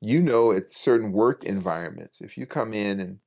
You 0.00 0.22
know, 0.22 0.52
at 0.52 0.70
certain 0.70 1.12
work 1.12 1.44
environments, 1.44 2.20
if 2.20 2.38
you 2.38 2.46
come 2.46 2.72
in 2.74 3.00
and 3.00 3.18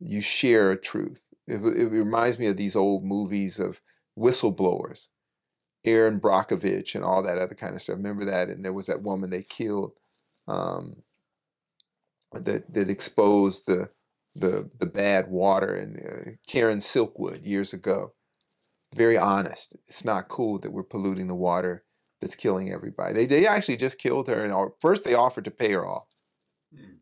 you 0.00 0.20
share 0.20 0.72
a 0.72 0.80
truth, 0.80 1.28
it, 1.46 1.56
it 1.56 1.90
reminds 1.90 2.38
me 2.38 2.46
of 2.46 2.56
these 2.56 2.74
old 2.74 3.04
movies 3.04 3.60
of 3.60 3.80
whistleblowers, 4.18 5.08
Erin 5.84 6.20
Brockovich, 6.20 6.94
and 6.94 7.04
all 7.04 7.22
that 7.22 7.38
other 7.38 7.54
kind 7.54 7.74
of 7.74 7.82
stuff. 7.82 7.96
Remember 7.96 8.24
that? 8.24 8.48
And 8.48 8.64
there 8.64 8.72
was 8.72 8.86
that 8.86 9.02
woman 9.02 9.30
they 9.30 9.42
killed 9.42 9.92
um, 10.48 11.02
that 12.34 12.72
that 12.74 12.90
exposed 12.90 13.66
the 13.66 13.90
the 14.34 14.70
the 14.78 14.86
bad 14.86 15.28
water, 15.28 15.74
and 15.74 15.96
uh, 15.98 16.30
Karen 16.46 16.80
Silkwood 16.80 17.46
years 17.46 17.72
ago. 17.72 18.14
Very 18.94 19.16
honest. 19.16 19.76
It's 19.88 20.04
not 20.04 20.28
cool 20.28 20.58
that 20.58 20.72
we're 20.72 20.82
polluting 20.82 21.26
the 21.26 21.34
water 21.34 21.84
that's 22.20 22.36
killing 22.36 22.72
everybody. 22.72 23.14
They 23.14 23.26
they 23.26 23.46
actually 23.46 23.76
just 23.76 23.98
killed 23.98 24.28
her, 24.28 24.44
and 24.44 24.70
first 24.80 25.04
they 25.04 25.14
offered 25.14 25.44
to 25.46 25.50
pay 25.50 25.72
her 25.72 25.86
off. 25.86 26.08
Mm. 26.74 26.98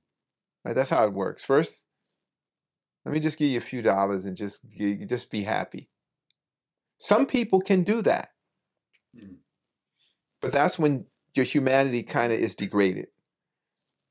Right, 0.65 0.75
that's 0.75 0.91
how 0.91 1.05
it 1.05 1.13
works. 1.13 1.43
First, 1.43 1.87
let 3.05 3.13
me 3.13 3.21
just 3.21 3.39
give 3.39 3.49
you 3.49 3.59
a 3.59 3.63
few 3.63 3.83
dollars 3.83 4.25
and 4.25 4.37
just 4.37 4.65
just 5.07 5.31
be 5.31 5.43
happy. 5.43 5.89
Some 6.99 7.27
people 7.27 7.61
can 7.61 7.83
do 7.83 8.03
that, 8.03 8.31
Mm. 9.17 9.39
but 10.41 10.53
that's 10.53 10.79
when 10.79 11.07
your 11.35 11.45
humanity 11.45 12.03
kind 12.03 12.33
of 12.33 12.39
is 12.39 12.55
degraded. 12.55 13.09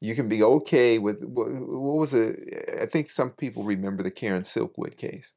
You 0.02 0.16
can 0.16 0.30
be 0.30 0.42
okay 0.42 0.98
with 0.98 1.24
what, 1.24 1.50
was 1.52 2.14
it? 2.14 2.78
I 2.82 2.86
think 2.86 3.10
some 3.10 3.32
people 3.32 3.64
remember 3.64 4.02
the 4.02 4.12
Karen 4.12 4.44
Silkwood 4.44 4.98
case. 4.98 5.34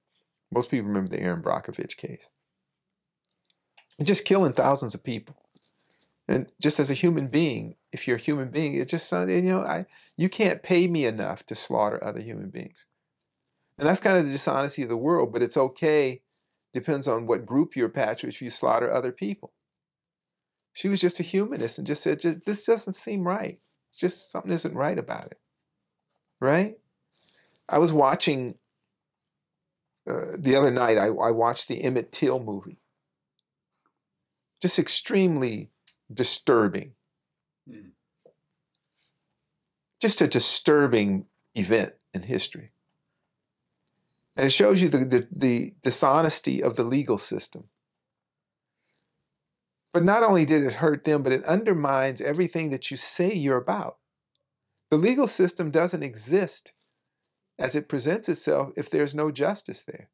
Most 0.53 0.71
people 0.71 0.87
remember 0.87 1.11
the 1.11 1.21
Erin 1.21 1.43
Brockovich 1.43 1.97
case. 1.97 2.31
Just 4.03 4.25
killing 4.25 4.53
thousands 4.53 4.95
of 4.95 5.03
people. 5.03 5.37
And 6.29 6.47
just 6.61 6.79
as 6.79 6.91
a 6.91 6.95
human 6.95 7.27
being, 7.27 7.75
if 7.93 8.07
you're 8.07 8.17
a 8.17 8.21
human 8.21 8.51
being, 8.51 8.77
it 8.77 8.89
just 8.89 9.11
you 9.11 9.43
know, 9.43 9.63
I 9.63 9.87
you 10.17 10.29
can't 10.29 10.63
pay 10.63 10.87
me 10.87 11.05
enough 11.05 11.45
to 11.47 11.55
slaughter 11.55 12.03
other 12.03 12.21
human 12.21 12.51
beings. 12.51 12.87
And 13.79 13.89
that's 13.89 14.01
kind 14.01 14.17
of 14.17 14.27
the 14.27 14.33
dishonesty 14.33 14.83
of 14.83 14.89
the 14.89 14.97
world, 14.97 15.33
but 15.33 15.43
it's 15.43 15.57
okay. 15.57 16.23
Depends 16.73 17.09
on 17.09 17.27
what 17.27 17.47
group 17.47 17.75
you're 17.75 17.89
attached 17.89 18.25
if 18.25 18.41
you 18.41 18.51
slaughter 18.51 18.91
other 18.91 19.13
people. 19.13 19.53
She 20.73 20.89
was 20.89 21.01
just 21.01 21.21
a 21.21 21.25
humanist 21.25 21.79
and 21.79 21.87
just 21.87 22.03
said, 22.03 22.21
this 22.21 22.65
doesn't 22.65 22.95
seem 22.95 23.27
right. 23.27 23.59
It's 23.93 24.01
just 24.01 24.33
something 24.33 24.51
isn't 24.51 24.75
right 24.75 24.99
about 24.99 25.27
it. 25.27 25.39
Right? 26.41 26.79
I 27.69 27.79
was 27.79 27.93
watching 27.93 28.57
uh, 30.09 30.37
the 30.37 30.57
other 30.57 30.71
night, 30.71 30.99
I, 30.99 31.07
I 31.07 31.31
watched 31.31 31.69
the 31.69 31.83
Emmett 31.85 32.11
Till 32.11 32.41
movie. 32.41 32.79
Just 34.61 34.79
extremely 34.79 35.71
disturbing. 36.13 36.93
Mm. 37.71 37.91
Just 40.01 40.21
a 40.21 40.27
disturbing 40.27 41.27
event 41.55 41.93
in 42.13 42.23
history. 42.23 42.73
And 44.35 44.47
it 44.47 44.51
shows 44.51 44.81
you 44.81 44.89
the, 44.89 45.05
the, 45.05 45.29
the 45.31 45.75
dishonesty 45.83 46.63
of 46.63 46.77
the 46.77 46.85
legal 46.85 47.19
system. 47.19 47.65
But 49.93 50.05
not 50.05 50.23
only 50.23 50.45
did 50.45 50.63
it 50.63 50.75
hurt 50.75 51.05
them, 51.05 51.23
but 51.23 51.33
it 51.33 51.45
undermines 51.45 52.21
everything 52.21 52.71
that 52.71 52.91
you 52.91 52.97
say 52.97 53.33
you're 53.33 53.59
about. 53.59 53.99
The 54.91 54.97
legal 54.97 55.27
system 55.27 55.71
doesn't 55.71 56.03
exist 56.03 56.73
as 57.59 57.75
it 57.75 57.89
presents 57.89 58.29
itself 58.29 58.73
if 58.77 58.91
there's 58.91 59.15
no 59.15 59.31
justice 59.31 59.85
there. 59.85 60.09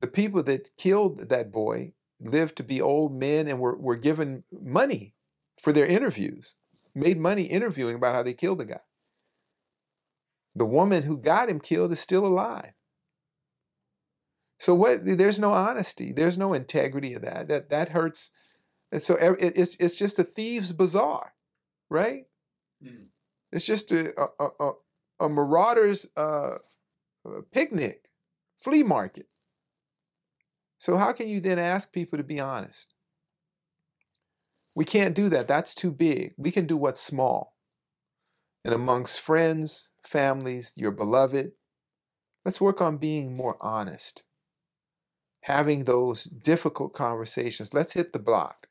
The 0.00 0.06
people 0.08 0.42
that 0.44 0.76
killed 0.76 1.28
that 1.28 1.52
boy, 1.52 1.92
lived 2.20 2.56
to 2.56 2.62
be 2.62 2.80
old 2.80 3.12
men 3.12 3.48
and 3.48 3.58
were, 3.58 3.76
were 3.76 3.96
given 3.96 4.44
money 4.52 5.14
for 5.60 5.72
their 5.72 5.86
interviews, 5.86 6.56
made 6.94 7.18
money 7.18 7.42
interviewing 7.42 7.96
about 7.96 8.14
how 8.14 8.22
they 8.22 8.34
killed 8.34 8.58
the 8.58 8.64
guy. 8.64 8.80
The 10.54 10.66
woman 10.66 11.02
who 11.02 11.16
got 11.16 11.48
him 11.48 11.60
killed 11.60 11.92
is 11.92 12.00
still 12.00 12.26
alive. 12.26 12.72
So 14.58 14.74
what? 14.74 15.00
There's 15.04 15.38
no 15.38 15.52
honesty. 15.52 16.12
There's 16.12 16.38
no 16.38 16.52
integrity 16.52 17.14
of 17.14 17.22
that. 17.22 17.48
That 17.48 17.70
that 17.70 17.88
hurts. 17.88 18.30
And 18.92 19.02
so 19.02 19.16
it's 19.18 19.76
it's 19.76 19.96
just 19.96 20.18
a 20.18 20.24
thieves' 20.24 20.72
bazaar, 20.72 21.32
right? 21.88 22.26
Mm. 22.84 23.08
It's 23.50 23.64
just 23.64 23.90
a 23.90 24.12
a, 24.20 24.48
a, 24.60 24.72
a- 25.20 25.28
marauder's 25.30 26.06
uh, 26.16 26.58
uh, 27.24 27.40
picnic, 27.50 28.10
flea 28.58 28.82
market. 28.82 29.28
So 30.78 30.96
how 30.96 31.12
can 31.12 31.28
you 31.28 31.40
then 31.40 31.58
ask 31.58 31.92
people 31.92 32.18
to 32.18 32.24
be 32.24 32.38
honest? 32.38 32.92
We 34.74 34.84
can't 34.84 35.14
do 35.14 35.28
that. 35.30 35.48
That's 35.48 35.74
too 35.74 35.90
big. 35.90 36.34
We 36.36 36.50
can 36.50 36.66
do 36.66 36.76
what's 36.76 37.00
small. 37.00 37.56
And 38.64 38.74
amongst 38.74 39.20
friends, 39.20 39.92
families, 40.04 40.72
your 40.76 40.90
beloved, 40.90 41.52
let's 42.44 42.60
work 42.60 42.80
on 42.80 42.98
being 42.98 43.36
more 43.36 43.56
honest. 43.60 44.24
Having 45.42 45.84
those 45.84 46.24
difficult 46.24 46.92
conversations. 46.92 47.74
Let's 47.74 47.94
hit 47.94 48.12
the 48.12 48.18
block. 48.18 48.68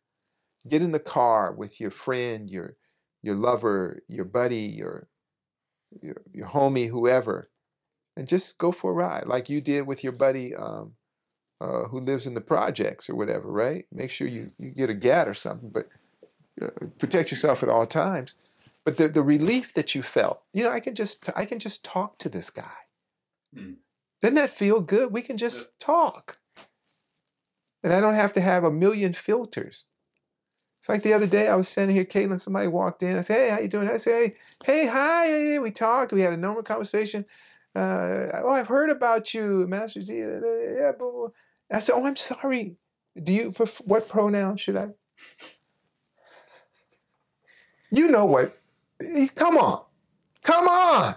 Get 0.67 0.81
in 0.81 0.91
the 0.91 0.99
car 0.99 1.51
with 1.51 1.79
your 1.79 1.91
friend, 1.91 2.49
your 2.49 2.75
your 3.23 3.35
lover, 3.35 4.01
your 4.07 4.25
buddy, 4.25 4.57
your 4.57 5.07
your, 6.01 6.21
your 6.31 6.47
homie, 6.47 6.89
whoever, 6.89 7.49
and 8.15 8.27
just 8.27 8.57
go 8.57 8.71
for 8.71 8.91
a 8.91 8.93
ride, 8.93 9.25
like 9.25 9.49
you 9.49 9.61
did 9.61 9.87
with 9.87 10.03
your 10.03 10.13
buddy 10.13 10.55
um, 10.55 10.93
uh, 11.59 11.83
who 11.83 11.99
lives 11.99 12.27
in 12.27 12.33
the 12.33 12.41
projects 12.41 13.09
or 13.09 13.15
whatever, 13.15 13.51
right? 13.51 13.85
Make 13.91 14.09
sure 14.09 14.27
you, 14.27 14.51
you 14.57 14.69
get 14.69 14.89
a 14.89 14.93
GAT 14.93 15.27
or 15.27 15.33
something, 15.33 15.69
but 15.69 15.87
uh, 16.61 16.69
protect 16.97 17.31
yourself 17.31 17.63
at 17.63 17.69
all 17.69 17.85
times. 17.85 18.35
But 18.83 18.97
the, 18.97 19.07
the 19.07 19.21
relief 19.21 19.73
that 19.75 19.93
you 19.93 20.01
felt, 20.01 20.41
you 20.53 20.63
know, 20.63 20.71
I 20.71 20.79
can 20.79 20.95
just 20.95 21.29
I 21.35 21.45
can 21.45 21.59
just 21.59 21.85
talk 21.85 22.17
to 22.19 22.29
this 22.29 22.49
guy. 22.49 22.71
Mm. 23.55 23.75
Doesn't 24.21 24.35
that 24.35 24.49
feel 24.49 24.81
good? 24.81 25.11
We 25.11 25.21
can 25.21 25.37
just 25.37 25.79
talk, 25.79 26.39
and 27.83 27.93
I 27.93 27.99
don't 27.99 28.15
have 28.15 28.33
to 28.33 28.41
have 28.41 28.63
a 28.63 28.71
million 28.71 29.13
filters. 29.13 29.85
It's 30.81 30.89
like 30.89 31.03
the 31.03 31.13
other 31.13 31.27
day 31.27 31.47
I 31.47 31.53
was 31.53 31.69
standing 31.69 31.95
here, 31.95 32.05
Caitlin, 32.05 32.39
somebody 32.39 32.65
walked 32.65 33.03
in. 33.03 33.15
I 33.15 33.21
said, 33.21 33.35
hey, 33.35 33.49
how 33.51 33.59
you 33.59 33.67
doing? 33.67 33.87
I 33.87 33.97
said, 33.97 34.15
hey, 34.15 34.33
hey, 34.65 34.87
hi. 34.87 35.59
We 35.59 35.69
talked. 35.69 36.11
We 36.11 36.21
had 36.21 36.33
a 36.33 36.37
normal 36.37 36.63
conversation. 36.63 37.23
Uh, 37.75 38.29
oh, 38.41 38.49
I've 38.49 38.67
heard 38.67 38.89
about 38.89 39.31
you, 39.31 39.67
Master 39.67 40.01
Zi. 40.01 40.17
Yeah, 40.17 40.93
blah, 40.97 41.11
blah. 41.11 41.27
I 41.71 41.81
said, 41.81 41.93
oh, 41.93 42.03
I'm 42.07 42.15
sorry. 42.15 42.77
Do 43.21 43.31
you, 43.31 43.53
what 43.85 44.09
pronoun 44.09 44.57
should 44.57 44.75
I? 44.75 44.87
You 47.91 48.07
know 48.07 48.25
what? 48.25 48.57
Come 49.35 49.59
on. 49.59 49.83
Come 50.41 50.67
on. 50.67 51.13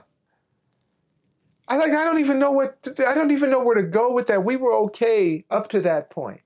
I 1.69 1.77
like, 1.79 1.93
I 1.93 2.05
don't 2.05 2.21
even 2.21 2.39
know 2.39 2.53
what, 2.53 2.83
to, 2.83 3.09
I 3.09 3.15
don't 3.15 3.31
even 3.31 3.49
know 3.49 3.65
where 3.65 3.77
to 3.77 3.83
go 3.83 4.13
with 4.13 4.27
that. 4.27 4.45
We 4.45 4.57
were 4.57 4.75
okay 4.75 5.47
up 5.51 5.71
to 5.71 5.81
that 5.81 6.11
point. 6.11 6.43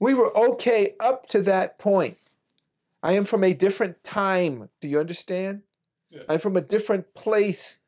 We 0.00 0.14
were 0.14 0.36
okay 0.36 0.94
up 0.98 1.28
to 1.28 1.42
that 1.42 1.78
point. 1.78 2.16
I 3.02 3.12
am 3.12 3.24
from 3.24 3.44
a 3.44 3.54
different 3.54 4.02
time. 4.02 4.68
Do 4.80 4.88
you 4.88 4.98
understand? 4.98 5.62
Yeah. 6.10 6.22
I'm 6.28 6.40
from 6.40 6.56
a 6.56 6.62
different 6.62 7.14
place. 7.14 7.80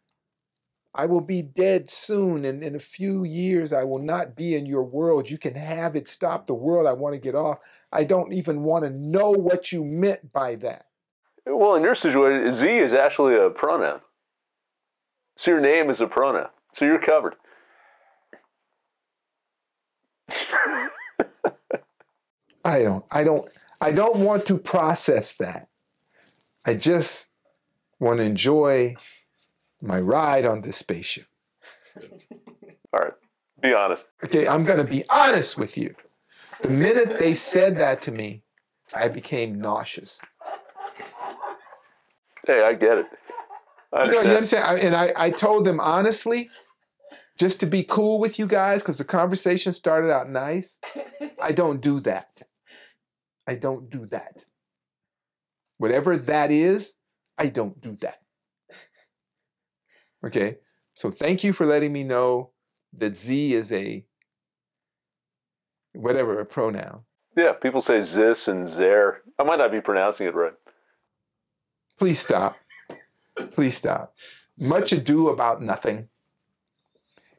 I 0.94 1.06
will 1.06 1.22
be 1.22 1.40
dead 1.40 1.90
soon, 1.90 2.44
and 2.44 2.62
in 2.62 2.74
a 2.74 2.80
few 2.80 3.24
years, 3.24 3.72
I 3.72 3.84
will 3.84 3.98
not 3.98 4.36
be 4.36 4.54
in 4.54 4.66
your 4.66 4.84
world. 4.84 5.30
You 5.30 5.38
can 5.38 5.54
have 5.54 5.96
it. 5.96 6.06
Stop 6.06 6.46
the 6.46 6.54
world. 6.54 6.86
I 6.86 6.92
want 6.92 7.14
to 7.14 7.18
get 7.18 7.34
off. 7.34 7.58
I 7.90 8.04
don't 8.04 8.32
even 8.34 8.62
want 8.62 8.84
to 8.84 8.90
know 8.90 9.30
what 9.30 9.72
you 9.72 9.84
meant 9.84 10.32
by 10.32 10.56
that. 10.56 10.86
Well, 11.46 11.74
in 11.74 11.82
your 11.82 11.94
situation, 11.94 12.54
Z 12.54 12.68
is 12.68 12.92
actually 12.92 13.34
a 13.34 13.48
pronoun. 13.48 14.00
So 15.36 15.50
your 15.50 15.60
name 15.60 15.88
is 15.88 16.00
a 16.02 16.06
pronoun. 16.06 16.48
So 16.74 16.84
you're 16.84 16.98
covered. 16.98 17.36
I 22.64 22.82
don't. 22.82 23.04
I 23.10 23.24
don't. 23.24 23.48
I 23.80 23.90
don't 23.90 24.18
want 24.18 24.46
to 24.46 24.58
process 24.58 25.34
that. 25.36 25.68
I 26.64 26.74
just 26.74 27.28
want 27.98 28.18
to 28.18 28.24
enjoy 28.24 28.94
my 29.80 29.98
ride 30.00 30.44
on 30.44 30.62
this 30.62 30.76
spaceship. 30.76 31.26
All 32.92 33.00
right. 33.00 33.12
Be 33.60 33.74
honest. 33.74 34.04
Okay, 34.24 34.46
I'm 34.46 34.64
going 34.64 34.78
to 34.78 34.84
be 34.84 35.04
honest 35.08 35.58
with 35.58 35.76
you. 35.76 35.94
The 36.62 36.68
minute 36.70 37.18
they 37.18 37.34
said 37.34 37.78
that 37.78 38.00
to 38.02 38.12
me, 38.12 38.42
I 38.94 39.08
became 39.08 39.60
nauseous. 39.60 40.20
Hey, 42.46 42.62
I 42.62 42.72
get 42.74 42.98
it. 42.98 43.06
I 43.92 44.04
You 44.04 44.10
know, 44.12 44.18
understand. 44.18 44.26
you 44.28 44.34
understand? 44.36 44.78
And 44.80 44.96
I, 44.96 45.12
I 45.16 45.30
told 45.30 45.64
them 45.64 45.80
honestly, 45.80 46.50
just 47.38 47.60
to 47.60 47.66
be 47.66 47.82
cool 47.82 48.18
with 48.20 48.38
you 48.38 48.46
guys, 48.46 48.82
because 48.82 48.98
the 48.98 49.04
conversation 49.04 49.72
started 49.72 50.12
out 50.12 50.28
nice. 50.30 50.78
I 51.40 51.52
don't 51.52 51.80
do 51.80 51.98
that. 52.00 52.42
I 53.46 53.56
don't 53.56 53.90
do 53.90 54.06
that. 54.06 54.44
Whatever 55.78 56.16
that 56.16 56.50
is, 56.50 56.94
I 57.38 57.48
don't 57.48 57.80
do 57.80 57.96
that. 57.96 58.18
Okay? 60.24 60.58
So 60.94 61.10
thank 61.10 61.42
you 61.42 61.52
for 61.52 61.66
letting 61.66 61.92
me 61.92 62.04
know 62.04 62.52
that 62.96 63.16
Z 63.16 63.54
is 63.54 63.72
a 63.72 64.04
whatever, 65.92 66.38
a 66.40 66.46
pronoun. 66.46 67.02
Yeah, 67.36 67.52
people 67.52 67.80
say 67.80 68.00
zis 68.00 68.48
and 68.48 68.68
zer. 68.68 69.22
I 69.38 69.44
might 69.44 69.58
not 69.58 69.72
be 69.72 69.80
pronouncing 69.80 70.26
it 70.26 70.34
right. 70.34 70.52
Please 71.98 72.18
stop. 72.18 72.56
Please 73.52 73.76
stop. 73.76 74.14
Much 74.58 74.92
ado 74.92 75.28
about 75.30 75.62
nothing. 75.62 76.08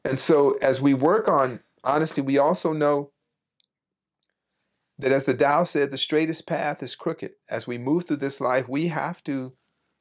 And 0.04 0.18
so, 0.18 0.56
as 0.60 0.82
we 0.82 0.94
work 0.94 1.28
on 1.28 1.60
honesty, 1.84 2.20
we 2.20 2.38
also 2.38 2.72
know 2.72 3.10
that, 4.98 5.12
as 5.12 5.26
the 5.26 5.34
Tao 5.34 5.64
said, 5.64 5.90
the 5.90 5.98
straightest 5.98 6.46
path 6.46 6.82
is 6.82 6.94
crooked. 6.94 7.32
As 7.48 7.66
we 7.66 7.78
move 7.78 8.06
through 8.06 8.18
this 8.18 8.40
life, 8.40 8.68
we 8.68 8.88
have 8.88 9.22
to 9.24 9.52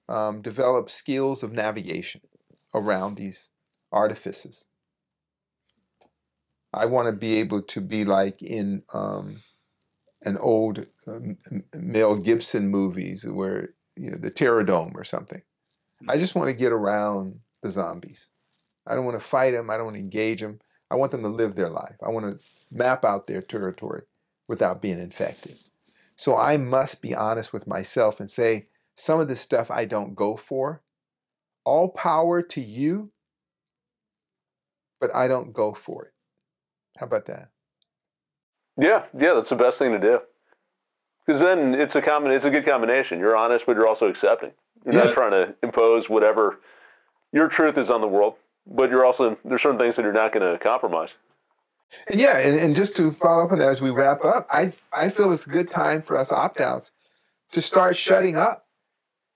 um, 0.07 0.41
develop 0.41 0.89
skills 0.89 1.43
of 1.43 1.51
navigation 1.51 2.21
around 2.73 3.15
these 3.15 3.51
artifices. 3.91 4.65
I 6.73 6.85
want 6.85 7.07
to 7.07 7.11
be 7.11 7.35
able 7.35 7.61
to 7.61 7.81
be 7.81 8.03
like 8.03 8.41
in 8.41 8.83
um, 8.93 9.41
an 10.23 10.37
old 10.37 10.85
um, 11.07 11.37
Mel 11.75 12.15
Gibson 12.15 12.69
movies 12.69 13.25
where 13.27 13.69
you 13.95 14.11
know, 14.11 14.17
the 14.17 14.31
Terror 14.31 14.63
Dome 14.63 14.93
or 14.95 15.03
something. 15.03 15.41
I 16.09 16.17
just 16.17 16.35
want 16.35 16.47
to 16.47 16.53
get 16.53 16.71
around 16.71 17.39
the 17.61 17.69
zombies. 17.69 18.29
I 18.85 18.95
don't 18.95 19.05
want 19.05 19.19
to 19.19 19.25
fight 19.25 19.51
them. 19.51 19.69
I 19.69 19.77
don't 19.77 19.85
want 19.85 19.95
to 19.95 20.01
engage 20.01 20.41
them. 20.41 20.59
I 20.91 20.95
want 20.95 21.11
them 21.11 21.21
to 21.21 21.29
live 21.29 21.55
their 21.55 21.69
life. 21.69 21.95
I 22.05 22.09
want 22.09 22.25
to 22.25 22.43
map 22.71 23.05
out 23.05 23.27
their 23.27 23.41
territory 23.41 24.03
without 24.47 24.81
being 24.81 24.99
infected. 24.99 25.55
So 26.15 26.35
I 26.35 26.57
must 26.57 27.01
be 27.01 27.15
honest 27.15 27.53
with 27.53 27.67
myself 27.67 28.19
and 28.19 28.29
say 28.29 28.67
some 28.95 29.19
of 29.19 29.27
this 29.27 29.41
stuff 29.41 29.71
I 29.71 29.85
don't 29.85 30.15
go 30.15 30.35
for. 30.37 30.81
All 31.65 31.89
power 31.89 32.41
to 32.41 32.61
you, 32.61 33.11
but 34.99 35.13
I 35.15 35.27
don't 35.27 35.53
go 35.53 35.73
for 35.73 36.05
it. 36.05 36.13
How 36.97 37.05
about 37.05 37.25
that? 37.25 37.49
Yeah, 38.77 39.05
yeah, 39.17 39.33
that's 39.33 39.49
the 39.49 39.55
best 39.55 39.79
thing 39.79 39.91
to 39.91 39.99
do. 39.99 40.19
Because 41.25 41.39
then 41.39 41.73
it's 41.73 41.95
a 41.95 42.01
common, 42.01 42.31
it's 42.31 42.45
a 42.45 42.49
good 42.49 42.65
combination. 42.65 43.19
You're 43.19 43.35
honest, 43.35 43.65
but 43.65 43.75
you're 43.75 43.87
also 43.87 44.07
accepting. 44.07 44.51
You're 44.85 44.95
Yeah. 44.95 45.05
not 45.05 45.13
trying 45.13 45.31
to 45.31 45.55
impose 45.63 46.09
whatever 46.09 46.59
your 47.31 47.47
truth 47.47 47.77
is 47.77 47.89
on 47.89 48.01
the 48.01 48.07
world, 48.07 48.35
but 48.67 48.89
you're 48.89 49.05
also 49.05 49.37
there's 49.45 49.61
certain 49.61 49.79
things 49.79 49.95
that 49.95 50.03
you're 50.03 50.11
not 50.11 50.33
going 50.33 50.51
to 50.51 50.59
compromise. 50.59 51.13
And 52.07 52.19
yeah, 52.19 52.39
and, 52.39 52.59
and 52.59 52.75
just 52.75 52.95
to 52.97 53.11
follow 53.13 53.45
up 53.45 53.51
on 53.51 53.59
that 53.59 53.69
as 53.69 53.81
we 53.81 53.89
wrap 53.89 54.23
up, 54.23 54.47
I, 54.51 54.73
I 54.91 55.09
feel 55.09 55.31
it's 55.31 55.47
a 55.47 55.51
good 55.51 55.69
time 55.69 56.01
for 56.01 56.17
us 56.17 56.31
opt 56.31 56.59
outs 56.59 56.91
to 57.51 57.61
start 57.61 57.95
shutting 57.95 58.35
up 58.35 58.65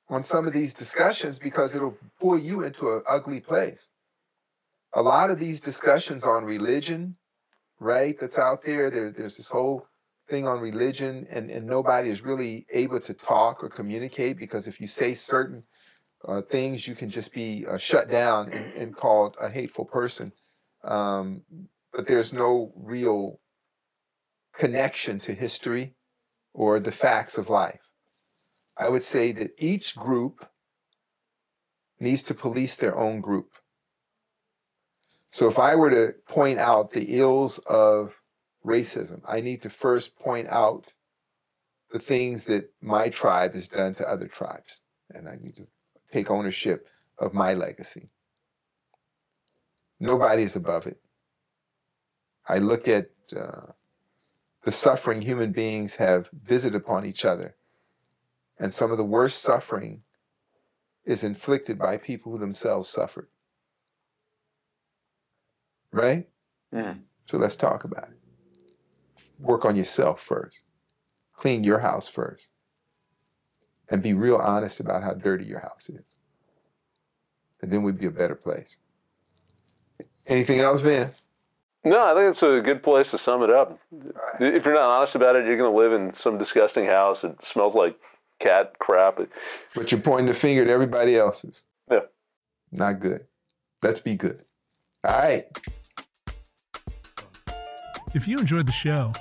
on 0.09 0.23
some 0.23 0.47
of 0.47 0.53
these 0.53 0.73
discussions 0.73 1.39
because 1.39 1.75
it'll 1.75 1.97
pull 2.19 2.37
you 2.37 2.63
into 2.63 2.93
an 2.93 3.03
ugly 3.07 3.39
place. 3.39 3.89
A 4.93 5.01
lot 5.01 5.29
of 5.29 5.39
these 5.39 5.61
discussions 5.61 6.25
on 6.25 6.45
religion, 6.45 7.15
right, 7.79 8.17
that's 8.19 8.39
out 8.39 8.63
there, 8.63 8.89
there 8.89 9.11
there's 9.11 9.37
this 9.37 9.49
whole 9.49 9.85
thing 10.29 10.47
on 10.47 10.59
religion, 10.59 11.27
and, 11.29 11.49
and 11.49 11.65
nobody 11.65 12.09
is 12.09 12.21
really 12.21 12.65
able 12.71 12.99
to 12.99 13.13
talk 13.13 13.63
or 13.63 13.69
communicate 13.69 14.37
because 14.37 14.67
if 14.67 14.79
you 14.79 14.87
say 14.87 15.13
certain 15.13 15.63
uh, 16.27 16.41
things, 16.41 16.87
you 16.87 16.95
can 16.95 17.09
just 17.09 17.33
be 17.33 17.65
uh, 17.69 17.77
shut 17.77 18.09
down 18.09 18.49
and, 18.51 18.73
and 18.73 18.95
called 18.95 19.35
a 19.39 19.49
hateful 19.49 19.85
person. 19.85 20.31
Um, 20.83 21.43
but 21.93 22.07
there's 22.07 22.33
no 22.33 22.71
real 22.75 23.39
connection 24.57 25.19
to 25.19 25.33
history 25.33 25.95
or 26.53 26.79
the 26.79 26.91
facts 26.91 27.37
of 27.37 27.49
life. 27.49 27.91
I 28.77 28.89
would 28.89 29.03
say 29.03 29.31
that 29.33 29.51
each 29.57 29.95
group 29.95 30.47
needs 31.99 32.23
to 32.23 32.33
police 32.33 32.75
their 32.75 32.97
own 32.97 33.21
group. 33.21 33.49
So 35.31 35.47
if 35.47 35.59
I 35.59 35.75
were 35.75 35.89
to 35.89 36.13
point 36.27 36.59
out 36.59 36.91
the 36.91 37.19
ills 37.19 37.59
of 37.59 38.13
racism. 38.67 39.21
I 39.25 39.41
need 39.41 39.61
to 39.63 39.69
first 39.69 40.17
point 40.17 40.47
out 40.49 40.93
the 41.91 41.99
things 41.99 42.45
that 42.45 42.69
my 42.81 43.09
tribe 43.09 43.53
has 43.53 43.67
done 43.67 43.95
to 43.95 44.09
other 44.09 44.27
tribes. 44.27 44.81
And 45.09 45.27
I 45.27 45.37
need 45.41 45.55
to 45.55 45.67
take 46.11 46.29
ownership 46.29 46.87
of 47.17 47.33
my 47.33 47.53
legacy. 47.53 48.09
Nobody 49.99 50.43
is 50.43 50.55
above 50.55 50.85
it. 50.85 50.99
I 52.47 52.59
look 52.59 52.87
at 52.87 53.09
uh, 53.35 53.73
the 54.63 54.71
suffering 54.71 55.21
human 55.21 55.51
beings 55.51 55.95
have 55.95 56.29
visited 56.33 56.75
upon 56.75 57.05
each 57.05 57.25
other. 57.25 57.55
And 58.59 58.73
some 58.73 58.91
of 58.91 58.97
the 58.97 59.03
worst 59.03 59.41
suffering 59.41 60.03
is 61.05 61.23
inflicted 61.23 61.77
by 61.77 61.97
people 61.97 62.31
who 62.31 62.37
themselves 62.37 62.89
suffered. 62.89 63.29
Right? 65.91 66.29
Mhm. 66.73 67.03
So 67.27 67.37
let's 67.37 67.55
talk 67.55 67.83
about 67.83 68.09
it. 68.09 69.23
Work 69.39 69.65
on 69.65 69.75
yourself 69.75 70.21
first. 70.21 70.61
Clean 71.33 71.63
your 71.63 71.79
house 71.79 72.07
first. 72.07 72.47
And 73.89 74.03
be 74.03 74.13
real 74.13 74.37
honest 74.37 74.79
about 74.79 75.03
how 75.03 75.13
dirty 75.13 75.45
your 75.45 75.59
house 75.59 75.89
is. 75.89 76.17
And 77.61 77.71
then 77.71 77.83
we'd 77.83 77.99
be 77.99 78.05
a 78.07 78.11
better 78.11 78.35
place. 78.35 78.77
Anything 80.25 80.59
else, 80.59 80.81
Van? 80.81 81.13
No, 81.89 82.03
I 82.03 82.13
think 82.13 82.29
it's 82.29 82.43
a 82.43 82.59
good 82.61 82.83
place 82.83 83.11
to 83.11 83.17
sum 83.17 83.43
it 83.43 83.49
up. 83.49 83.79
Right. 83.91 84.53
If 84.55 84.65
you're 84.65 84.73
not 84.73 84.89
honest 84.89 85.15
about 85.15 85.35
it, 85.35 85.45
you're 85.45 85.57
going 85.57 85.71
to 85.71 85.77
live 85.77 85.93
in 85.93 86.13
some 86.15 86.37
disgusting 86.37 86.85
house. 86.85 87.23
It 87.23 87.37
smells 87.43 87.75
like 87.75 87.97
cat 88.39 88.77
crap. 88.79 89.19
But 89.73 89.91
you're 89.91 90.01
pointing 90.01 90.27
the 90.27 90.33
finger 90.33 90.63
at 90.63 90.67
everybody 90.67 91.15
else's. 91.15 91.65
Yeah. 91.89 92.01
Not 92.71 92.99
good. 92.99 93.25
Let's 93.81 93.99
be 93.99 94.15
good. 94.15 94.43
All 95.03 95.17
right. 95.17 95.45
If 98.13 98.27
you 98.27 98.37
enjoyed 98.37 98.67
the 98.67 98.71
show, 98.73 99.13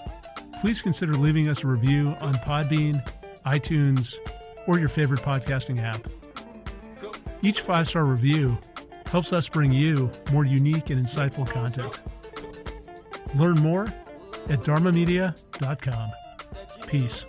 please 0.60 0.82
consider 0.82 1.12
leaving 1.14 1.48
us 1.48 1.62
a 1.62 1.68
review 1.68 2.14
on 2.20 2.34
Podbean, 2.34 3.06
iTunes, 3.44 4.16
or 4.66 4.78
your 4.78 4.88
favorite 4.88 5.20
podcasting 5.20 5.82
app. 5.82 6.06
Each 7.42 7.60
five 7.60 7.88
star 7.88 8.04
review 8.04 8.58
helps 9.10 9.32
us 9.32 9.48
bring 9.48 9.70
you 9.70 10.10
more 10.32 10.44
unique 10.44 10.90
and 10.90 11.04
insightful 11.04 11.48
content. 11.48 12.00
Learn 13.34 13.60
more 13.60 13.84
at 14.48 14.60
dharmamedia.com. 14.60 16.10
Peace. 16.86 17.26